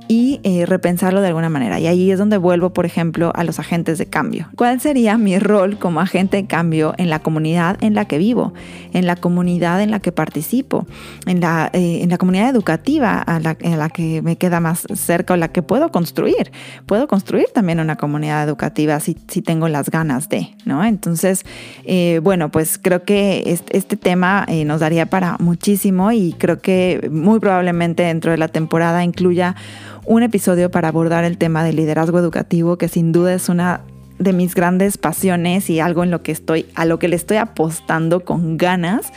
Y 0.08 0.40
eh, 0.42 0.64
repensarlo 0.66 1.20
de 1.20 1.28
alguna 1.28 1.50
manera. 1.50 1.78
Y 1.78 1.86
ahí 1.86 2.10
es 2.10 2.18
donde 2.18 2.38
vuelvo, 2.38 2.70
por 2.70 2.86
ejemplo, 2.86 3.30
a 3.34 3.44
los 3.44 3.58
agentes 3.58 3.98
de 3.98 4.06
cambio. 4.06 4.48
¿Cuál 4.56 4.80
sería 4.80 5.18
mi 5.18 5.38
rol 5.38 5.78
como 5.78 6.00
agente 6.00 6.38
de 6.38 6.46
cambio 6.46 6.94
en 6.96 7.10
la 7.10 7.20
comunidad 7.20 7.76
en 7.82 7.94
la 7.94 8.06
que 8.06 8.16
vivo, 8.18 8.54
en 8.94 9.06
la 9.06 9.16
comunidad 9.16 9.82
en 9.82 9.90
la 9.90 10.00
que 10.00 10.10
participo, 10.10 10.86
en 11.26 11.40
la, 11.40 11.70
eh, 11.74 12.00
en 12.02 12.08
la 12.08 12.16
comunidad 12.16 12.48
educativa 12.48 13.18
a 13.18 13.38
la, 13.38 13.54
que 13.90 14.22
me 14.22 14.36
queda 14.36 14.60
más 14.60 14.86
cerca 14.94 15.34
o 15.34 15.36
la 15.36 15.48
que 15.48 15.62
puedo 15.62 15.90
construir? 15.90 16.52
Puedo 16.86 17.06
construir 17.06 17.46
también 17.52 17.78
una 17.78 17.96
comunidad 17.96 18.42
educativa 18.44 18.98
si, 19.00 19.16
si 19.28 19.42
tengo 19.42 19.68
las 19.68 19.90
ganas 19.90 20.28
de, 20.30 20.54
¿no? 20.64 20.84
Entonces, 20.84 21.44
eh, 21.84 22.20
bueno, 22.22 22.50
pues 22.50 22.78
creo 22.78 23.02
que 23.04 23.58
este 23.70 23.96
tema 23.96 24.46
nos 24.64 24.80
daría 24.80 25.06
para 25.06 25.36
muchísimo 25.38 26.12
y 26.12 26.32
creo 26.38 26.60
que 26.60 27.08
muy 27.10 27.40
probablemente 27.40 28.02
dentro 28.02 28.30
de 28.30 28.38
la 28.38 28.48
temporada 28.48 29.04
incluya 29.04 29.54
un 30.08 30.22
episodio 30.22 30.70
para 30.70 30.88
abordar 30.88 31.24
el 31.24 31.36
tema 31.36 31.62
del 31.62 31.76
liderazgo 31.76 32.18
educativo, 32.18 32.78
que 32.78 32.88
sin 32.88 33.12
duda 33.12 33.34
es 33.34 33.50
una 33.50 33.82
de 34.18 34.32
mis 34.32 34.54
grandes 34.54 34.96
pasiones 34.96 35.68
y 35.68 35.80
algo 35.80 36.02
en 36.02 36.10
lo 36.10 36.22
que 36.22 36.32
estoy, 36.32 36.66
a 36.74 36.86
lo 36.86 36.98
que 36.98 37.08
le 37.08 37.16
estoy 37.16 37.36
apostando 37.36 38.24
con 38.24 38.56
ganas 38.56 39.12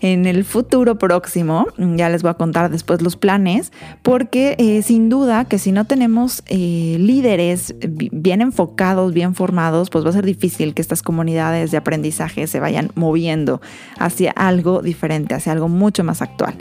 en 0.00 0.26
el 0.26 0.44
futuro 0.44 0.98
próximo. 0.98 1.66
Ya 1.76 2.08
les 2.08 2.22
voy 2.22 2.30
a 2.30 2.34
contar 2.34 2.70
después 2.70 3.02
los 3.02 3.16
planes, 3.16 3.72
porque 4.02 4.54
eh, 4.58 4.82
sin 4.82 5.08
duda 5.08 5.46
que 5.46 5.58
si 5.58 5.72
no 5.72 5.84
tenemos 5.84 6.44
eh, 6.46 6.96
líderes 7.00 7.74
bien 7.80 8.40
enfocados, 8.40 9.12
bien 9.12 9.34
formados, 9.34 9.90
pues 9.90 10.04
va 10.04 10.10
a 10.10 10.12
ser 10.12 10.24
difícil 10.24 10.74
que 10.74 10.80
estas 10.80 11.02
comunidades 11.02 11.72
de 11.72 11.76
aprendizaje 11.76 12.46
se 12.46 12.60
vayan 12.60 12.92
moviendo 12.94 13.60
hacia 13.98 14.30
algo 14.30 14.80
diferente, 14.80 15.34
hacia 15.34 15.50
algo 15.50 15.68
mucho 15.68 16.04
más 16.04 16.22
actual. 16.22 16.54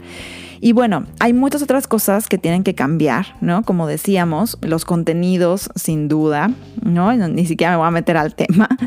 Y 0.62 0.74
bueno, 0.74 1.06
hay 1.20 1.34
muchas 1.34 1.62
otras 1.62 1.88
cosas 1.88 2.28
que 2.28 2.38
tienen 2.38 2.64
que 2.64 2.76
cambiar, 2.76 3.36
¿no? 3.42 3.64
Como 3.64 3.88
decíamos, 3.88 4.58
los 4.62 4.86
contenidos, 4.86 5.70
sin 5.76 6.08
duda, 6.08 6.52
¿no? 6.82 7.16
Ni 7.16 7.46
siquiera 7.46 7.72
me 7.72 7.78
voy 7.78 7.88
a 7.88 7.92
meter 7.92 8.18
al 8.18 8.36
tema. 8.36 8.68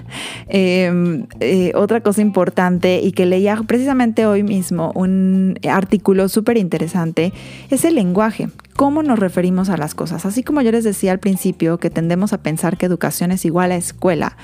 Em, 0.48 1.26
eh, 1.40 1.72
otra 1.74 2.02
cosa 2.02 2.20
importante 2.20 3.00
y 3.02 3.12
que 3.12 3.24
leía 3.24 3.56
precisamente 3.66 4.26
hoy 4.26 4.42
mismo 4.42 4.92
un 4.94 5.58
artículo 5.68 6.28
súper 6.28 6.58
interesante 6.58 7.32
es 7.70 7.84
el 7.84 7.94
lenguaje. 7.94 8.48
¿Cómo 8.76 9.02
nos 9.02 9.18
referimos 9.18 9.70
a 9.70 9.76
las 9.76 9.94
cosas? 9.94 10.26
Así 10.26 10.42
como 10.42 10.60
yo 10.60 10.72
les 10.72 10.84
decía 10.84 11.12
al 11.12 11.20
principio 11.20 11.78
que 11.78 11.88
tendemos 11.88 12.32
a 12.32 12.42
pensar 12.42 12.76
que 12.76 12.86
educación 12.86 13.32
es 13.32 13.44
igual 13.44 13.72
a 13.72 13.76
escuela. 13.76 14.36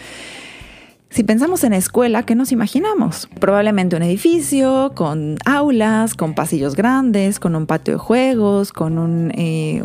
Si 1.11 1.25
pensamos 1.25 1.65
en 1.65 1.73
escuela, 1.73 2.25
¿qué 2.25 2.35
nos 2.35 2.53
imaginamos? 2.53 3.31
Probablemente 3.41 3.97
un 3.97 4.03
edificio 4.03 4.93
con 4.95 5.37
aulas, 5.47 6.15
con 6.15 6.35
pasillos 6.35 6.77
grandes, 6.77 7.41
con 7.41 7.57
un 7.57 7.67
patio 7.67 7.95
de 7.95 7.99
juegos, 7.99 8.73
con 8.73 8.99
un, 8.99 9.33
eh, 9.35 9.83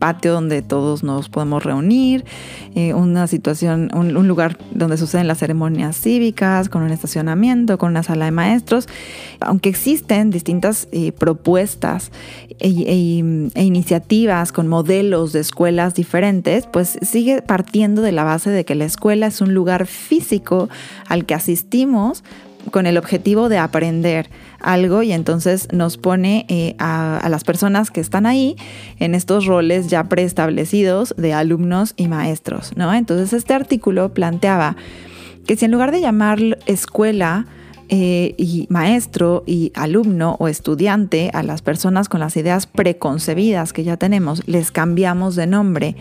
patio 0.00 0.32
donde 0.32 0.62
todos 0.62 1.04
nos 1.04 1.28
podemos 1.28 1.62
reunir, 1.62 2.24
eh, 2.74 2.94
una 2.94 3.28
situación, 3.28 3.90
un, 3.94 4.26
lugar 4.26 4.58
donde 4.72 4.96
suceden 4.96 5.28
las 5.28 5.38
ceremonias 5.38 5.96
cívicas, 5.96 6.68
con 6.68 6.82
un 6.82 6.90
estacionamiento, 6.90 7.78
con 7.78 7.90
una 7.90 8.02
sala 8.02 8.24
de 8.24 8.32
maestros. 8.32 8.88
Aunque 9.38 9.68
existen 9.68 10.30
distintas 10.30 10.88
eh, 10.90 11.12
propuestas 11.12 12.10
e, 12.58 12.68
e, 12.68 13.50
e 13.54 13.62
iniciativas 13.62 14.50
con 14.50 14.66
modelos 14.66 15.32
de 15.32 15.40
escuelas 15.40 15.94
diferentes, 15.94 16.66
pues 16.66 16.98
sigue 17.02 17.40
partiendo 17.40 18.02
de 18.02 18.10
la 18.10 18.24
base 18.24 18.50
de 18.50 18.64
que 18.64 18.74
la 18.74 18.84
escuela 18.84 19.28
es 19.28 19.40
un 19.40 19.54
lugar 19.54 19.86
físico 19.86 20.39
al 21.08 21.26
que 21.26 21.34
asistimos 21.34 22.22
con 22.70 22.86
el 22.86 22.98
objetivo 22.98 23.48
de 23.48 23.58
aprender 23.58 24.28
algo 24.60 25.02
y 25.02 25.12
entonces 25.12 25.68
nos 25.72 25.96
pone 25.96 26.44
eh, 26.48 26.76
a, 26.78 27.26
las 27.30 27.44
personas 27.44 27.90
que 27.90 28.00
están 28.00 28.26
ahí 28.26 28.56
en 28.98 29.14
estos 29.14 29.46
roles 29.46 29.88
ya 29.88 30.04
preestablecidos 30.04 31.14
de 31.16 31.32
alumnos 31.32 31.94
y 31.96 32.08
maestros, 32.08 32.72
¿no? 32.76 32.92
Entonces 32.92 33.32
este 33.32 33.54
artículo 33.54 34.12
planteaba 34.12 34.76
que 35.46 35.56
si 35.56 35.64
en 35.64 35.72
lugar 35.72 35.90
de 35.90 36.00
llamar 36.00 36.58
escuela 36.66 37.46
eh, 37.88 38.34
y 38.36 38.66
maestro 38.68 39.42
y 39.46 39.72
alumno 39.74 40.36
o 40.38 40.46
estudiante 40.46 41.30
a 41.32 41.42
las 41.42 41.62
personas 41.62 42.08
con 42.08 42.20
las 42.20 42.36
ideas 42.36 42.66
preconcebidas 42.66 43.72
que 43.72 43.82
ya 43.82 43.96
tenemos, 43.96 44.46
les 44.46 44.70
cambiamos 44.70 45.34
de 45.34 45.46
nombre 45.46 45.96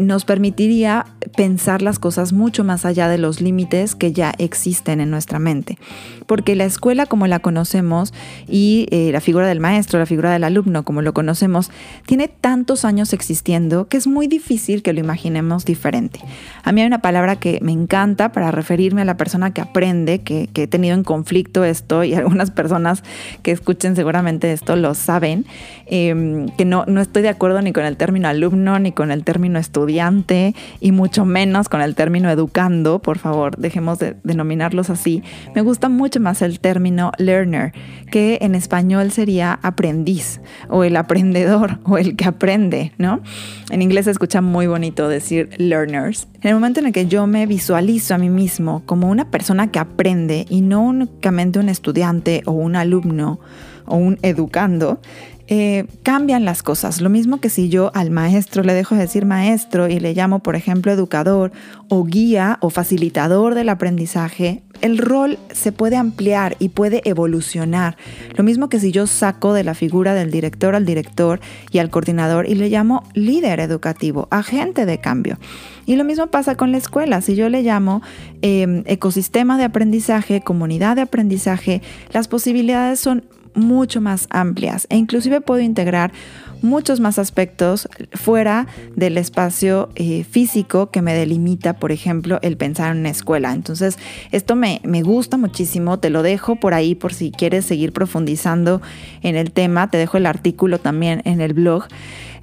nos 0.00 0.24
permitiría 0.24 1.06
pensar 1.36 1.82
las 1.82 1.98
cosas 1.98 2.32
mucho 2.32 2.64
más 2.64 2.84
allá 2.84 3.08
de 3.08 3.18
los 3.18 3.40
límites 3.40 3.94
que 3.94 4.12
ya 4.12 4.32
existen 4.38 5.00
en 5.00 5.10
nuestra 5.10 5.38
mente. 5.38 5.78
Porque 6.26 6.56
la 6.56 6.64
escuela 6.64 7.06
como 7.06 7.26
la 7.26 7.40
conocemos 7.40 8.14
y 8.48 8.86
eh, 8.90 9.10
la 9.12 9.20
figura 9.20 9.46
del 9.46 9.60
maestro, 9.60 9.98
la 9.98 10.06
figura 10.06 10.32
del 10.32 10.44
alumno 10.44 10.84
como 10.84 11.02
lo 11.02 11.12
conocemos, 11.12 11.70
tiene 12.06 12.28
tantos 12.28 12.84
años 12.84 13.12
existiendo 13.12 13.88
que 13.88 13.96
es 13.96 14.06
muy 14.06 14.26
difícil 14.26 14.82
que 14.82 14.92
lo 14.92 15.00
imaginemos 15.00 15.64
diferente. 15.64 16.20
A 16.62 16.72
mí 16.72 16.80
hay 16.80 16.86
una 16.86 17.02
palabra 17.02 17.36
que 17.36 17.58
me 17.62 17.72
encanta 17.72 18.32
para 18.32 18.50
referirme 18.50 19.02
a 19.02 19.04
la 19.04 19.16
persona 19.16 19.52
que 19.52 19.60
aprende, 19.60 20.20
que, 20.20 20.48
he 20.54 20.66
tenido 20.66 20.94
en 20.94 21.04
conflicto 21.04 21.64
esto 21.64 22.04
y 22.04 22.12
algunas 22.14 22.50
personas 22.50 23.02
que 23.42 23.50
escuchen 23.50 23.96
seguramente 23.96 24.52
esto 24.52 24.76
lo 24.76 24.94
saben, 24.94 25.46
em, 25.86 26.48
que 26.50 26.66
no, 26.66 26.84
no 26.86 27.00
estoy 27.00 27.22
de 27.22 27.30
acuerdo 27.30 27.62
ni 27.62 27.72
con 27.72 27.84
el 27.84 27.96
término 27.96 28.28
alumno 28.28 28.78
ni 28.78 28.92
con 28.92 29.10
el 29.10 29.24
término 29.24 29.58
estudiante 29.58 29.89
y 30.80 30.92
mucho 30.92 31.24
menos 31.24 31.68
con 31.68 31.80
el 31.80 31.94
término 31.94 32.30
educando, 32.30 33.00
por 33.00 33.18
favor, 33.18 33.56
dejemos 33.56 33.98
de 33.98 34.16
denominarlos 34.24 34.90
así. 34.90 35.22
Me 35.54 35.62
gusta 35.62 35.88
mucho 35.88 36.20
más 36.20 36.42
el 36.42 36.60
término 36.60 37.12
learner, 37.18 37.72
que 38.10 38.38
en 38.40 38.54
español 38.54 39.10
sería 39.10 39.58
aprendiz 39.62 40.40
o 40.68 40.84
el 40.84 40.96
aprendedor 40.96 41.78
o 41.84 41.98
el 41.98 42.16
que 42.16 42.24
aprende, 42.24 42.92
¿no? 42.98 43.20
En 43.70 43.82
inglés 43.82 44.06
se 44.06 44.12
escucha 44.12 44.40
muy 44.40 44.66
bonito 44.66 45.08
decir 45.08 45.50
learners. 45.58 46.28
En 46.42 46.48
el 46.48 46.54
momento 46.54 46.80
en 46.80 46.86
el 46.86 46.92
que 46.92 47.06
yo 47.06 47.26
me 47.26 47.46
visualizo 47.46 48.14
a 48.14 48.18
mí 48.18 48.30
mismo 48.30 48.82
como 48.86 49.08
una 49.08 49.30
persona 49.30 49.70
que 49.70 49.78
aprende 49.78 50.46
y 50.48 50.60
no 50.60 50.82
únicamente 50.82 51.58
un 51.58 51.68
estudiante 51.68 52.42
o 52.46 52.52
un 52.52 52.76
alumno 52.76 53.40
o 53.86 53.96
un 53.96 54.18
educando, 54.22 55.00
eh, 55.52 55.86
cambian 56.04 56.44
las 56.44 56.62
cosas. 56.62 57.00
Lo 57.00 57.10
mismo 57.10 57.40
que 57.40 57.50
si 57.50 57.68
yo 57.68 57.90
al 57.92 58.12
maestro 58.12 58.62
le 58.62 58.72
dejo 58.72 58.94
de 58.94 59.00
decir 59.00 59.26
maestro 59.26 59.88
y 59.88 59.98
le 59.98 60.14
llamo, 60.14 60.38
por 60.38 60.54
ejemplo, 60.54 60.92
educador 60.92 61.50
o 61.88 62.04
guía 62.04 62.58
o 62.60 62.70
facilitador 62.70 63.56
del 63.56 63.68
aprendizaje, 63.68 64.62
el 64.80 64.96
rol 64.96 65.40
se 65.52 65.72
puede 65.72 65.96
ampliar 65.96 66.54
y 66.60 66.68
puede 66.68 67.02
evolucionar. 67.04 67.96
Lo 68.36 68.44
mismo 68.44 68.68
que 68.68 68.78
si 68.78 68.92
yo 68.92 69.08
saco 69.08 69.52
de 69.52 69.64
la 69.64 69.74
figura 69.74 70.14
del 70.14 70.30
director 70.30 70.76
al 70.76 70.86
director 70.86 71.40
y 71.72 71.78
al 71.78 71.90
coordinador 71.90 72.48
y 72.48 72.54
le 72.54 72.68
llamo 72.68 73.02
líder 73.14 73.58
educativo, 73.58 74.28
agente 74.30 74.86
de 74.86 74.98
cambio. 74.98 75.36
Y 75.84 75.96
lo 75.96 76.04
mismo 76.04 76.28
pasa 76.28 76.54
con 76.54 76.70
la 76.70 76.78
escuela. 76.78 77.22
Si 77.22 77.34
yo 77.34 77.48
le 77.48 77.62
llamo 77.64 78.02
em, 78.40 78.84
ecosistema 78.86 79.58
de 79.58 79.64
aprendizaje, 79.64 80.42
comunidad 80.42 80.94
de 80.94 81.02
aprendizaje, 81.02 81.82
las 82.12 82.28
posibilidades 82.28 83.00
son 83.00 83.24
mucho 83.54 84.00
más 84.00 84.26
amplias 84.30 84.86
e 84.90 84.96
inclusive 84.96 85.40
puedo 85.40 85.60
integrar 85.60 86.12
muchos 86.62 87.00
más 87.00 87.18
aspectos 87.18 87.88
fuera 88.12 88.66
del 88.96 89.18
espacio 89.18 89.88
eh, 89.94 90.24
físico 90.24 90.90
que 90.90 91.02
me 91.02 91.14
delimita, 91.14 91.74
por 91.74 91.92
ejemplo, 91.92 92.38
el 92.42 92.56
pensar 92.56 92.92
en 92.92 93.00
una 93.00 93.08
escuela. 93.08 93.52
Entonces, 93.52 93.98
esto 94.30 94.56
me, 94.56 94.80
me, 94.84 95.02
gusta 95.02 95.36
muchísimo, 95.36 95.98
te 95.98 96.10
lo 96.10 96.22
dejo 96.22 96.56
por 96.56 96.74
ahí 96.74 96.94
por 96.94 97.14
si 97.14 97.30
quieres 97.30 97.64
seguir 97.64 97.92
profundizando 97.92 98.82
en 99.22 99.36
el 99.36 99.52
tema, 99.52 99.90
te 99.90 99.98
dejo 99.98 100.18
el 100.18 100.26
artículo 100.26 100.78
también 100.78 101.22
en 101.24 101.40
el 101.40 101.54
blog. 101.54 101.84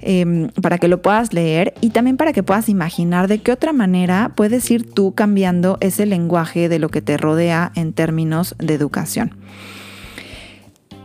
Em, 0.00 0.50
para 0.62 0.78
que 0.78 0.86
lo 0.86 1.02
puedas 1.02 1.32
leer 1.32 1.74
y 1.80 1.90
también 1.90 2.16
para 2.16 2.32
que 2.32 2.44
puedas 2.44 2.68
imaginar 2.68 3.26
de 3.26 3.38
qué 3.38 3.50
otra 3.50 3.72
manera 3.72 4.30
puedes 4.36 4.70
ir 4.70 4.88
tú 4.88 5.12
cambiando 5.12 5.76
ese 5.80 6.06
lenguaje 6.06 6.68
de 6.68 6.78
lo 6.78 6.88
que 6.88 7.02
te 7.02 7.16
rodea 7.16 7.72
en 7.74 7.92
términos 7.92 8.54
de 8.58 8.74
educación. 8.74 9.34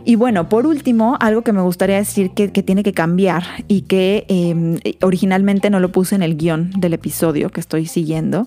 Y 0.06 0.16
bueno, 0.16 0.50
por 0.50 0.68
último, 0.68 1.18
algo 1.22 1.44
que 1.44 1.54
me 1.54 1.62
gustaría 1.62 1.96
decir 1.96 2.32
que, 2.32 2.50
tiene 2.50 2.84
que 2.84 2.92
cambiar 2.92 3.44
y 3.70 3.84
que 3.84 4.26
em, 4.28 4.78
originalmente 5.02 5.70
no 5.70 5.80
lo 5.80 5.94
puse 5.94 6.16
en 6.16 6.24
el 6.24 6.36
guion 6.36 6.72
del 6.78 6.94
episodio 6.94 7.50
que 7.50 7.62
estoy 7.62 7.86
siguiendo, 7.86 8.46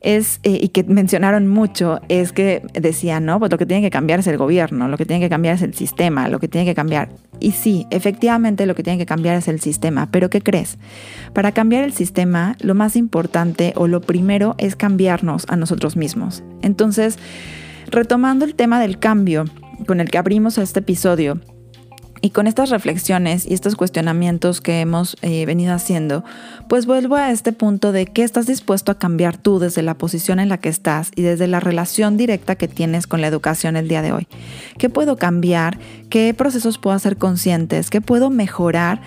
es, 0.00 0.40
eh, 0.42 0.58
y 0.60 0.68
que 0.70 0.82
mencionaron 0.82 1.46
mucho, 1.46 2.00
es 2.08 2.32
que 2.32 2.62
decían, 2.72 3.24
¿no? 3.24 3.38
Pues 3.38 3.52
lo 3.52 3.58
que 3.58 3.66
tiene 3.66 3.82
que 3.82 3.90
cambiar 3.90 4.18
es 4.18 4.26
el 4.26 4.36
gobierno, 4.36 4.88
lo 4.88 4.96
que 4.96 5.06
tiene 5.06 5.20
que 5.20 5.28
cambiar 5.28 5.54
es 5.54 5.62
el 5.62 5.74
sistema, 5.74 6.28
lo 6.28 6.40
que 6.40 6.48
tiene 6.48 6.64
que 6.64 6.74
cambiar. 6.74 7.08
Y 7.38 7.52
sí, 7.52 7.86
efectivamente 7.90 8.66
lo 8.66 8.74
que 8.74 8.82
tiene 8.82 8.98
que 8.98 9.06
cambiar 9.06 9.36
es 9.36 9.46
el 9.46 9.60
sistema, 9.60 10.08
pero 10.10 10.28
¿qué 10.28 10.40
crees? 10.40 10.76
Para 11.32 11.52
cambiar 11.52 11.84
el 11.84 11.92
sistema, 11.92 12.56
lo 12.60 12.74
más 12.74 12.96
importante 12.96 13.72
o 13.76 13.86
lo 13.86 14.00
primero 14.00 14.56
es 14.58 14.74
cambiarnos 14.74 15.46
a 15.48 15.56
nosotros 15.56 15.96
mismos. 15.96 16.42
Entonces, 16.62 17.16
retomando 17.90 18.44
el 18.44 18.56
tema 18.56 18.80
del 18.80 18.98
cambio, 18.98 19.44
con 19.86 20.00
el 20.00 20.10
que 20.10 20.18
abrimos 20.18 20.58
este 20.58 20.80
episodio. 20.80 21.40
Y 22.22 22.30
con 22.30 22.46
estas 22.46 22.70
reflexiones 22.70 23.46
y 23.46 23.52
estos 23.52 23.76
cuestionamientos 23.76 24.62
que 24.62 24.80
hemos 24.80 25.16
eh, 25.20 25.44
venido 25.44 25.74
haciendo, 25.74 26.24
pues 26.66 26.86
vuelvo 26.86 27.14
a 27.14 27.30
este 27.30 27.52
punto 27.52 27.92
de 27.92 28.06
qué 28.06 28.22
estás 28.22 28.46
dispuesto 28.46 28.90
a 28.90 28.98
cambiar 28.98 29.36
tú 29.36 29.58
desde 29.58 29.82
la 29.82 29.94
posición 29.94 30.40
en 30.40 30.48
la 30.48 30.58
que 30.58 30.70
estás 30.70 31.10
y 31.14 31.22
desde 31.22 31.46
la 31.46 31.60
relación 31.60 32.16
directa 32.16 32.56
que 32.56 32.68
tienes 32.68 33.06
con 33.06 33.20
la 33.20 33.26
educación 33.26 33.76
el 33.76 33.86
día 33.86 34.00
de 34.00 34.12
hoy. 34.12 34.26
¿Qué 34.78 34.88
puedo 34.88 35.16
cambiar? 35.16 35.78
qué 36.06 36.34
procesos 36.34 36.78
puedo 36.78 36.96
hacer 36.96 37.16
conscientes, 37.16 37.90
qué 37.90 38.00
puedo 38.00 38.30
mejorar 38.30 39.00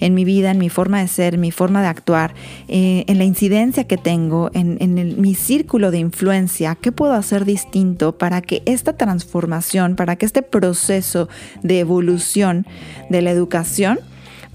en 0.00 0.14
mi 0.14 0.24
vida, 0.24 0.50
en 0.50 0.58
mi 0.58 0.68
forma 0.68 1.00
de 1.00 1.08
ser, 1.08 1.34
en 1.34 1.40
mi 1.40 1.50
forma 1.50 1.82
de 1.82 1.88
actuar, 1.88 2.34
eh, 2.68 3.04
en 3.06 3.18
la 3.18 3.24
incidencia 3.24 3.84
que 3.84 3.96
tengo, 3.96 4.50
en, 4.54 4.76
mi 5.20 5.34
círculo 5.34 5.90
de 5.90 5.98
influencia, 5.98 6.74
qué 6.74 6.92
puedo 6.92 7.12
hacer 7.12 7.44
distinto 7.44 8.18
para 8.18 8.42
que 8.42 8.62
esta 8.66 8.96
transformación, 8.96 9.96
para 9.96 10.16
que 10.16 10.26
este 10.26 10.42
proceso 10.42 11.28
de 11.62 11.80
evolución 11.80 12.66
de 13.10 13.22
la 13.22 13.30
educación 13.30 13.98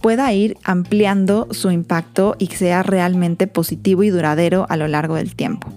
pueda 0.02 0.32
ir 0.34 0.58
ampliando 0.64 1.48
su 1.52 1.72
impacto 1.72 2.36
y 2.40 2.48
sea 2.48 2.84
realmente 2.84 3.48
positivo 3.48 4.04
y 4.04 4.10
duradero 4.10 4.66
a 4.70 4.78
lo 4.78 4.88
largo 4.88 5.16
del 5.16 5.36
tiempo. 5.36 5.72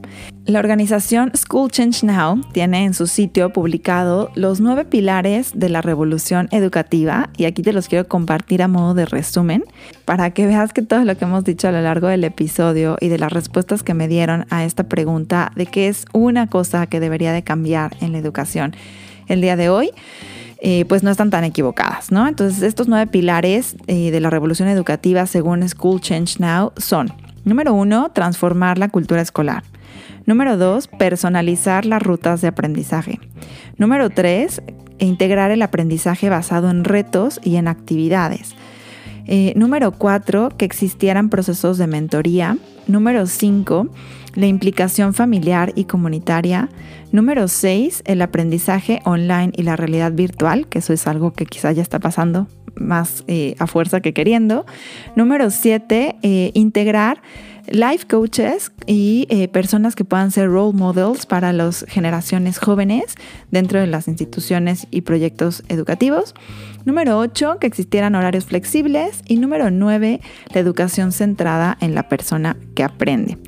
La 0.47 0.59
organización 0.59 1.33
School 1.35 1.71
Change 1.71 2.05
Now 2.05 2.41
tiene 2.53 2.85
en 2.85 2.93
su 2.93 3.07
sitio 3.07 3.51
publicado 3.51 4.31
los 4.35 4.61
nueve 4.61 4.85
pilares 4.85 5.53
de 5.55 5.71
la 5.71 5.81
revolución 5.81 6.49
educativa 6.51 7.31
y 7.39 7.47
aquí 7.47 7.63
te 7.63 7.73
los 7.73 7.89
quiero 7.89 8.07
compartir 8.09 8.63
a 8.63 8.69
modo 8.69 8.93
de 8.93 9.07
resumen 9.07 9.65
para 10.05 10.33
que 10.33 10.47
veas 10.47 10.75
que 10.75 10.83
todo 10.83 11.05
lo 11.05 11.17
que 11.17 11.25
hemos 11.25 11.45
dicho 11.45 11.69
a 11.69 11.73
lo 11.73 11.81
largo 11.81 12.09
del 12.09 12.25
episodio 12.25 12.99
y 13.01 13.09
de 13.09 13.19
las 13.19 13.33
respuestas 13.33 13.83
que 13.83 13.95
me 13.95 14.07
dieron 14.07 14.47
a 14.51 14.65
esta 14.65 14.85
pregunta 14.85 15.51
de 15.57 15.65
qué 15.65 15.89
es 15.89 16.05
una 16.13 16.49
cosa 16.49 16.87
que 16.87 17.01
debería 17.01 17.33
de 17.33 17.43
cambiar 17.43 17.97
en 18.01 18.13
la 18.13 18.19
educación 18.19 18.75
el 19.29 19.41
día 19.41 19.57
de 19.57 19.69
hoy, 19.69 19.91
eh, 20.67 20.87
pues 20.87 21.03
no 21.03 21.11
están 21.11 21.29
tan 21.29 21.45
equivocadas, 21.45 22.11
¿no? 22.11 22.27
Entonces, 22.27 22.63
estos 22.63 22.89
nueve 22.89 23.07
pilares 23.07 23.77
eh, 23.87 24.11
de 24.11 24.19
la 24.19 24.31
revolución 24.31 24.67
educativa 24.67 25.27
según 25.27 25.69
School 25.69 26.01
Change 26.01 26.41
Now 26.41 26.73
son, 26.79 27.13
número 27.45 27.75
uno, 27.75 28.11
transformar 28.13 28.79
la 28.79 28.89
cultura 28.89 29.21
escolar. 29.21 29.63
Número 30.25 30.57
dos, 30.57 30.89
personalizar 30.89 31.85
las 31.85 32.03
rutas 32.03 32.41
de 32.41 32.49
aprendizaje. 32.49 33.21
Número 33.77 34.09
tres, 34.09 34.63
integrar 34.99 35.51
el 35.51 35.61
aprendizaje 35.61 36.31
basado 36.31 36.71
en 36.71 36.85
retos 36.85 37.41
y 37.45 37.57
en 37.57 37.69
actividades. 37.69 38.55
Eh, 39.27 39.53
número 39.57 39.93
cuatro, 39.93 40.49
que 40.57 40.65
existieran 40.65 41.29
procesos 41.29 41.77
de 41.77 41.89
mentoría. 41.89 42.57
Número 42.87 43.27
cinco, 43.27 43.89
la 44.35 44.47
implicación 44.47 45.13
familiar 45.13 45.73
y 45.75 45.85
comunitaria. 45.85 46.71
Número 47.15 47.47
6, 47.47 48.03
el 48.07 48.23
aprendizaje 48.23 48.99
online 49.05 49.53
y 49.55 49.63
la 49.63 49.77
realidad 49.77 50.11
virtual, 50.11 50.67
que 50.67 50.81
eso 50.81 50.93
es 50.93 51.07
algo 51.07 51.33
que 51.33 51.47
quizá 51.47 51.71
ya 51.71 51.81
está 51.81 52.01
pasando 52.01 52.49
más 52.75 53.23
eh, 53.29 53.55
a 53.61 53.69
fuerza 53.69 54.01
que 54.01 54.13
queriendo. 54.13 54.67
Número 55.15 55.49
7, 55.51 56.17
eh, 56.21 56.51
integrar 56.55 57.23
life 57.69 58.09
coaches 58.09 58.73
y 58.89 59.29
eh, 59.31 59.47
personas 59.47 59.95
que 59.95 60.05
puedan 60.05 60.33
ser 60.33 60.49
role 60.49 60.77
models 60.77 61.25
para 61.25 61.53
las 61.53 61.85
generaciones 61.89 62.59
jóvenes 62.59 63.15
dentro 63.53 63.79
de 63.79 63.87
las 63.87 64.09
instituciones 64.09 64.89
y 64.91 65.03
proyectos 65.03 65.63
educativos. 65.69 66.35
Número 66.85 67.19
8, 67.19 67.59
que 67.61 67.67
existieran 67.67 68.15
horarios 68.15 68.45
flexibles. 68.45 69.23
Y 69.27 69.37
número 69.37 69.71
9, 69.71 70.21
la 70.53 70.61
educación 70.61 71.13
centrada 71.13 71.79
en 71.81 71.95
la 71.95 72.09
persona 72.09 72.57
que 72.75 72.85
aprende. 72.85 73.39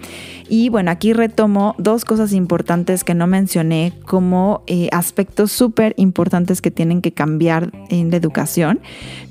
Y 0.49 0.69
bueno, 0.69 0.91
aquí 0.91 1.13
retomo 1.13 1.75
dos 1.77 2.05
cosas 2.05 2.33
importantes 2.33 3.03
que 3.03 3.15
no 3.15 3.27
mencioné 3.27 3.93
como 4.07 4.63
eh, 4.69 4.89
aspectos 4.93 5.51
súper 5.51 5.93
importantes 5.97 6.63
que 6.63 6.71
tienen 6.71 7.03
que 7.03 7.13
cambiar 7.13 7.73
en 7.91 8.11
la 8.11 8.17
educación. 8.17 8.81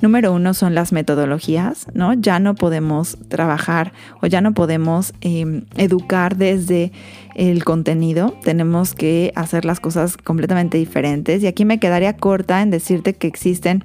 Número 0.02 0.34
uno 0.34 0.54
son 0.54 0.76
las 0.76 0.92
metodologías, 0.92 1.88
¿no? 1.94 2.14
Ya 2.14 2.40
no 2.40 2.56
podemos 2.56 3.18
trabajar 3.30 3.94
o 4.22 4.28
ya 4.28 4.42
no 4.42 4.54
podemos 4.54 5.14
em, 5.22 5.64
educar 5.78 6.36
desde 6.36 6.92
el 7.36 7.66
contenido, 7.66 8.34
tenemos 8.44 8.94
que 8.94 9.34
hacer 9.36 9.66
las 9.66 9.82
cosas 9.82 10.18
completamente 10.18 10.78
diferentes. 10.78 11.44
Y 11.44 11.48
aquí 11.48 11.66
me 11.66 11.80
quedaría 11.80 12.16
corta 12.16 12.62
en 12.62 12.72
decirte 12.72 13.14
que 13.14 13.28
existen 13.28 13.84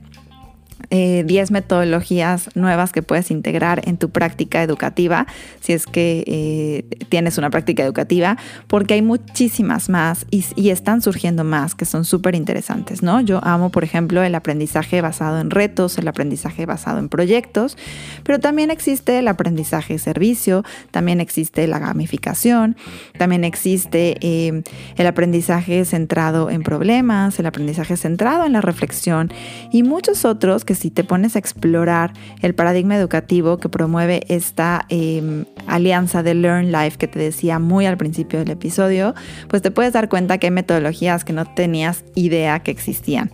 10 0.90 0.90
eh, 0.90 1.52
metodologías 1.52 2.48
nuevas 2.54 2.92
que 2.92 3.02
puedes 3.02 3.30
integrar 3.30 3.82
en 3.88 3.96
tu 3.96 4.10
práctica 4.10 4.62
educativa, 4.62 5.26
si 5.60 5.72
es 5.72 5.86
que 5.86 6.24
eh, 6.26 7.04
tienes 7.08 7.38
una 7.38 7.50
práctica 7.50 7.84
educativa, 7.84 8.36
porque 8.66 8.94
hay 8.94 9.02
muchísimas 9.02 9.88
más 9.88 10.26
y, 10.30 10.70
están 10.70 11.02
surgiendo 11.02 11.42
más 11.42 11.74
que 11.74 11.84
son 11.84 12.04
súper 12.04 12.36
interesantes, 12.36 13.02
¿no? 13.02 13.20
Yo 13.20 13.40
amo, 13.44 13.70
por 13.70 13.82
ejemplo, 13.82 14.22
el 14.22 14.34
aprendizaje 14.36 15.00
basado 15.00 15.40
en 15.40 15.50
retos, 15.50 15.98
el 15.98 16.06
aprendizaje 16.06 16.64
basado 16.64 17.00
en 17.00 17.08
proyectos, 17.08 17.76
pero 18.22 18.38
también 18.38 18.70
existe 18.70 19.18
el 19.18 19.26
aprendizaje 19.26 19.98
servicio, 19.98 20.64
también 20.92 21.20
existe 21.20 21.66
la 21.66 21.80
gamificación, 21.80 22.76
también 23.18 23.42
existe 23.42 24.16
eh, 24.20 24.62
el 24.96 25.06
aprendizaje 25.06 25.84
centrado 25.84 26.50
en 26.50 26.62
problemas, 26.62 27.38
el 27.38 27.46
aprendizaje 27.46 27.96
centrado 27.96 28.46
en 28.46 28.52
la 28.52 28.60
reflexión 28.60 29.32
y 29.72 29.82
muchos 29.82 30.24
otros 30.24 30.64
que 30.70 30.76
si 30.76 30.92
te 30.92 31.02
pones 31.02 31.34
a 31.34 31.40
explorar 31.40 32.12
el 32.42 32.54
paradigma 32.54 32.94
educativo 32.94 33.58
que 33.58 33.68
promueve 33.68 34.22
esta 34.28 34.86
em, 34.88 35.44
alianza 35.66 36.22
de 36.22 36.34
Learn 36.34 36.70
Life 36.70 36.96
que 36.96 37.08
te 37.08 37.18
decía 37.18 37.58
muy 37.58 37.86
al 37.86 37.96
principio 37.96 38.38
del 38.38 38.52
episodio, 38.52 39.16
pues 39.48 39.62
te 39.62 39.72
puedes 39.72 39.94
dar 39.94 40.08
cuenta 40.08 40.38
que 40.38 40.46
hay 40.46 40.52
metodologías 40.52 41.24
que 41.24 41.32
no 41.32 41.44
tenías 41.44 42.04
idea 42.14 42.60
que 42.60 42.70
existían. 42.70 43.32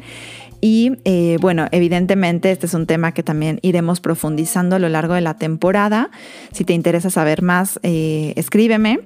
Y 0.63 0.93
eh, 1.05 1.37
bueno, 1.43 1.67
evidentemente 1.73 2.51
este 2.51 2.65
es 2.65 2.73
un 2.73 2.87
tema 2.87 3.13
que 3.13 3.23
también 3.23 3.59
iremos 3.61 4.01
profundizando 4.01 4.77
a 4.77 4.79
lo 4.79 4.89
largo 4.89 5.13
de 5.13 5.21
la 5.21 5.35
temporada. 5.35 6.09
Si 6.53 6.65
te 6.65 6.73
interesa 6.73 7.11
saber 7.11 7.43
más, 7.43 7.79
eh, 7.83 8.33
escríbeme. 8.37 9.01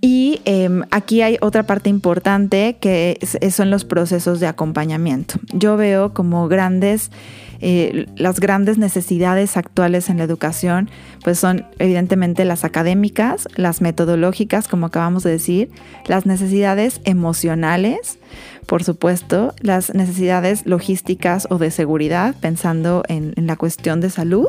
Y 0.00 0.40
em, 0.46 0.84
aquí 0.90 1.20
hay 1.20 1.36
otra 1.42 1.64
parte 1.64 1.90
importante 1.90 2.78
que 2.80 3.18
son 3.50 3.70
los 3.70 3.84
procesos 3.84 4.40
de 4.40 4.46
acompañamiento. 4.46 5.34
Yo 5.52 5.76
veo 5.76 6.14
como 6.14 6.48
grandes 6.48 7.10
eh, 7.60 8.06
las 8.16 8.40
grandes 8.40 8.78
necesidades 8.78 9.56
actuales 9.56 10.10
en 10.10 10.18
la 10.18 10.24
educación, 10.24 10.90
pues 11.24 11.38
son 11.38 11.66
evidentemente 11.78 12.44
las 12.44 12.64
académicas, 12.64 13.48
las 13.56 13.80
metodológicas, 13.80 14.68
como 14.68 14.86
acabamos 14.86 15.22
de 15.22 15.30
decir, 15.30 15.70
las 16.06 16.26
necesidades 16.26 17.00
emocionales, 17.04 18.18
por 18.66 18.82
supuesto, 18.82 19.54
las 19.60 19.94
necesidades 19.94 20.66
logísticas 20.66 21.46
o 21.50 21.58
de 21.58 21.70
seguridad, 21.70 22.34
pensando 22.40 23.02
en, 23.08 23.34
la 23.36 23.56
cuestión 23.56 24.00
de 24.00 24.10
salud, 24.10 24.48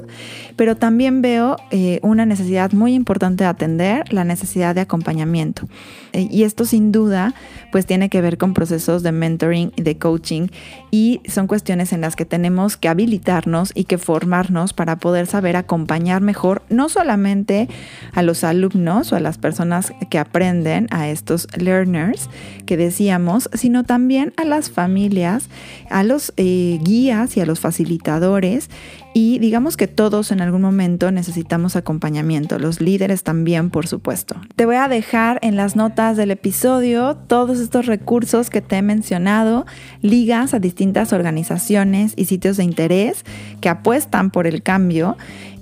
pero 0.55 0.75
también 0.75 1.21
veo 1.21 1.57
eh, 1.69 1.99
una 2.01 2.25
necesidad 2.25 2.71
muy 2.71 2.95
importante 2.95 3.43
de 3.43 3.49
atender, 3.49 4.11
la 4.11 4.23
necesidad 4.23 4.73
de 4.73 4.81
acompañamiento. 4.81 5.67
Eh, 6.13 6.27
y 6.31 6.43
esto 6.43 6.65
sin 6.65 6.91
duda, 6.91 7.35
pues 7.71 7.85
tiene 7.85 8.09
que 8.09 8.21
ver 8.21 8.37
con 8.37 8.53
procesos 8.53 9.03
de 9.03 9.11
mentoring 9.11 9.71
y 9.75 9.83
de 9.83 9.97
coaching 9.97 10.47
y 10.89 11.21
son 11.27 11.45
cuestiones 11.45 11.93
en 11.93 12.01
las 12.01 12.15
que 12.15 12.25
tenemos 12.25 12.75
que 12.75 12.89
habilitarnos 12.89 13.71
y 13.75 13.83
que 13.83 13.99
formarnos 13.99 14.73
para 14.73 14.95
poder 14.95 15.27
saber 15.27 15.55
acompañar 15.55 16.21
mejor 16.21 16.63
no 16.69 16.89
solamente 16.89 17.67
a 18.13 18.23
los 18.23 18.43
alumnos 18.43 19.11
o 19.11 19.15
a 19.15 19.19
las 19.19 19.37
personas 19.37 19.93
que 20.09 20.17
aprenden, 20.17 20.87
a 20.89 21.09
estos 21.09 21.47
learners 21.55 22.29
que 22.65 22.77
decíamos, 22.77 23.49
sino 23.53 23.83
también 23.83 24.06
a 24.37 24.45
las 24.45 24.69
familias, 24.69 25.49
a 25.89 26.03
los 26.03 26.33
eh, 26.37 26.79
guías 26.81 27.35
y 27.35 27.41
a 27.41 27.45
los 27.45 27.59
facilitadores 27.59 28.69
y 29.13 29.39
digamos 29.39 29.77
que 29.77 29.87
todos 29.87 30.31
en 30.31 30.41
algún 30.41 30.61
momento 30.61 31.11
necesitamos 31.11 31.75
acompañamiento, 31.75 32.59
los 32.59 32.79
líderes 32.79 33.23
también, 33.23 33.69
por 33.69 33.87
supuesto. 33.87 34.35
Te 34.55 34.65
voy 34.65 34.75
a 34.75 34.87
dejar 34.87 35.39
en 35.41 35.55
las 35.55 35.75
notas 35.75 36.17
del 36.17 36.31
episodio 36.31 37.17
todos 37.27 37.59
estos 37.59 37.87
recursos 37.87 38.49
que 38.49 38.61
te 38.61 38.77
he 38.77 38.81
mencionado, 38.81 39.65
ligas 40.01 40.53
a 40.53 40.59
distintas 40.59 41.13
organizaciones 41.13 42.13
y 42.15 42.25
sitios 42.25 42.57
de 42.57 42.63
interés 42.63 43.25
que 43.59 43.69
apuestan 43.69 44.29
por 44.29 44.47
el 44.47 44.61
cambio 44.61 45.17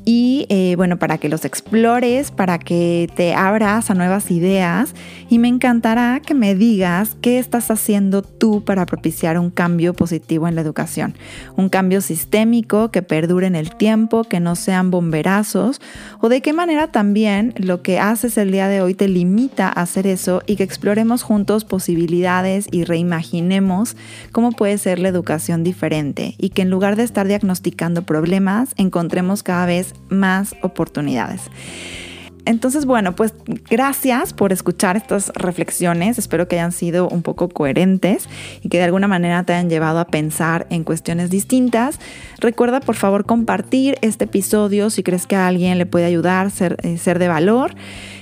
y 0.05 0.45
eh, 0.49 0.75
bueno, 0.77 0.97
para 0.97 1.17
que 1.17 1.29
los 1.29 1.45
explores, 1.45 2.29
para 2.29 2.59
que 2.59 3.09
te 3.15 3.33
abras 3.33 3.89
a 3.89 3.95
nuevas 3.95 4.29
ideas. 4.29 4.93
Y 5.29 5.39
me 5.39 5.47
encantará 5.47 6.21
que 6.23 6.35
me 6.35 6.53
digas 6.53 7.17
qué 7.21 7.39
estás 7.39 7.71
haciendo 7.71 8.21
tú 8.21 8.63
para 8.63 8.85
propiciar 8.85 9.39
un 9.39 9.49
cambio 9.49 9.95
positivo 9.95 10.47
en 10.47 10.53
la 10.53 10.61
educación, 10.61 11.15
un 11.55 11.69
cambio 11.69 12.01
sistémico 12.01 12.91
que 12.91 13.01
perdure 13.01 13.47
en 13.47 13.55
el 13.55 13.75
tiempo, 13.75 14.23
que 14.23 14.39
no 14.39 14.55
sean 14.55 14.91
bomberazos. 14.91 15.81
O 16.21 16.29
de 16.29 16.41
qué 16.41 16.53
manera 16.53 16.91
también 16.91 17.55
lo 17.57 17.81
que 17.81 17.99
haces 17.99 18.37
el 18.37 18.51
día 18.51 18.67
de 18.67 18.81
hoy 18.81 18.93
te 18.93 19.07
limita 19.07 19.67
a 19.67 19.81
hacer 19.81 20.05
eso 20.05 20.43
y 20.45 20.55
que 20.55 20.63
exploremos 20.63 21.23
juntos 21.23 21.65
posibilidades 21.65 22.67
y 22.69 22.83
reimaginemos 22.83 23.97
cómo 24.31 24.51
puede 24.51 24.77
ser 24.77 24.99
la 24.99 25.09
educación 25.09 25.63
diferente. 25.63 26.35
Y 26.37 26.49
que 26.49 26.61
en 26.61 26.69
lugar 26.69 26.95
de 26.95 27.03
estar 27.03 27.27
diagnosticando 27.27 28.03
problemas 28.03 28.69
encontremos 28.77 29.41
cada 29.41 29.65
vez 29.65 29.94
más 30.09 30.55
oportunidades. 30.61 31.49
Entonces, 32.45 32.85
bueno, 32.85 33.15
pues 33.15 33.33
gracias 33.69 34.33
por 34.33 34.53
escuchar 34.53 34.97
estas 34.97 35.29
reflexiones. 35.35 36.19
Espero 36.19 36.47
que 36.47 36.55
hayan 36.55 36.71
sido 36.71 37.09
un 37.09 37.23
poco 37.23 37.49
coherentes 37.49 38.29
y 38.61 38.69
que 38.69 38.77
de 38.77 38.83
alguna 38.83 39.07
manera 39.07 39.43
te 39.43 39.53
hayan 39.53 39.69
llevado 39.69 39.99
a 39.99 40.05
pensar 40.05 40.67
en 40.69 40.83
cuestiones 40.83 41.29
distintas. 41.31 41.99
Recuerda, 42.39 42.81
por 42.81 42.95
favor, 42.95 43.25
compartir 43.25 43.97
este 44.01 44.25
episodio 44.25 44.89
si 44.89 45.01
crees 45.01 45.25
que 45.25 45.35
a 45.35 45.47
alguien 45.47 45.77
le 45.77 45.85
puede 45.85 46.05
ayudar, 46.05 46.51
ser, 46.51 46.77
eh, 46.83 46.97
ser 46.97 47.17
de 47.19 47.27
valor. 47.27 47.73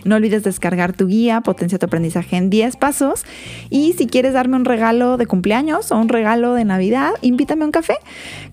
No 0.06 0.16
olvides 0.16 0.44
descargar 0.44 0.94
tu 0.94 1.08
guía, 1.08 1.42
Potencia 1.42 1.80
tu 1.80 1.86
aprendizaje 1.86 2.38
en 2.38 2.50
10 2.50 2.76
pasos. 2.78 3.26
Y 3.70 3.94
si 3.94 4.08
quieres 4.08 4.34
darme 4.34 4.56
un 4.56 4.66
regalo 4.66 5.18
de 5.18 5.26
cumpleaños 5.26 5.92
o 5.92 5.98
un 5.98 6.10
regalo 6.10 6.54
de 6.54 6.66
Navidad, 6.66 7.12
invítame 7.22 7.64
a 7.64 7.66
un 7.66 7.72
café. 7.72 7.96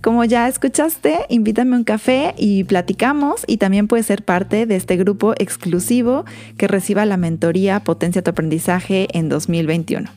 Como 0.00 0.24
ya 0.24 0.48
escuchaste, 0.48 1.26
invítame 1.28 1.76
a 1.76 1.78
un 1.78 1.84
café 1.84 2.34
y 2.36 2.64
platicamos 2.64 3.44
y 3.46 3.56
también 3.56 3.88
puedes 3.88 4.06
ser 4.06 4.24
parte 4.24 4.66
de 4.66 4.76
este 4.76 4.96
grupo 4.96 5.34
exclusivo 5.60 6.24
que 6.56 6.68
reciba 6.68 7.04
la 7.04 7.18
mentoría 7.18 7.80
Potencia 7.80 8.22
tu 8.22 8.30
aprendizaje 8.30 9.08
en 9.12 9.28
2021. 9.28 10.10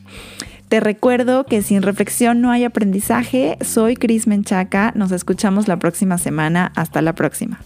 Te 0.68 0.80
recuerdo 0.80 1.44
que 1.44 1.62
sin 1.62 1.82
reflexión 1.82 2.40
no 2.40 2.50
hay 2.50 2.64
aprendizaje. 2.64 3.58
Soy 3.60 3.94
Cris 3.96 4.26
Menchaca. 4.26 4.92
Nos 4.96 5.12
escuchamos 5.12 5.68
la 5.68 5.78
próxima 5.78 6.16
semana. 6.16 6.72
Hasta 6.74 7.02
la 7.02 7.14
próxima. 7.14 7.60